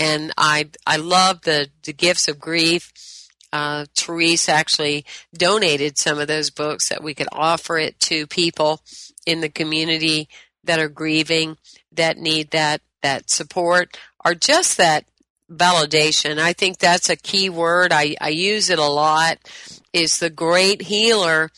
and 0.00 0.32
I 0.36 0.70
I 0.86 0.96
love 0.96 1.42
the 1.42 1.68
the 1.84 1.92
gifts 1.92 2.26
of 2.26 2.40
grief. 2.40 2.92
Uh, 3.52 3.84
Therese 3.96 4.48
actually 4.48 5.04
donated 5.36 5.98
some 5.98 6.18
of 6.18 6.28
those 6.28 6.50
books 6.50 6.88
that 6.88 7.02
we 7.02 7.14
could 7.14 7.28
offer 7.32 7.78
it 7.78 7.98
to 8.00 8.26
people 8.26 8.80
in 9.26 9.40
the 9.40 9.48
community 9.48 10.28
that 10.64 10.78
are 10.78 10.88
grieving, 10.88 11.58
that 11.92 12.16
need 12.16 12.50
that 12.50 12.80
that 13.02 13.28
support, 13.28 13.98
or 14.24 14.34
just 14.34 14.78
that 14.78 15.04
validation. 15.52 16.38
I 16.38 16.52
think 16.52 16.78
that's 16.78 17.10
a 17.10 17.16
key 17.16 17.50
word. 17.50 17.92
I, 17.92 18.16
I 18.20 18.28
use 18.28 18.70
it 18.70 18.78
a 18.78 18.86
lot. 18.86 19.38
Is 19.92 20.18
the 20.18 20.30
great 20.30 20.82
healer 20.82 21.50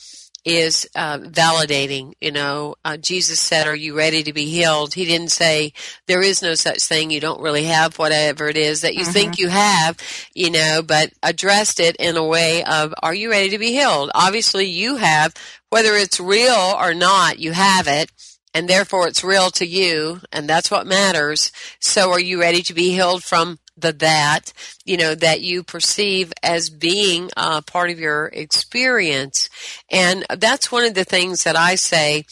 is 0.44 0.88
uh, 0.94 1.18
validating. 1.18 2.12
You 2.20 2.32
know, 2.32 2.74
uh, 2.84 2.96
Jesus 2.96 3.40
said, 3.40 3.66
"Are 3.66 3.76
you 3.76 3.96
ready 3.96 4.22
to 4.22 4.32
be 4.32 4.46
healed?" 4.46 4.94
He 4.94 5.04
didn't 5.04 5.30
say 5.30 5.72
there 6.06 6.22
is 6.22 6.42
no 6.42 6.54
such 6.54 6.82
thing. 6.82 7.10
You 7.10 7.20
don't 7.20 7.40
really 7.40 7.64
have 7.64 7.98
whatever 7.98 8.48
it 8.48 8.56
is 8.56 8.80
that 8.80 8.94
you 8.94 9.02
mm-hmm. 9.02 9.12
think 9.12 9.38
you 9.38 9.48
have. 9.48 9.96
You 10.34 10.50
know, 10.50 10.82
but 10.86 11.12
addressed 11.22 11.80
it 11.80 11.96
in 11.96 12.16
a 12.16 12.26
way 12.26 12.64
of, 12.64 12.94
"Are 13.02 13.14
you 13.14 13.30
ready 13.30 13.50
to 13.50 13.58
be 13.58 13.72
healed?" 13.72 14.10
Obviously, 14.14 14.66
you 14.66 14.96
have. 14.96 15.34
Whether 15.70 15.94
it's 15.94 16.20
real 16.20 16.74
or 16.78 16.92
not, 16.92 17.38
you 17.38 17.52
have 17.52 17.88
it 17.88 18.12
and 18.54 18.68
therefore 18.68 19.08
it's 19.08 19.24
real 19.24 19.50
to 19.50 19.66
you 19.66 20.20
and 20.30 20.48
that's 20.48 20.70
what 20.70 20.86
matters 20.86 21.50
so 21.80 22.10
are 22.10 22.20
you 22.20 22.40
ready 22.40 22.62
to 22.62 22.74
be 22.74 22.90
healed 22.90 23.24
from 23.24 23.58
the 23.76 23.92
that, 23.92 24.52
you 24.84 24.96
know, 24.96 25.14
that 25.14 25.40
you 25.40 25.62
perceive 25.62 26.32
as 26.42 26.70
being 26.70 27.30
uh, 27.36 27.60
part 27.62 27.90
of 27.90 27.98
your 27.98 28.26
experience. 28.26 29.48
And 29.90 30.24
that's 30.38 30.70
one 30.70 30.84
of 30.84 30.94
the 30.94 31.04
things 31.04 31.44
that 31.44 31.56
I 31.56 31.76
say 31.76 32.24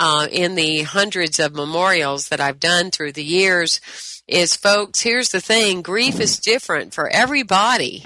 uh, 0.00 0.26
in 0.30 0.54
the 0.54 0.82
hundreds 0.82 1.38
of 1.38 1.54
memorials 1.54 2.28
that 2.28 2.40
I've 2.40 2.60
done 2.60 2.90
through 2.90 3.12
the 3.12 3.24
years 3.24 3.80
is 4.26 4.56
folks, 4.56 5.00
here's 5.00 5.30
the 5.30 5.40
thing, 5.40 5.82
grief 5.82 6.20
is 6.20 6.38
different 6.38 6.92
for 6.92 7.08
everybody. 7.08 8.04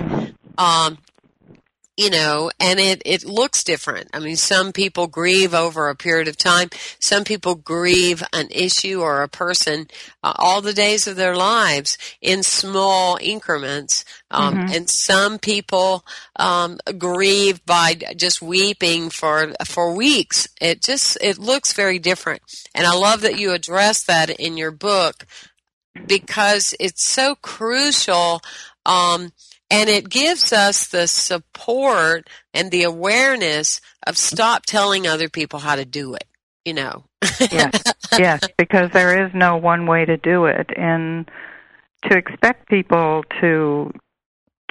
Um, 0.57 0.99
you 2.03 2.11
know, 2.11 2.51
and 2.59 2.81
it, 2.81 3.01
it 3.07 3.25
looks 3.25 3.63
different. 3.63 4.11
I 4.13 4.19
mean, 4.19 4.35
some 4.35 4.73
people 4.73 5.07
grieve 5.07 5.55
over 5.55 5.89
a 5.89 5.95
period 5.95 6.27
of 6.27 6.37
time. 6.37 6.69
Some 6.99 7.23
people 7.23 7.55
grieve 7.55 8.25
an 8.33 8.49
issue 8.51 9.01
or 9.01 9.23
a 9.23 9.29
person 9.29 9.87
uh, 10.25 10.33
all 10.37 10.61
the 10.61 10.73
days 10.73 11.07
of 11.07 11.15
their 11.15 11.37
lives 11.37 11.97
in 12.21 12.43
small 12.43 13.19
increments. 13.21 14.05
Um, 14.33 14.55
mm-hmm. 14.55 14.75
And 14.75 14.91
some 14.91 15.39
people 15.39 16.05
um, 16.37 16.79
grieve 16.99 17.65
by 17.65 17.95
just 18.17 18.43
weeping 18.43 19.09
for 19.09 19.53
for 19.65 19.95
weeks. 19.95 20.49
It 20.61 20.83
just 20.83 21.17
it 21.21 21.39
looks 21.39 21.73
very 21.73 22.01
different. 22.01 22.43
And 22.75 22.85
I 22.85 22.95
love 22.95 23.21
that 23.21 23.39
you 23.39 23.53
address 23.53 24.03
that 24.05 24.29
in 24.29 24.57
your 24.57 24.73
book 24.73 25.25
because 26.07 26.75
it's 26.81 27.05
so 27.05 27.37
crucial. 27.37 28.41
Um, 28.85 29.33
and 29.73 29.89
it 29.89 30.09
gives 30.09 30.53
us 30.53 30.89
the 30.89 31.07
support 31.07 32.29
and 32.53 32.71
the 32.71 32.83
awareness 32.83 33.81
of 34.07 34.19
stop 34.19 34.67
telling 34.67 35.07
other 35.07 35.29
people 35.29 35.59
how 35.59 35.77
to 35.77 35.85
do 35.85 36.15
it, 36.15 36.27
you 36.65 36.75
know. 36.75 37.05
yes, 37.41 37.83
yes, 38.19 38.47
because 38.59 38.91
there 38.93 39.27
is 39.27 39.33
no 39.35 39.57
one 39.57 39.87
way 39.87 40.05
to 40.05 40.17
do 40.19 40.45
it. 40.45 40.71
And 40.77 41.31
to 42.11 42.17
expect 42.17 42.69
people 42.69 43.25
to 43.41 43.93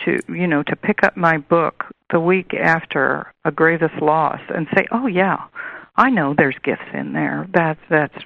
to 0.05 0.19
you 0.29 0.47
know 0.47 0.63
to 0.63 0.75
pick 0.75 1.03
up 1.03 1.15
my 1.15 1.37
book 1.37 1.85
the 2.11 2.19
week 2.19 2.53
after 2.53 3.31
a 3.45 3.51
grievous 3.51 3.91
loss 4.01 4.39
and 4.49 4.67
say 4.75 4.85
oh 4.91 5.07
yeah 5.07 5.45
i 5.95 6.09
know 6.09 6.33
there's 6.35 6.55
gifts 6.63 6.81
in 6.93 7.13
there 7.13 7.47
that's 7.53 7.79
that's 7.89 8.17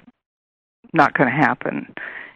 not 0.92 1.12
going 1.14 1.28
to 1.28 1.36
happen 1.36 1.92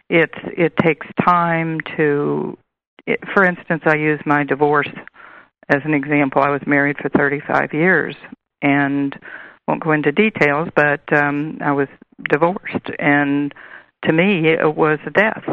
it's 0.09 0.37
it 0.55 0.75
takes 0.77 1.07
time 1.25 1.79
to 1.97 2.57
it, 3.05 3.19
for 3.33 3.43
instance, 3.43 3.83
I 3.85 3.95
use 3.95 4.19
my 4.25 4.43
divorce 4.43 4.89
as 5.69 5.81
an 5.85 5.93
example. 5.93 6.41
I 6.41 6.49
was 6.49 6.61
married 6.65 6.97
for 7.01 7.09
35 7.09 7.73
years 7.73 8.15
and 8.61 9.17
won't 9.67 9.83
go 9.83 9.91
into 9.91 10.11
details, 10.11 10.69
but 10.75 11.01
um, 11.13 11.59
I 11.63 11.71
was 11.71 11.87
divorced. 12.29 12.89
And 12.99 13.53
to 14.05 14.13
me, 14.13 14.49
it 14.49 14.75
was 14.75 14.99
a 15.05 15.11
death. 15.11 15.43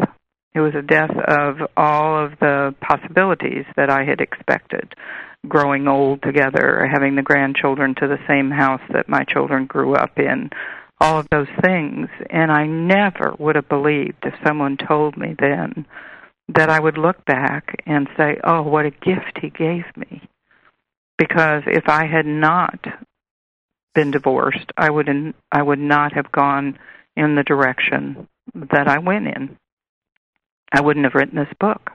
It 0.55 0.61
was 0.61 0.74
a 0.74 0.82
death 0.82 1.14
of 1.28 1.57
all 1.76 2.24
of 2.24 2.32
the 2.41 2.74
possibilities 2.80 3.64
that 3.76 3.91
I 3.91 4.05
had 4.05 4.20
expected. 4.20 4.95
Growing 5.47 5.86
old 5.86 6.22
together, 6.22 6.89
having 6.91 7.14
the 7.14 7.22
grandchildren 7.22 7.95
to 7.97 8.09
the 8.09 8.18
same 8.26 8.51
house 8.51 8.80
that 8.93 9.09
my 9.09 9.24
children 9.24 9.66
grew 9.66 9.95
up 9.95 10.18
in, 10.18 10.51
all 11.01 11.20
of 11.20 11.28
those 11.30 11.47
things. 11.62 12.09
And 12.28 12.51
I 12.51 12.66
never 12.66 13.36
would 13.39 13.55
have 13.55 13.68
believed 13.68 14.24
if 14.24 14.34
someone 14.45 14.76
told 14.76 15.16
me 15.16 15.36
then 15.39 15.86
that 16.49 16.70
I 16.70 16.80
would 16.80 16.99
look 16.99 17.24
back 17.24 17.82
and 17.86 18.09
say, 18.16 18.38
"Oh, 18.42 18.62
what 18.62 18.86
a 18.86 18.90
gift 18.90 19.38
he 19.40 19.51
gave 19.51 19.84
me." 19.96 20.22
Because 21.18 21.62
if 21.66 21.88
I 21.88 22.07
had 22.07 22.26
not 22.26 22.86
been 23.94 24.11
divorced, 24.11 24.72
I 24.76 24.90
would 24.90 25.34
I 25.53 25.62
would 25.62 25.78
not 25.78 26.12
have 26.12 26.32
gone 26.32 26.78
in 27.16 27.34
the 27.34 27.42
direction 27.42 28.28
that 28.55 28.88
I 28.88 28.99
went 28.99 29.26
in. 29.26 29.57
I 30.72 30.80
wouldn't 30.80 31.05
have 31.05 31.14
written 31.14 31.36
this 31.36 31.55
book. 31.59 31.90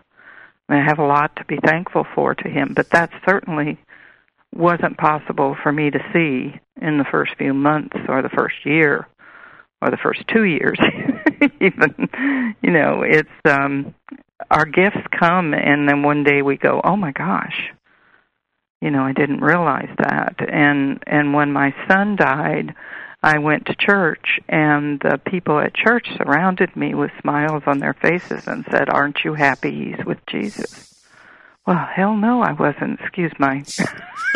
I 0.70 0.78
have 0.78 1.00
a 1.00 1.06
lot 1.06 1.36
to 1.38 1.46
be 1.46 1.58
thankful 1.64 2.06
for 2.16 2.34
to 2.36 2.50
him, 2.50 2.74
but 2.76 2.90
that 2.92 3.12
certainly 3.28 3.78
wasn't 4.54 4.98
possible 4.98 5.56
for 5.62 5.72
me 5.72 5.90
to 5.90 6.00
see 6.14 6.60
in 6.82 6.98
the 6.98 7.06
first 7.10 7.36
few 7.38 7.54
months 7.54 7.98
or 8.08 8.22
the 8.22 8.30
first 8.30 8.66
year 8.66 9.08
or 9.82 9.90
the 9.90 9.98
first 9.98 10.24
two 10.28 10.44
years 10.44 10.80
even 11.62 12.56
you 12.62 12.72
know 12.72 13.04
it's 13.04 13.30
um 13.46 13.94
our 14.50 14.66
gifts 14.66 15.06
come 15.18 15.54
and 15.54 15.88
then 15.88 16.04
one 16.04 16.24
day 16.24 16.42
we 16.42 16.58
go 16.58 16.82
oh 16.84 16.96
my 16.96 17.12
gosh 17.12 17.72
you 18.82 18.92
know 18.92 19.04
i 19.04 19.14
didn't 19.14 19.42
realize 19.42 19.90
that 19.98 20.36
and 20.48 21.04
and 21.08 21.34
when 21.34 21.52
my 21.52 21.74
son 21.88 22.16
died 22.16 22.74
i 23.22 23.38
went 23.40 23.66
to 23.66 23.76
church 23.76 24.40
and 24.50 25.00
the 25.00 25.20
people 25.26 25.60
at 25.60 25.74
church 25.74 26.08
surrounded 26.18 26.76
me 26.76 26.94
with 26.94 27.12
smiles 27.22 27.64
on 27.66 27.80
their 27.80 27.94
faces 27.94 28.48
and 28.48 28.66
said 28.72 28.90
aren't 28.90 29.24
you 29.24 29.34
happy 29.34 29.94
he's 29.96 30.06
with 30.06 30.20
jesus 30.26 30.90
well, 31.66 31.88
hell 31.96 32.18
no, 32.18 32.42
I 32.42 32.52
wasn't. 32.52 33.00
Excuse 33.00 33.32
my. 33.40 33.64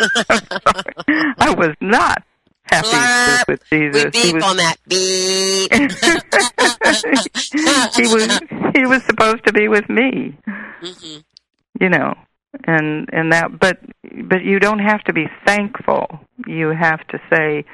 I 1.38 1.54
was 1.56 1.74
not 1.80 2.22
happy 2.70 2.88
Blurp. 2.88 3.48
with 3.48 3.62
Jesus. 3.70 4.04
We 4.04 4.10
beep 4.10 4.24
he 4.24 4.32
was, 4.34 4.44
on 4.44 4.56
that 4.56 4.76
beep. 4.86 5.72
he 7.96 8.14
was 8.14 8.40
he 8.74 8.86
was 8.86 9.02
supposed 9.04 9.44
to 9.46 9.52
be 9.52 9.68
with 9.68 9.88
me. 9.88 10.36
Mhm. 10.82 11.24
You 11.80 11.88
know, 11.88 12.14
and 12.64 13.08
and 13.12 13.32
that, 13.32 13.58
but 13.58 13.78
but 14.24 14.42
you 14.42 14.58
don't 14.58 14.80
have 14.80 15.02
to 15.04 15.12
be 15.12 15.28
thankful. 15.46 16.20
You 16.46 16.68
have 16.68 17.06
to 17.08 17.20
say, 17.30 17.64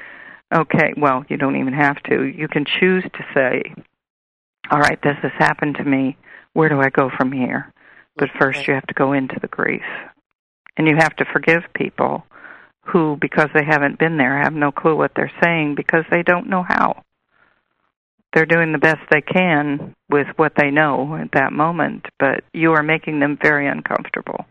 okay. 0.53 0.93
Well, 0.97 1.25
you 1.29 1.37
don't 1.37 1.55
even 1.55 1.73
have 1.73 2.01
to. 2.03 2.23
You 2.23 2.47
can 2.47 2.65
choose 2.65 3.03
to 3.03 3.25
say, 3.33 3.73
all 4.71 4.79
right, 4.79 4.99
this 5.01 5.17
has 5.21 5.31
happened 5.37 5.75
to 5.77 5.83
me. 5.83 6.17
Where 6.53 6.69
do 6.69 6.79
I 6.79 6.89
go 6.89 7.09
from 7.15 7.31
here? 7.31 7.71
But 8.17 8.29
first, 8.39 8.67
you 8.67 8.73
have 8.73 8.87
to 8.87 8.93
go 8.93 9.11
into 9.11 9.37
the 9.41 9.47
grief, 9.47 9.83
and 10.77 10.87
you 10.87 10.95
have 10.95 11.15
to 11.17 11.25
forgive 11.25 11.63
people 11.73 12.23
who, 12.85 13.17
because 13.19 13.49
they 13.53 13.65
haven't 13.65 13.99
been 13.99 14.17
there, 14.17 14.41
have 14.41 14.53
no 14.53 14.71
clue 14.71 14.95
what 14.95 15.11
they're 15.15 15.31
saying 15.43 15.75
because 15.75 16.03
they 16.11 16.23
don't 16.23 16.49
know 16.49 16.63
how. 16.63 17.03
They're 18.33 18.45
doing 18.45 18.71
the 18.71 18.77
best 18.77 18.99
they 19.09 19.21
can 19.21 19.95
with 20.09 20.27
what 20.35 20.53
they 20.57 20.69
know 20.69 21.15
at 21.15 21.31
that 21.33 21.53
moment, 21.53 22.05
but 22.19 22.43
you 22.53 22.73
are 22.73 22.83
making 22.83 23.19
them 23.19 23.37
very 23.41 23.67
uncomfortable. 23.67 24.45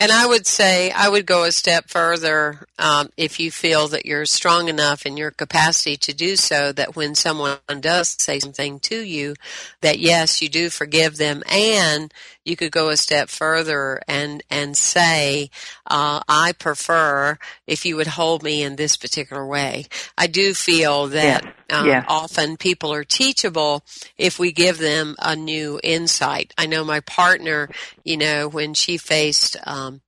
And 0.00 0.10
I 0.12 0.26
would 0.26 0.46
say 0.46 0.90
I 0.90 1.08
would 1.08 1.26
go 1.26 1.44
a 1.44 1.52
step 1.52 1.88
further 1.88 2.66
um, 2.78 3.10
if 3.16 3.40
you 3.40 3.50
feel 3.50 3.88
that 3.88 4.06
you're 4.06 4.26
strong 4.26 4.68
enough 4.68 5.06
in 5.06 5.16
your 5.16 5.30
capacity 5.30 5.96
to 5.96 6.12
do 6.12 6.36
so 6.36 6.72
that 6.72 6.96
when 6.96 7.14
someone 7.14 7.58
does 7.80 8.16
say 8.18 8.40
something 8.40 8.80
to 8.80 9.00
you, 9.00 9.34
that 9.80 9.98
yes, 9.98 10.42
you 10.42 10.48
do 10.48 10.68
forgive 10.68 11.16
them, 11.16 11.42
and 11.50 12.12
you 12.44 12.56
could 12.56 12.72
go 12.72 12.88
a 12.88 12.96
step 12.96 13.28
further 13.28 14.00
and 14.06 14.42
and 14.50 14.76
say, 14.76 15.50
uh, 15.86 16.20
I 16.28 16.52
prefer 16.52 17.38
if 17.66 17.84
you 17.84 17.96
would 17.96 18.06
hold 18.06 18.42
me 18.42 18.62
in 18.62 18.76
this 18.76 18.96
particular 18.96 19.46
way. 19.46 19.86
I 20.16 20.26
do 20.26 20.54
feel 20.54 21.08
that 21.08 21.44
um, 21.70 22.04
often 22.06 22.56
people 22.56 22.92
are 22.92 23.04
teachable 23.04 23.84
if 24.18 24.38
we 24.38 24.52
give 24.52 24.78
them 24.78 25.16
a 25.18 25.34
new 25.34 25.80
insight. 25.82 26.52
I 26.58 26.66
know 26.66 26.84
my 26.84 27.00
partner, 27.00 27.70
you 28.04 28.16
know, 28.16 28.48
when 28.48 28.74
she 28.74 28.98
faced 28.98 29.56
um, 29.66 30.02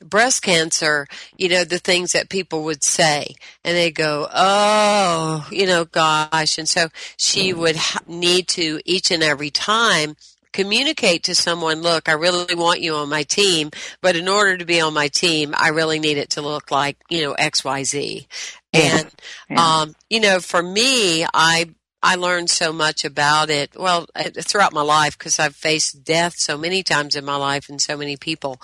breast 0.00 0.42
cancer, 0.42 1.06
you 1.36 1.48
know, 1.48 1.64
the 1.64 1.78
things 1.78 2.12
that 2.12 2.28
people 2.28 2.64
would 2.64 2.84
say, 2.84 3.34
and 3.64 3.76
they 3.76 3.90
go, 3.90 4.28
"Oh, 4.32 5.46
you 5.50 5.66
know, 5.66 5.84
gosh," 5.84 6.58
and 6.58 6.68
so 6.68 6.88
she 7.16 7.52
would 7.52 7.76
ha- 7.76 8.00
need 8.06 8.48
to 8.48 8.80
each 8.84 9.10
and 9.10 9.22
every 9.22 9.50
time 9.50 10.16
communicate 10.58 11.22
to 11.22 11.36
someone, 11.36 11.82
look, 11.82 12.08
I 12.08 12.12
really 12.14 12.56
want 12.56 12.80
you 12.80 12.96
on 12.96 13.08
my 13.08 13.22
team, 13.22 13.70
but 14.00 14.16
in 14.16 14.26
order 14.26 14.56
to 14.58 14.64
be 14.64 14.80
on 14.80 14.92
my 14.92 15.06
team, 15.06 15.54
I 15.56 15.68
really 15.68 16.00
need 16.00 16.18
it 16.18 16.30
to 16.30 16.42
look 16.42 16.72
like, 16.72 16.96
you 17.08 17.22
know, 17.22 17.36
XYZ. 17.38 18.26
And, 18.74 19.08
Yeah. 19.48 19.82
um, 19.82 19.94
you 20.10 20.18
know, 20.18 20.40
for 20.40 20.60
me, 20.60 21.24
I, 21.32 21.70
I 22.02 22.16
learned 22.16 22.50
so 22.50 22.72
much 22.72 23.04
about 23.04 23.50
it. 23.50 23.70
Well, 23.76 24.08
uh, 24.16 24.30
throughout 24.42 24.72
my 24.72 24.82
life, 24.82 25.16
because 25.16 25.38
I've 25.38 25.54
faced 25.54 26.02
death 26.02 26.34
so 26.36 26.58
many 26.58 26.82
times 26.82 27.14
in 27.14 27.24
my 27.24 27.36
life 27.36 27.68
and 27.68 27.80
so 27.80 27.96
many 27.96 28.16
people. 28.16 28.60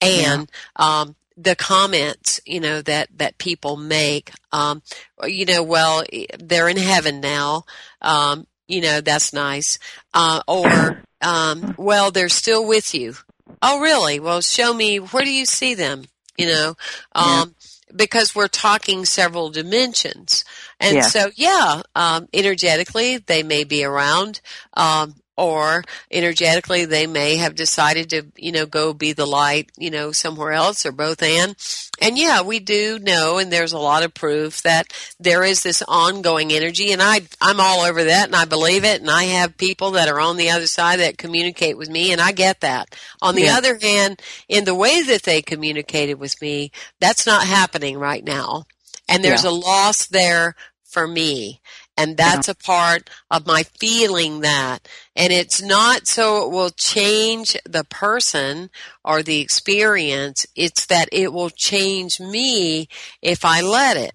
And, 0.00 0.50
um, 0.76 1.14
the 1.36 1.56
comments, 1.56 2.40
you 2.46 2.60
know, 2.60 2.80
that, 2.82 3.08
that 3.18 3.36
people 3.38 3.76
make, 3.76 4.30
um, 4.52 4.82
you 5.26 5.44
know, 5.44 5.62
well, 5.62 6.04
they're 6.38 6.68
in 6.70 6.76
heaven 6.78 7.20
now. 7.20 7.64
Um, 8.00 8.46
you 8.68 8.80
know, 8.80 9.00
that's 9.00 9.32
nice. 9.32 9.78
Uh, 10.12 10.42
or, 10.48 10.96
um, 11.20 11.74
well, 11.76 12.10
they're 12.10 12.28
still 12.28 12.66
with 12.66 12.94
you. 12.94 13.14
Oh, 13.62 13.80
really? 13.80 14.20
Well, 14.20 14.40
show 14.40 14.74
me, 14.74 14.98
where 14.98 15.24
do 15.24 15.32
you 15.32 15.46
see 15.46 15.74
them? 15.74 16.04
You 16.36 16.46
know, 16.46 16.76
um, 17.14 17.54
because 17.94 18.34
we're 18.34 18.48
talking 18.48 19.04
several 19.04 19.50
dimensions. 19.50 20.44
And 20.80 20.96
Yeah. 20.96 21.02
so, 21.02 21.30
yeah, 21.36 21.82
um, 21.94 22.28
energetically, 22.32 23.18
they 23.18 23.42
may 23.42 23.64
be 23.64 23.84
around, 23.84 24.40
um, 24.74 25.14
or 25.36 25.82
energetically, 26.10 26.84
they 26.84 27.06
may 27.06 27.36
have 27.36 27.54
decided 27.54 28.10
to, 28.10 28.22
you 28.36 28.52
know, 28.52 28.66
go 28.66 28.92
be 28.92 29.12
the 29.12 29.26
light, 29.26 29.70
you 29.76 29.90
know, 29.90 30.12
somewhere 30.12 30.52
else 30.52 30.86
or 30.86 30.92
both 30.92 31.22
and. 31.22 31.56
And 32.00 32.18
yeah, 32.18 32.42
we 32.42 32.58
do 32.60 32.98
know, 32.98 33.38
and 33.38 33.52
there's 33.52 33.72
a 33.72 33.78
lot 33.78 34.02
of 34.02 34.14
proof 34.14 34.62
that 34.62 34.92
there 35.18 35.42
is 35.44 35.62
this 35.62 35.82
ongoing 35.86 36.52
energy, 36.52 36.92
and 36.92 37.00
I, 37.02 37.22
I'm 37.40 37.60
all 37.60 37.80
over 37.80 38.04
that, 38.04 38.26
and 38.26 38.36
I 38.36 38.44
believe 38.44 38.84
it, 38.84 39.00
and 39.00 39.10
I 39.10 39.24
have 39.24 39.56
people 39.56 39.92
that 39.92 40.08
are 40.08 40.20
on 40.20 40.36
the 40.36 40.50
other 40.50 40.66
side 40.66 40.98
that 41.00 41.18
communicate 41.18 41.78
with 41.78 41.88
me, 41.88 42.12
and 42.12 42.20
I 42.20 42.32
get 42.32 42.60
that. 42.60 42.94
On 43.22 43.34
the 43.34 43.42
Yeah. 43.44 43.56
other 43.56 43.78
hand, 43.78 44.20
in 44.48 44.64
the 44.64 44.74
way 44.74 45.02
that 45.02 45.22
they 45.22 45.40
communicated 45.42 46.14
with 46.14 46.40
me, 46.42 46.72
that's 47.00 47.26
not 47.26 47.46
happening 47.46 47.96
right 47.98 48.24
now. 48.24 48.64
And 49.08 49.22
there's 49.24 49.44
Yeah. 49.44 49.50
a 49.50 49.52
loss 49.52 50.06
there 50.06 50.54
for 50.84 51.06
me. 51.06 51.60
And 51.96 52.16
that's 52.16 52.48
a 52.48 52.54
part 52.56 53.08
of 53.30 53.46
my 53.46 53.62
feeling 53.78 54.40
that. 54.40 54.88
And 55.14 55.32
it's 55.32 55.62
not 55.62 56.06
so 56.08 56.44
it 56.44 56.50
will 56.50 56.70
change 56.70 57.56
the 57.64 57.84
person 57.84 58.70
or 59.04 59.22
the 59.22 59.40
experience. 59.40 60.44
It's 60.56 60.86
that 60.86 61.08
it 61.12 61.32
will 61.32 61.50
change 61.50 62.18
me 62.18 62.88
if 63.22 63.44
I 63.44 63.60
let 63.60 63.96
it. 63.96 64.12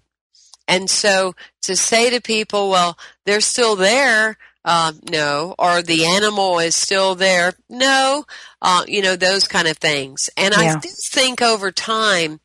And 0.68 0.90
so 0.90 1.36
to 1.64 1.76
say 1.76 2.10
to 2.10 2.22
people, 2.22 2.70
well, 2.70 2.98
they're 3.26 3.42
still 3.42 3.76
there, 3.76 4.38
uh, 4.66 4.92
no, 5.10 5.56
or 5.58 5.82
the 5.82 6.06
animal 6.06 6.60
is 6.60 6.76
still 6.76 7.16
there, 7.16 7.54
no, 7.70 8.26
uh, 8.62 8.84
you 8.88 9.02
know, 9.02 9.16
those 9.16 9.48
kind 9.48 9.68
of 9.68 9.78
things. 9.78 10.30
And 10.38 10.54
I 10.54 10.66
Yeah. 10.66 10.80
do 10.80 10.90
think 11.12 11.42
over 11.42 11.72
time, 11.72 12.40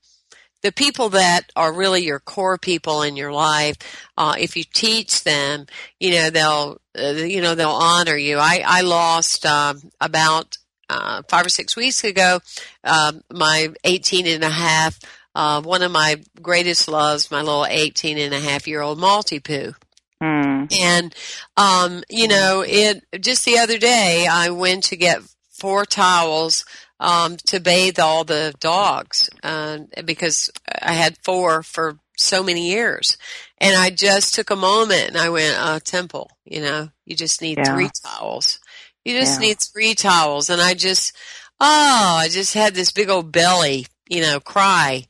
the 0.64 0.72
people 0.72 1.10
that 1.10 1.52
are 1.54 1.72
really 1.72 2.02
your 2.02 2.18
core 2.18 2.56
people 2.56 3.02
in 3.02 3.16
your 3.16 3.30
life, 3.32 3.76
uh, 4.16 4.34
if 4.38 4.56
you 4.56 4.64
teach 4.64 5.22
them, 5.22 5.66
you 6.00 6.12
know, 6.12 6.30
they'll, 6.30 6.80
uh, 6.98 7.08
you 7.10 7.42
know, 7.42 7.54
they'll 7.54 7.68
honor 7.68 8.16
you. 8.16 8.38
I, 8.38 8.64
I 8.66 8.80
lost, 8.80 9.44
um, 9.44 9.92
about, 10.00 10.56
uh, 10.88 11.22
five 11.28 11.44
or 11.44 11.50
six 11.50 11.76
weeks 11.76 12.02
ago, 12.02 12.40
um, 12.82 13.22
my 13.30 13.68
18 13.84 14.26
and 14.26 14.42
a 14.42 14.48
half, 14.48 14.98
uh, 15.34 15.60
one 15.60 15.82
of 15.82 15.92
my 15.92 16.22
greatest 16.40 16.88
loves, 16.88 17.30
my 17.30 17.42
little 17.42 17.66
18 17.66 18.16
and 18.16 18.32
a 18.32 18.40
half 18.40 18.66
year 18.66 18.80
old 18.80 18.98
Maltipoo. 18.98 19.74
Mm. 20.22 20.72
And, 20.80 21.14
um, 21.58 22.02
you 22.08 22.26
know, 22.26 22.64
it, 22.66 23.04
just 23.20 23.44
the 23.44 23.58
other 23.58 23.76
day, 23.76 24.26
I 24.30 24.48
went 24.48 24.84
to 24.84 24.96
get 24.96 25.20
four 25.50 25.84
towels, 25.84 26.64
um, 27.00 27.36
to 27.46 27.60
bathe 27.60 27.98
all 27.98 28.24
the 28.24 28.54
dogs, 28.60 29.28
uh, 29.42 29.78
because 30.04 30.50
I 30.80 30.92
had 30.92 31.18
four 31.18 31.62
for 31.62 31.98
so 32.16 32.42
many 32.42 32.70
years. 32.70 33.16
And 33.58 33.76
I 33.76 33.90
just 33.90 34.34
took 34.34 34.50
a 34.50 34.56
moment 34.56 35.08
and 35.08 35.16
I 35.16 35.28
went, 35.28 35.58
uh, 35.58 35.80
Temple, 35.80 36.30
you 36.44 36.60
know, 36.60 36.90
you 37.04 37.16
just 37.16 37.42
need 37.42 37.58
Yeah. 37.58 37.64
three 37.64 37.90
towels. 38.04 38.60
You 39.04 39.18
just 39.18 39.40
Yeah. 39.40 39.48
need 39.48 39.58
three 39.60 39.94
towels. 39.94 40.48
And 40.50 40.60
I 40.60 40.74
just, 40.74 41.16
oh, 41.60 42.16
I 42.20 42.28
just 42.30 42.54
had 42.54 42.74
this 42.74 42.92
big 42.92 43.10
old 43.10 43.32
belly, 43.32 43.86
you 44.08 44.20
know, 44.20 44.40
cry. 44.40 45.06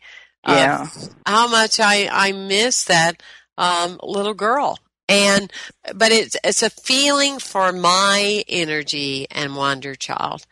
Yeah. 0.47 0.89
How 1.26 1.49
much 1.49 1.80
I, 1.80 2.09
I 2.11 2.32
miss 2.32 2.85
that, 2.85 3.22
um, 3.59 4.01
little 4.03 4.35
girl. 4.35 4.78
And, 5.09 5.53
but 5.95 6.11
it's, 6.12 6.37
it's 6.43 6.62
a 6.62 6.70
feeling 6.70 7.39
for 7.39 7.72
my 7.72 8.43
energy 8.49 9.26
and 9.30 9.57
wonder 9.57 9.95
child. 9.95 10.47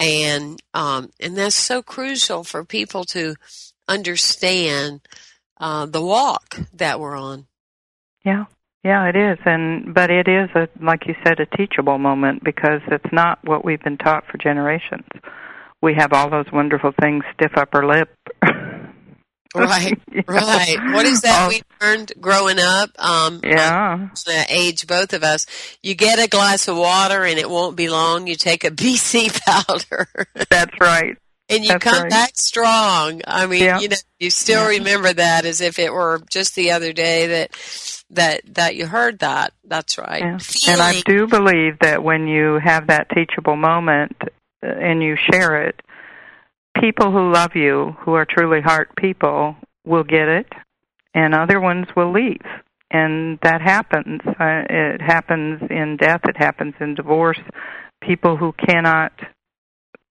And, 0.00 0.60
um, 0.74 1.10
and 1.20 1.36
that's 1.36 1.54
so 1.54 1.82
crucial 1.82 2.42
for 2.42 2.64
people 2.64 3.04
to 3.06 3.36
understand, 3.86 5.02
uh, 5.58 5.86
the 5.86 6.02
walk 6.02 6.58
that 6.72 6.98
we're 6.98 7.16
on. 7.16 7.46
Yeah. 8.24 8.46
Yeah, 8.82 9.10
it 9.10 9.16
is, 9.16 9.38
and 9.44 9.92
but 9.94 10.10
it 10.10 10.26
is 10.26 10.48
a 10.54 10.66
like 10.82 11.06
you 11.06 11.14
said 11.22 11.38
a 11.38 11.44
teachable 11.54 11.98
moment 11.98 12.42
because 12.42 12.80
it's 12.90 13.12
not 13.12 13.38
what 13.44 13.62
we've 13.62 13.82
been 13.82 13.98
taught 13.98 14.24
for 14.26 14.38
generations. 14.38 15.04
We 15.82 15.94
have 15.98 16.14
all 16.14 16.30
those 16.30 16.46
wonderful 16.50 16.92
things: 16.98 17.22
stiff 17.34 17.52
upper 17.56 17.86
lip. 17.86 18.08
right, 19.54 20.00
right. 20.26 20.76
What 20.94 21.04
is 21.04 21.20
that 21.20 21.48
we 21.50 21.60
learned 21.80 22.12
growing 22.20 22.58
up? 22.58 22.90
Um, 22.98 23.40
yeah, 23.42 24.08
the 24.26 24.46
age 24.48 24.86
both 24.86 25.12
of 25.12 25.22
us. 25.22 25.46
You 25.82 25.94
get 25.94 26.18
a 26.18 26.28
glass 26.28 26.68
of 26.68 26.76
water, 26.76 27.24
and 27.24 27.38
it 27.38 27.48
won't 27.48 27.76
be 27.76 27.88
long. 27.88 28.26
You 28.26 28.36
take 28.36 28.64
a 28.64 28.70
BC 28.70 29.40
powder. 29.46 30.08
That's 30.50 30.74
right 30.80 31.16
and 31.50 31.64
you 31.64 31.68
That's 31.70 31.82
come 31.84 32.02
right. 32.02 32.10
back 32.10 32.30
strong. 32.36 33.22
I 33.26 33.46
mean, 33.46 33.64
Yeah. 33.64 33.80
you 33.80 33.88
know, 33.88 33.96
you 34.20 34.30
still 34.30 34.62
Yeah. 34.62 34.78
remember 34.78 35.12
that 35.12 35.44
as 35.44 35.60
if 35.60 35.78
it 35.80 35.92
were 35.92 36.22
just 36.30 36.54
the 36.54 36.70
other 36.70 36.92
day 36.92 37.26
that 37.26 37.50
that 38.10 38.42
that 38.54 38.76
you 38.76 38.86
heard 38.86 39.18
that. 39.18 39.52
That's 39.64 39.98
right. 39.98 40.20
Yeah. 40.22 40.38
And 40.72 40.80
I 40.80 41.00
do 41.04 41.26
believe 41.26 41.80
that 41.80 42.02
when 42.04 42.28
you 42.28 42.60
have 42.62 42.86
that 42.86 43.08
teachable 43.12 43.56
moment 43.56 44.16
uh, 44.64 44.66
and 44.68 45.02
you 45.02 45.16
share 45.16 45.64
it, 45.64 45.80
people 46.80 47.10
who 47.10 47.32
love 47.32 47.56
you, 47.56 47.96
who 48.00 48.14
are 48.14 48.24
truly 48.24 48.60
heart 48.60 48.94
people, 48.96 49.56
will 49.84 50.04
get 50.04 50.28
it, 50.28 50.46
and 51.14 51.34
other 51.34 51.60
ones 51.60 51.86
will 51.96 52.12
leave. 52.12 52.44
And 52.90 53.38
that 53.42 53.60
happens. 53.60 54.20
Uh, 54.26 54.64
it 54.68 55.00
happens 55.00 55.62
in 55.70 55.96
death. 55.96 56.22
It 56.24 56.36
happens 56.36 56.74
in 56.80 56.94
divorce. 56.94 57.38
People 58.02 58.36
who 58.36 58.52
cannot 58.52 59.12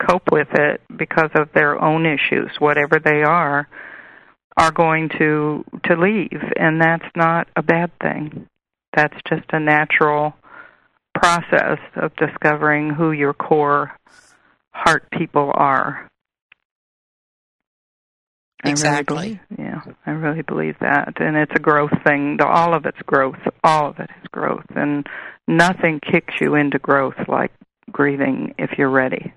cope 0.07 0.31
with 0.31 0.47
it 0.53 0.81
because 0.95 1.31
of 1.35 1.49
their 1.53 1.81
own 1.81 2.05
issues, 2.05 2.51
whatever 2.59 2.99
they 3.03 3.23
are, 3.23 3.67
are 4.57 4.71
going 4.71 5.09
to 5.17 5.63
to 5.85 5.95
leave, 5.95 6.41
and 6.57 6.81
that's 6.81 7.05
not 7.15 7.47
a 7.55 7.63
bad 7.63 7.91
thing. 8.01 8.47
That's 8.95 9.15
just 9.27 9.45
a 9.51 9.59
natural 9.59 10.33
process 11.15 11.79
of 11.95 12.15
discovering 12.15 12.89
who 12.89 13.11
your 13.11 13.33
core 13.33 13.91
heart 14.71 15.09
people 15.11 15.51
are. 15.53 16.08
I 18.63 18.69
Exactly. 18.69 19.15
Really 19.15 19.39
believe, 19.55 19.59
yeah, 19.59 19.93
I 20.05 20.11
really 20.11 20.41
believe 20.41 20.75
that, 20.81 21.13
and 21.21 21.37
it's 21.37 21.51
a 21.55 21.59
growth 21.59 21.93
thing. 22.05 22.37
All 22.41 22.73
of 22.73 22.85
it's 22.85 23.01
growth. 23.05 23.39
All 23.63 23.89
of 23.89 23.99
it 23.99 24.09
is 24.21 24.27
growth, 24.31 24.65
and 24.75 25.07
nothing 25.47 25.99
kicks 25.99 26.33
you 26.41 26.55
into 26.55 26.77
growth 26.77 27.15
like 27.27 27.51
grieving 27.91 28.53
if 28.57 28.71
you're 28.77 28.89
ready. 28.89 29.33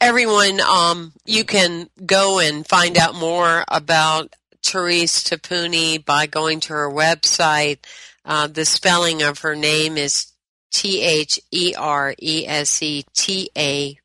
everyone, 0.00 0.60
um, 0.60 1.12
you 1.26 1.44
can 1.44 1.88
go 2.04 2.40
and 2.40 2.66
find 2.66 2.96
out 2.96 3.14
more 3.14 3.64
about 3.68 4.34
Therese 4.64 5.22
Tappouni 5.24 6.04
by 6.04 6.26
going 6.26 6.60
to 6.60 6.72
her 6.72 6.90
website. 6.90 7.78
Uh, 8.24 8.46
the 8.46 8.64
spelling 8.64 9.22
of 9.22 9.40
her 9.40 9.54
name 9.54 9.96
is 9.96 10.32
T 10.72 11.02
H 11.02 11.40
E 11.50 11.74
R 11.76 12.14
E 12.20 12.46
S 12.46 12.82
E 12.82 13.04
T 13.14 13.50
A 13.56 13.98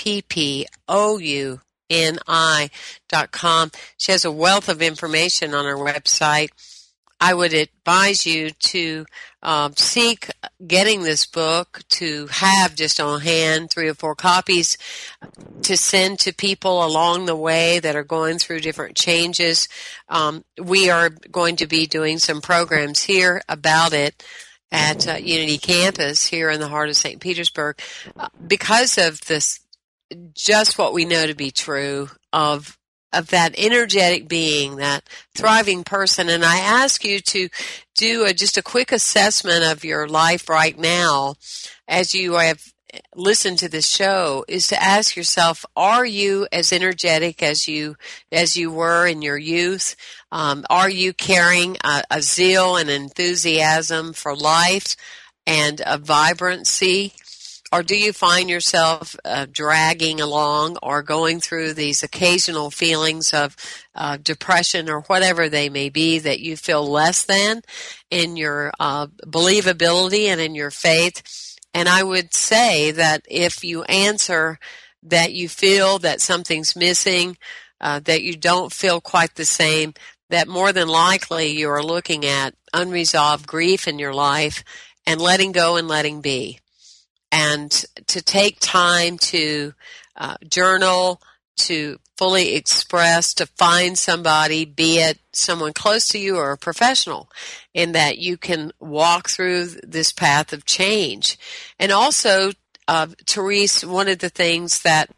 P 0.00 0.22
P 0.22 0.66
O 0.88 1.18
U 1.18 1.60
N 1.90 2.18
I 2.26 2.70
dot 3.06 3.32
com. 3.32 3.70
She 3.98 4.12
has 4.12 4.24
a 4.24 4.32
wealth 4.32 4.70
of 4.70 4.80
information 4.80 5.52
on 5.52 5.66
her 5.66 5.76
website. 5.76 6.48
I 7.20 7.34
would 7.34 7.52
advise 7.52 8.24
you 8.24 8.48
to 8.48 9.04
um, 9.42 9.74
seek 9.76 10.30
getting 10.66 11.02
this 11.02 11.26
book 11.26 11.82
to 11.90 12.28
have 12.28 12.74
just 12.74 12.98
on 12.98 13.20
hand 13.20 13.68
three 13.68 13.90
or 13.90 13.94
four 13.94 14.14
copies 14.14 14.78
to 15.64 15.76
send 15.76 16.18
to 16.20 16.32
people 16.32 16.82
along 16.82 17.26
the 17.26 17.36
way 17.36 17.78
that 17.78 17.94
are 17.94 18.02
going 18.02 18.38
through 18.38 18.60
different 18.60 18.96
changes. 18.96 19.68
Um, 20.08 20.46
we 20.58 20.88
are 20.88 21.10
going 21.10 21.56
to 21.56 21.66
be 21.66 21.86
doing 21.86 22.18
some 22.18 22.40
programs 22.40 23.02
here 23.02 23.42
about 23.50 23.92
it 23.92 24.24
at 24.72 25.06
uh, 25.06 25.16
Unity 25.16 25.58
Campus 25.58 26.26
here 26.26 26.48
in 26.48 26.58
the 26.58 26.68
heart 26.68 26.88
of 26.88 26.96
St. 26.96 27.20
Petersburg 27.20 27.78
uh, 28.16 28.28
because 28.46 28.96
of 28.96 29.20
this, 29.26 29.60
just 30.34 30.78
what 30.78 30.92
we 30.92 31.04
know 31.04 31.26
to 31.26 31.34
be 31.34 31.50
true 31.50 32.08
of 32.32 32.76
of 33.12 33.28
that 33.28 33.54
energetic 33.58 34.28
being, 34.28 34.76
that 34.76 35.02
thriving 35.36 35.82
person. 35.82 36.28
And 36.28 36.44
I 36.44 36.58
ask 36.58 37.04
you 37.04 37.18
to 37.20 37.48
do 37.96 38.24
a, 38.24 38.32
just 38.32 38.56
a 38.56 38.62
quick 38.62 38.92
assessment 38.92 39.64
of 39.64 39.84
your 39.84 40.06
life 40.06 40.48
right 40.48 40.78
now 40.78 41.34
as 41.88 42.14
you 42.14 42.34
have 42.34 42.62
listened 43.14 43.58
to 43.58 43.68
this 43.68 43.88
show 43.88 44.44
is 44.48 44.66
to 44.68 44.82
ask 44.82 45.16
yourself, 45.16 45.64
are 45.76 46.04
you 46.04 46.46
as 46.52 46.72
energetic 46.72 47.42
as 47.42 47.68
you, 47.68 47.96
as 48.32 48.56
you 48.56 48.70
were 48.70 49.06
in 49.06 49.22
your 49.22 49.38
youth? 49.38 49.96
Um, 50.32 50.64
are 50.70 50.90
you 50.90 51.12
carrying 51.12 51.76
a, 51.84 52.02
a 52.10 52.22
zeal 52.22 52.76
and 52.76 52.90
enthusiasm 52.90 54.12
for 54.12 54.36
life 54.36 54.96
and 55.46 55.82
a 55.84 55.98
vibrancy? 55.98 57.12
Or 57.72 57.82
do 57.84 57.96
you 57.96 58.12
find 58.12 58.50
yourself 58.50 59.14
uh, 59.24 59.46
dragging 59.50 60.20
along 60.20 60.76
or 60.82 61.02
going 61.02 61.38
through 61.38 61.74
these 61.74 62.02
occasional 62.02 62.70
feelings 62.70 63.32
of 63.32 63.56
uh, 63.94 64.16
depression 64.16 64.88
or 64.88 65.02
whatever 65.02 65.48
they 65.48 65.68
may 65.68 65.88
be 65.88 66.18
that 66.18 66.40
you 66.40 66.56
feel 66.56 66.84
less 66.84 67.24
than 67.24 67.62
in 68.10 68.36
your 68.36 68.72
uh, 68.80 69.06
believability 69.24 70.26
and 70.26 70.40
in 70.40 70.54
your 70.56 70.72
faith? 70.72 71.56
And 71.72 71.88
I 71.88 72.02
would 72.02 72.34
say 72.34 72.90
that 72.90 73.24
if 73.28 73.62
you 73.62 73.84
answer 73.84 74.58
that 75.04 75.32
you 75.32 75.48
feel 75.48 76.00
that 76.00 76.20
something's 76.20 76.74
missing, 76.74 77.38
uh, 77.80 78.00
that 78.00 78.22
you 78.22 78.36
don't 78.36 78.72
feel 78.72 79.00
quite 79.00 79.36
the 79.36 79.44
same, 79.44 79.94
that 80.28 80.48
more 80.48 80.72
than 80.72 80.88
likely 80.88 81.56
you 81.56 81.70
are 81.70 81.82
looking 81.82 82.26
at 82.26 82.54
unresolved 82.74 83.46
grief 83.46 83.86
in 83.86 84.00
your 84.00 84.12
life 84.12 84.64
and 85.06 85.20
letting 85.20 85.52
go 85.52 85.76
and 85.76 85.86
letting 85.86 86.20
be 86.20 86.58
and 87.32 87.70
to 88.06 88.22
take 88.22 88.58
time 88.60 89.18
to 89.18 89.74
uh, 90.16 90.36
journal, 90.48 91.20
to 91.56 91.98
fully 92.16 92.54
express, 92.54 93.32
to 93.34 93.46
find 93.46 93.96
somebody, 93.96 94.64
be 94.64 94.98
it 94.98 95.18
someone 95.32 95.72
close 95.72 96.08
to 96.08 96.18
you 96.18 96.36
or 96.36 96.52
a 96.52 96.58
professional, 96.58 97.30
in 97.72 97.92
that 97.92 98.18
you 98.18 98.36
can 98.36 98.72
walk 98.80 99.28
through 99.28 99.66
this 99.66 100.12
path 100.12 100.52
of 100.52 100.64
change. 100.64 101.38
And 101.78 101.92
also, 101.92 102.52
uh, 102.88 103.06
Therese, 103.26 103.84
one 103.84 104.08
of 104.08 104.18
the 104.18 104.28
things 104.28 104.82
that 104.82 105.10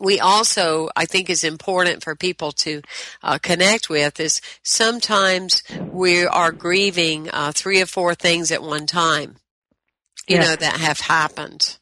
we 0.00 0.18
also, 0.18 0.90
I 0.96 1.06
think, 1.06 1.30
is 1.30 1.44
important 1.44 2.02
for 2.02 2.16
people 2.16 2.52
to 2.52 2.82
uh, 3.22 3.38
connect 3.38 3.88
with 3.88 4.18
is 4.18 4.40
sometimes 4.62 5.62
we 5.80 6.26
are 6.26 6.52
grieving 6.52 7.30
uh, 7.30 7.52
three 7.54 7.80
or 7.80 7.86
four 7.86 8.14
things 8.14 8.50
at 8.50 8.62
one 8.62 8.86
time 8.86 9.36
you 10.28 10.36
Yes. 10.36 10.48
know 10.48 10.56
that 10.56 10.80
have 10.80 11.00
happened. 11.00 11.78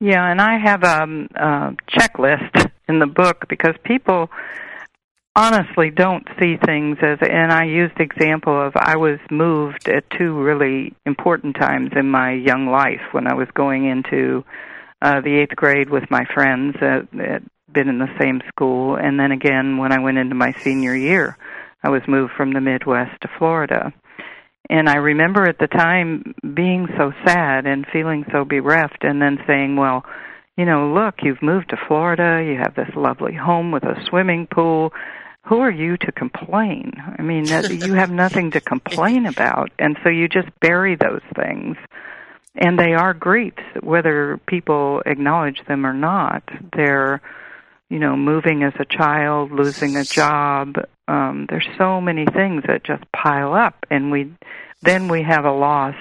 Yeah, 0.00 0.28
and 0.28 0.40
I 0.40 0.58
have 0.58 0.82
um, 0.84 1.28
a 1.36 1.76
checklist 1.88 2.70
in 2.88 2.98
the 2.98 3.06
book 3.06 3.44
because 3.48 3.74
people 3.84 4.30
honestly 5.36 5.90
don't 5.90 6.26
see 6.40 6.56
things 6.56 6.98
as. 7.02 7.18
And 7.22 7.52
I 7.52 7.64
used 7.64 7.96
the 7.96 8.02
example 8.02 8.60
of 8.60 8.72
I 8.76 8.96
was 8.96 9.18
moved 9.30 9.88
at 9.88 10.04
two 10.10 10.34
really 10.34 10.94
important 11.06 11.56
times 11.56 11.92
in 11.96 12.10
my 12.10 12.32
young 12.32 12.66
life 12.66 13.00
when 13.12 13.26
I 13.26 13.34
was 13.34 13.48
going 13.54 13.86
into 13.86 14.44
uh, 15.00 15.20
the 15.20 15.38
eighth 15.40 15.56
grade 15.56 15.90
with 15.90 16.10
my 16.10 16.24
friends 16.34 16.76
that 16.80 17.08
had 17.12 17.44
been 17.72 17.88
in 17.88 17.98
the 17.98 18.12
same 18.20 18.42
school, 18.48 18.96
and 18.96 19.18
then 19.18 19.32
again 19.32 19.78
when 19.78 19.92
I 19.92 19.98
went 19.98 20.18
into 20.18 20.34
my 20.34 20.52
senior 20.62 20.94
year, 20.94 21.38
I 21.82 21.88
was 21.90 22.02
moved 22.06 22.32
from 22.36 22.52
the 22.52 22.60
Midwest 22.60 23.20
to 23.22 23.28
Florida. 23.38 23.92
And 24.70 24.88
I 24.88 24.96
remember 24.96 25.46
at 25.46 25.58
the 25.58 25.66
time 25.66 26.34
being 26.54 26.88
so 26.96 27.12
sad 27.26 27.66
and 27.66 27.86
feeling 27.92 28.24
so 28.32 28.44
bereft, 28.44 29.02
and 29.02 29.20
then 29.20 29.38
saying, 29.46 29.76
well, 29.76 30.04
you 30.56 30.64
know, 30.64 30.92
look, 30.92 31.16
you've 31.22 31.42
moved 31.42 31.70
to 31.70 31.76
Florida, 31.88 32.44
you 32.46 32.58
have 32.58 32.74
this 32.74 32.94
lovely 32.94 33.34
home 33.34 33.72
with 33.72 33.84
a 33.84 34.02
swimming 34.08 34.46
pool. 34.46 34.92
Who 35.46 35.60
are 35.60 35.70
you 35.70 35.96
to 35.96 36.12
complain? 36.12 36.92
I 37.18 37.22
mean, 37.22 37.44
that, 37.44 37.70
you 37.70 37.94
have 37.94 38.10
nothing 38.24 38.52
to 38.52 38.60
complain 38.60 39.26
about. 39.26 39.72
And 39.78 39.96
so 40.02 40.08
you 40.08 40.28
just 40.28 40.48
bury 40.60 40.94
those 40.94 41.22
things. 41.34 41.76
And 42.54 42.78
they 42.78 42.92
are 42.92 43.14
griefs, 43.14 43.62
whether 43.80 44.38
people 44.46 45.02
acknowledge 45.06 45.64
them 45.66 45.86
or 45.86 45.94
not. 45.94 46.42
They're, 46.76 47.22
you 47.88 47.98
know, 47.98 48.14
moving 48.14 48.62
as 48.62 48.74
a 48.78 48.84
child, 48.84 49.52
losing 49.52 49.96
a 49.96 50.04
job. 50.04 50.76
Um, 51.08 51.46
there's 51.48 51.66
so 51.76 52.00
many 52.00 52.24
things 52.26 52.62
that 52.66 52.84
just 52.84 53.04
pile 53.12 53.54
up, 53.54 53.74
and 53.90 54.10
we 54.10 54.32
then 54.82 55.08
we 55.08 55.22
have 55.22 55.44
a 55.44 55.52
loss, 55.52 55.96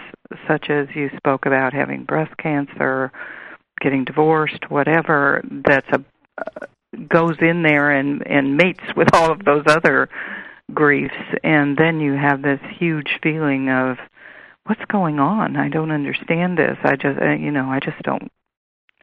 such 0.47 0.69
as 0.69 0.87
you 0.95 1.09
spoke 1.17 1.45
about 1.45 1.73
having 1.73 2.03
breast 2.03 2.35
cancer, 2.37 3.11
getting 3.79 4.05
divorced, 4.05 4.69
whatever. 4.69 5.43
That's 5.49 5.87
a 5.89 6.03
uh, 6.37 6.65
goes 7.07 7.37
in 7.41 7.63
there 7.63 7.91
and 7.91 8.25
and 8.27 8.57
mates 8.57 8.83
with 8.95 9.13
all 9.13 9.31
of 9.31 9.43
those 9.43 9.63
other 9.67 10.09
griefs, 10.73 11.15
and 11.43 11.77
then 11.77 11.99
you 11.99 12.13
have 12.13 12.41
this 12.41 12.59
huge 12.77 13.19
feeling 13.21 13.69
of 13.69 13.97
what's 14.65 14.85
going 14.85 15.19
on. 15.19 15.55
I 15.55 15.69
don't 15.69 15.91
understand 15.91 16.57
this. 16.57 16.77
I 16.83 16.95
just, 16.95 17.19
uh, 17.19 17.31
you 17.31 17.51
know, 17.51 17.69
I 17.69 17.79
just 17.79 18.01
don't. 18.03 18.31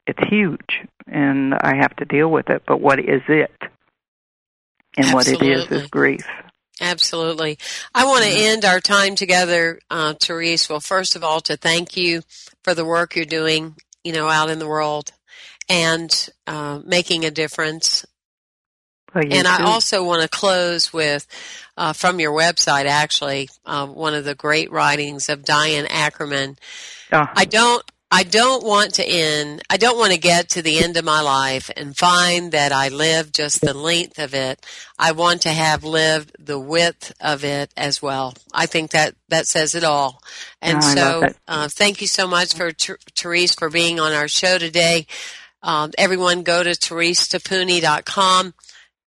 It's 0.07 0.23
huge, 0.29 0.87
and 1.07 1.55
I 1.55 1.77
have 1.77 1.95
to 1.97 2.05
deal 2.05 2.31
with 2.31 2.49
it. 2.49 2.63
But 2.67 2.81
what 2.81 2.99
is 2.99 3.23
it? 3.29 3.53
And 4.97 5.13
what 5.13 5.29
it 5.29 5.43
is 5.43 5.71
is 5.71 5.87
grief. 5.89 6.27
Absolutely. 6.81 7.59
I 7.95 8.05
want 8.05 8.25
to 8.25 8.31
end 8.31 8.65
our 8.65 8.81
time 8.81 9.15
together, 9.17 9.81
uh, 9.91 10.15
Therese. 10.15 10.69
Well, 10.69 10.81
first 10.81 11.17
of 11.17 11.25
all, 11.25 11.41
to 11.43 11.57
thank 11.57 11.97
you 11.97 12.23
for 12.63 12.75
the 12.75 12.85
work 12.85 13.17
you're 13.17 13.25
doing, 13.25 13.77
you 14.05 14.13
know, 14.13 14.29
out 14.29 14.51
in 14.51 14.59
the 14.59 14.69
world 14.69 15.11
and 15.69 16.31
uh, 16.47 16.81
making 16.85 17.25
a 17.25 17.31
difference. 17.31 18.07
Well, 19.15 19.25
and 19.25 19.47
too. 19.47 19.53
I 19.53 19.63
also 19.65 20.05
want 20.05 20.23
to 20.23 20.29
close 20.29 20.93
with, 20.93 21.27
uh, 21.77 21.93
from 21.93 22.21
your 22.21 22.33
website, 22.33 22.87
actually, 22.87 23.49
uh, 23.67 23.87
one 23.87 24.15
of 24.15 24.25
the 24.25 24.35
great 24.35 24.71
writings 24.71 25.29
of 25.29 25.45
Diane 25.45 25.87
Ackerman. 25.87 26.59
Oh. 27.13 27.25
I 27.35 27.45
don't 27.45 27.83
I 28.11 28.23
don't 28.23 28.65
want 28.65 28.95
to 28.95 29.05
end, 29.05 29.63
I 29.69 29.77
don't 29.77 29.99
want 29.99 30.13
to 30.13 30.19
get 30.19 30.49
to 30.51 30.63
the 30.63 30.83
end 30.83 30.97
of 30.97 31.05
my 31.05 31.21
life 31.21 31.71
and 31.77 31.97
find 31.97 32.53
that 32.53 32.73
I 32.73 32.89
lived 32.89 33.35
just 33.35 33.61
the 33.61 33.75
length 33.75 34.19
of 34.19 34.33
it. 34.33 34.65
I 34.99 35.13
want 35.13 35.43
to 35.43 35.51
have 35.51 35.85
lived 35.85 36.35
the 36.39 36.59
width 36.59 37.13
of 37.21 37.45
it 37.45 37.71
as 37.77 38.01
well. 38.01 38.33
I 38.53 38.65
think 38.65 38.93
that, 38.93 39.15
that 39.29 39.47
says 39.47 39.75
it 39.75 39.85
all. 39.85 40.23
And 40.63 40.79
oh, 40.79 40.95
so, 40.95 41.29
uh, 41.47 41.69
thank 41.71 42.01
you 42.01 42.07
so 42.07 42.27
much 42.27 42.55
for 42.55 42.71
Therese 42.73 43.55
for 43.55 43.69
being 43.69 44.01
on 44.01 44.13
our 44.13 44.29
show 44.29 44.57
today. 44.57 45.07
Um, 45.63 45.91
everyone 45.99 46.45
go 46.45 46.63
to 46.63 46.71
theresetappouni.com, 46.71 48.55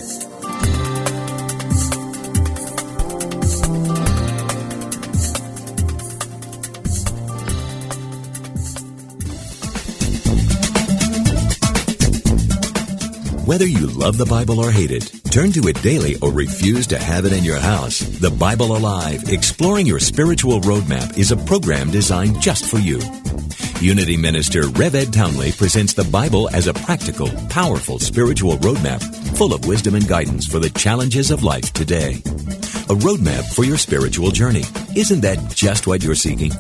Whether 13.49 13.67
you 13.67 13.87
love 13.87 14.19
the 14.19 14.27
Bible 14.27 14.61
or 14.61 14.71
hate 14.71 14.91
it, 14.91 15.11
turn 15.31 15.53
to 15.53 15.69
it 15.69 15.81
daily 15.81 16.17
or 16.21 16.31
refuse 16.31 16.87
to 16.89 16.99
have 16.99 17.25
it 17.25 17.33
in 17.33 17.45
your 17.45 17.59
house, 17.59 18.01
The 18.01 18.31
Bible 18.31 18.77
Alive, 18.77 19.31
Exploring 19.31 19.87
Your 19.87 20.01
Spiritual 20.01 20.61
Roadmap 20.61 21.17
is 21.17 21.33
a 21.33 21.37
program 21.39 21.91
designed 21.91 22.43
just 22.43 22.67
for 22.67 22.77
you. 22.77 23.01
Unity 23.81 24.19
Minister 24.19 24.69
Rev 24.69 24.95
Ed 24.95 25.15
Townley 25.15 25.53
presents 25.53 25.95
the 25.95 26.05
Bible 26.05 26.51
as 26.51 26.67
a 26.67 26.75
practical, 26.75 27.31
powerful 27.49 27.99
spiritual 27.99 28.59
roadmap 28.59 29.01
full 29.39 29.55
of 29.55 29.67
wisdom 29.67 29.95
and 29.95 30.07
guidance 30.07 30.47
for 30.47 30.59
the 30.59 30.69
challenges 30.69 31.31
of 31.31 31.43
life 31.43 31.73
today. 31.73 32.17
A 32.91 32.97
roadmap 33.01 33.51
for 33.55 33.65
your 33.65 33.79
spiritual 33.79 34.31
journey. 34.31 34.65
Isn't 34.95 35.23
that 35.23 35.55
just 35.55 35.87
what 35.87 36.03
you're 36.03 36.15
seeking? 36.15 36.53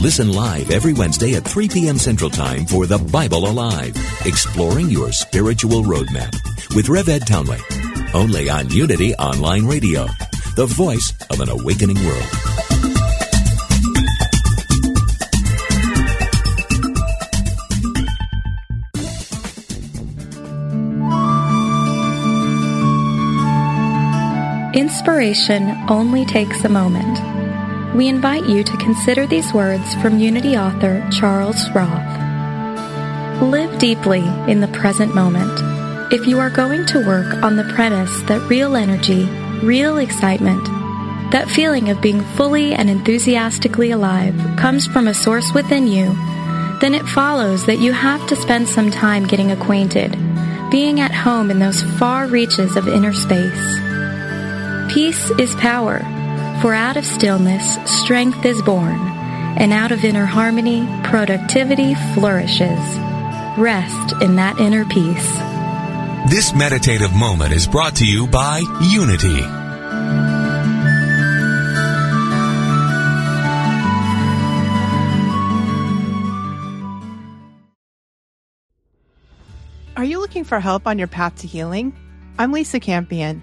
Listen 0.00 0.32
live 0.32 0.70
every 0.70 0.92
Wednesday 0.92 1.34
at 1.34 1.42
3 1.42 1.68
p.m. 1.68 1.98
Central 1.98 2.30
Time 2.30 2.64
for 2.66 2.86
The 2.86 2.98
Bible 2.98 3.50
Alive, 3.50 3.96
exploring 4.24 4.90
your 4.90 5.10
spiritual 5.10 5.82
roadmap 5.82 6.36
with 6.76 6.88
Rev 6.88 7.08
Ed 7.08 7.26
Townley. 7.26 7.58
Only 8.14 8.48
on 8.48 8.70
Unity 8.70 9.12
Online 9.16 9.66
Radio, 9.66 10.06
the 10.54 10.66
voice 10.66 11.12
of 11.30 11.40
an 11.40 11.48
awakening 11.48 11.96
world. 12.06 12.22
Inspiration 24.76 25.76
only 25.88 26.24
takes 26.24 26.62
a 26.62 26.68
moment 26.68 27.18
we 27.94 28.06
invite 28.06 28.46
you 28.46 28.62
to 28.62 28.76
consider 28.76 29.26
these 29.26 29.54
words 29.54 29.94
from 29.96 30.18
Unity 30.18 30.56
author 30.56 31.06
Charles 31.10 31.70
Roth. 31.70 33.42
Live 33.42 33.78
deeply 33.78 34.20
in 34.46 34.60
the 34.60 34.68
present 34.68 35.14
moment. 35.14 36.12
If 36.12 36.26
you 36.26 36.38
are 36.38 36.50
going 36.50 36.84
to 36.86 37.06
work 37.06 37.42
on 37.42 37.56
the 37.56 37.64
premise 37.74 38.22
that 38.22 38.46
real 38.48 38.76
energy, 38.76 39.24
real 39.64 39.98
excitement, 39.98 40.64
that 41.32 41.48
feeling 41.48 41.88
of 41.88 42.00
being 42.02 42.20
fully 42.20 42.74
and 42.74 42.90
enthusiastically 42.90 43.90
alive 43.90 44.34
comes 44.56 44.86
from 44.86 45.08
a 45.08 45.14
source 45.14 45.52
within 45.54 45.86
you, 45.86 46.14
then 46.80 46.94
it 46.94 47.06
follows 47.08 47.66
that 47.66 47.80
you 47.80 47.92
have 47.92 48.26
to 48.28 48.36
spend 48.36 48.68
some 48.68 48.90
time 48.90 49.26
getting 49.26 49.50
acquainted, 49.50 50.12
being 50.70 51.00
at 51.00 51.12
home 51.12 51.50
in 51.50 51.58
those 51.58 51.82
far 51.98 52.26
reaches 52.26 52.76
of 52.76 52.86
inner 52.86 53.14
space. 53.14 53.78
Peace 54.92 55.30
is 55.38 55.54
power 55.56 56.02
for 56.60 56.74
out 56.74 56.96
of 56.96 57.06
stillness, 57.06 57.78
strength 57.84 58.44
is 58.44 58.60
born, 58.62 58.98
and 59.56 59.72
out 59.72 59.92
of 59.92 60.04
inner 60.04 60.26
harmony, 60.26 60.86
productivity 61.04 61.94
flourishes. 62.14 62.98
Rest 63.56 64.14
in 64.20 64.36
that 64.36 64.58
inner 64.58 64.84
peace. 64.84 65.38
This 66.30 66.54
meditative 66.54 67.14
moment 67.14 67.52
is 67.52 67.66
brought 67.66 67.96
to 67.96 68.06
you 68.06 68.26
by 68.26 68.58
Unity. 68.90 69.40
Are 79.96 80.04
you 80.04 80.20
looking 80.20 80.44
for 80.44 80.60
help 80.60 80.86
on 80.86 80.98
your 80.98 81.08
path 81.08 81.36
to 81.38 81.46
healing? 81.46 81.92
I'm 82.38 82.52
Lisa 82.52 82.78
Campion. 82.78 83.42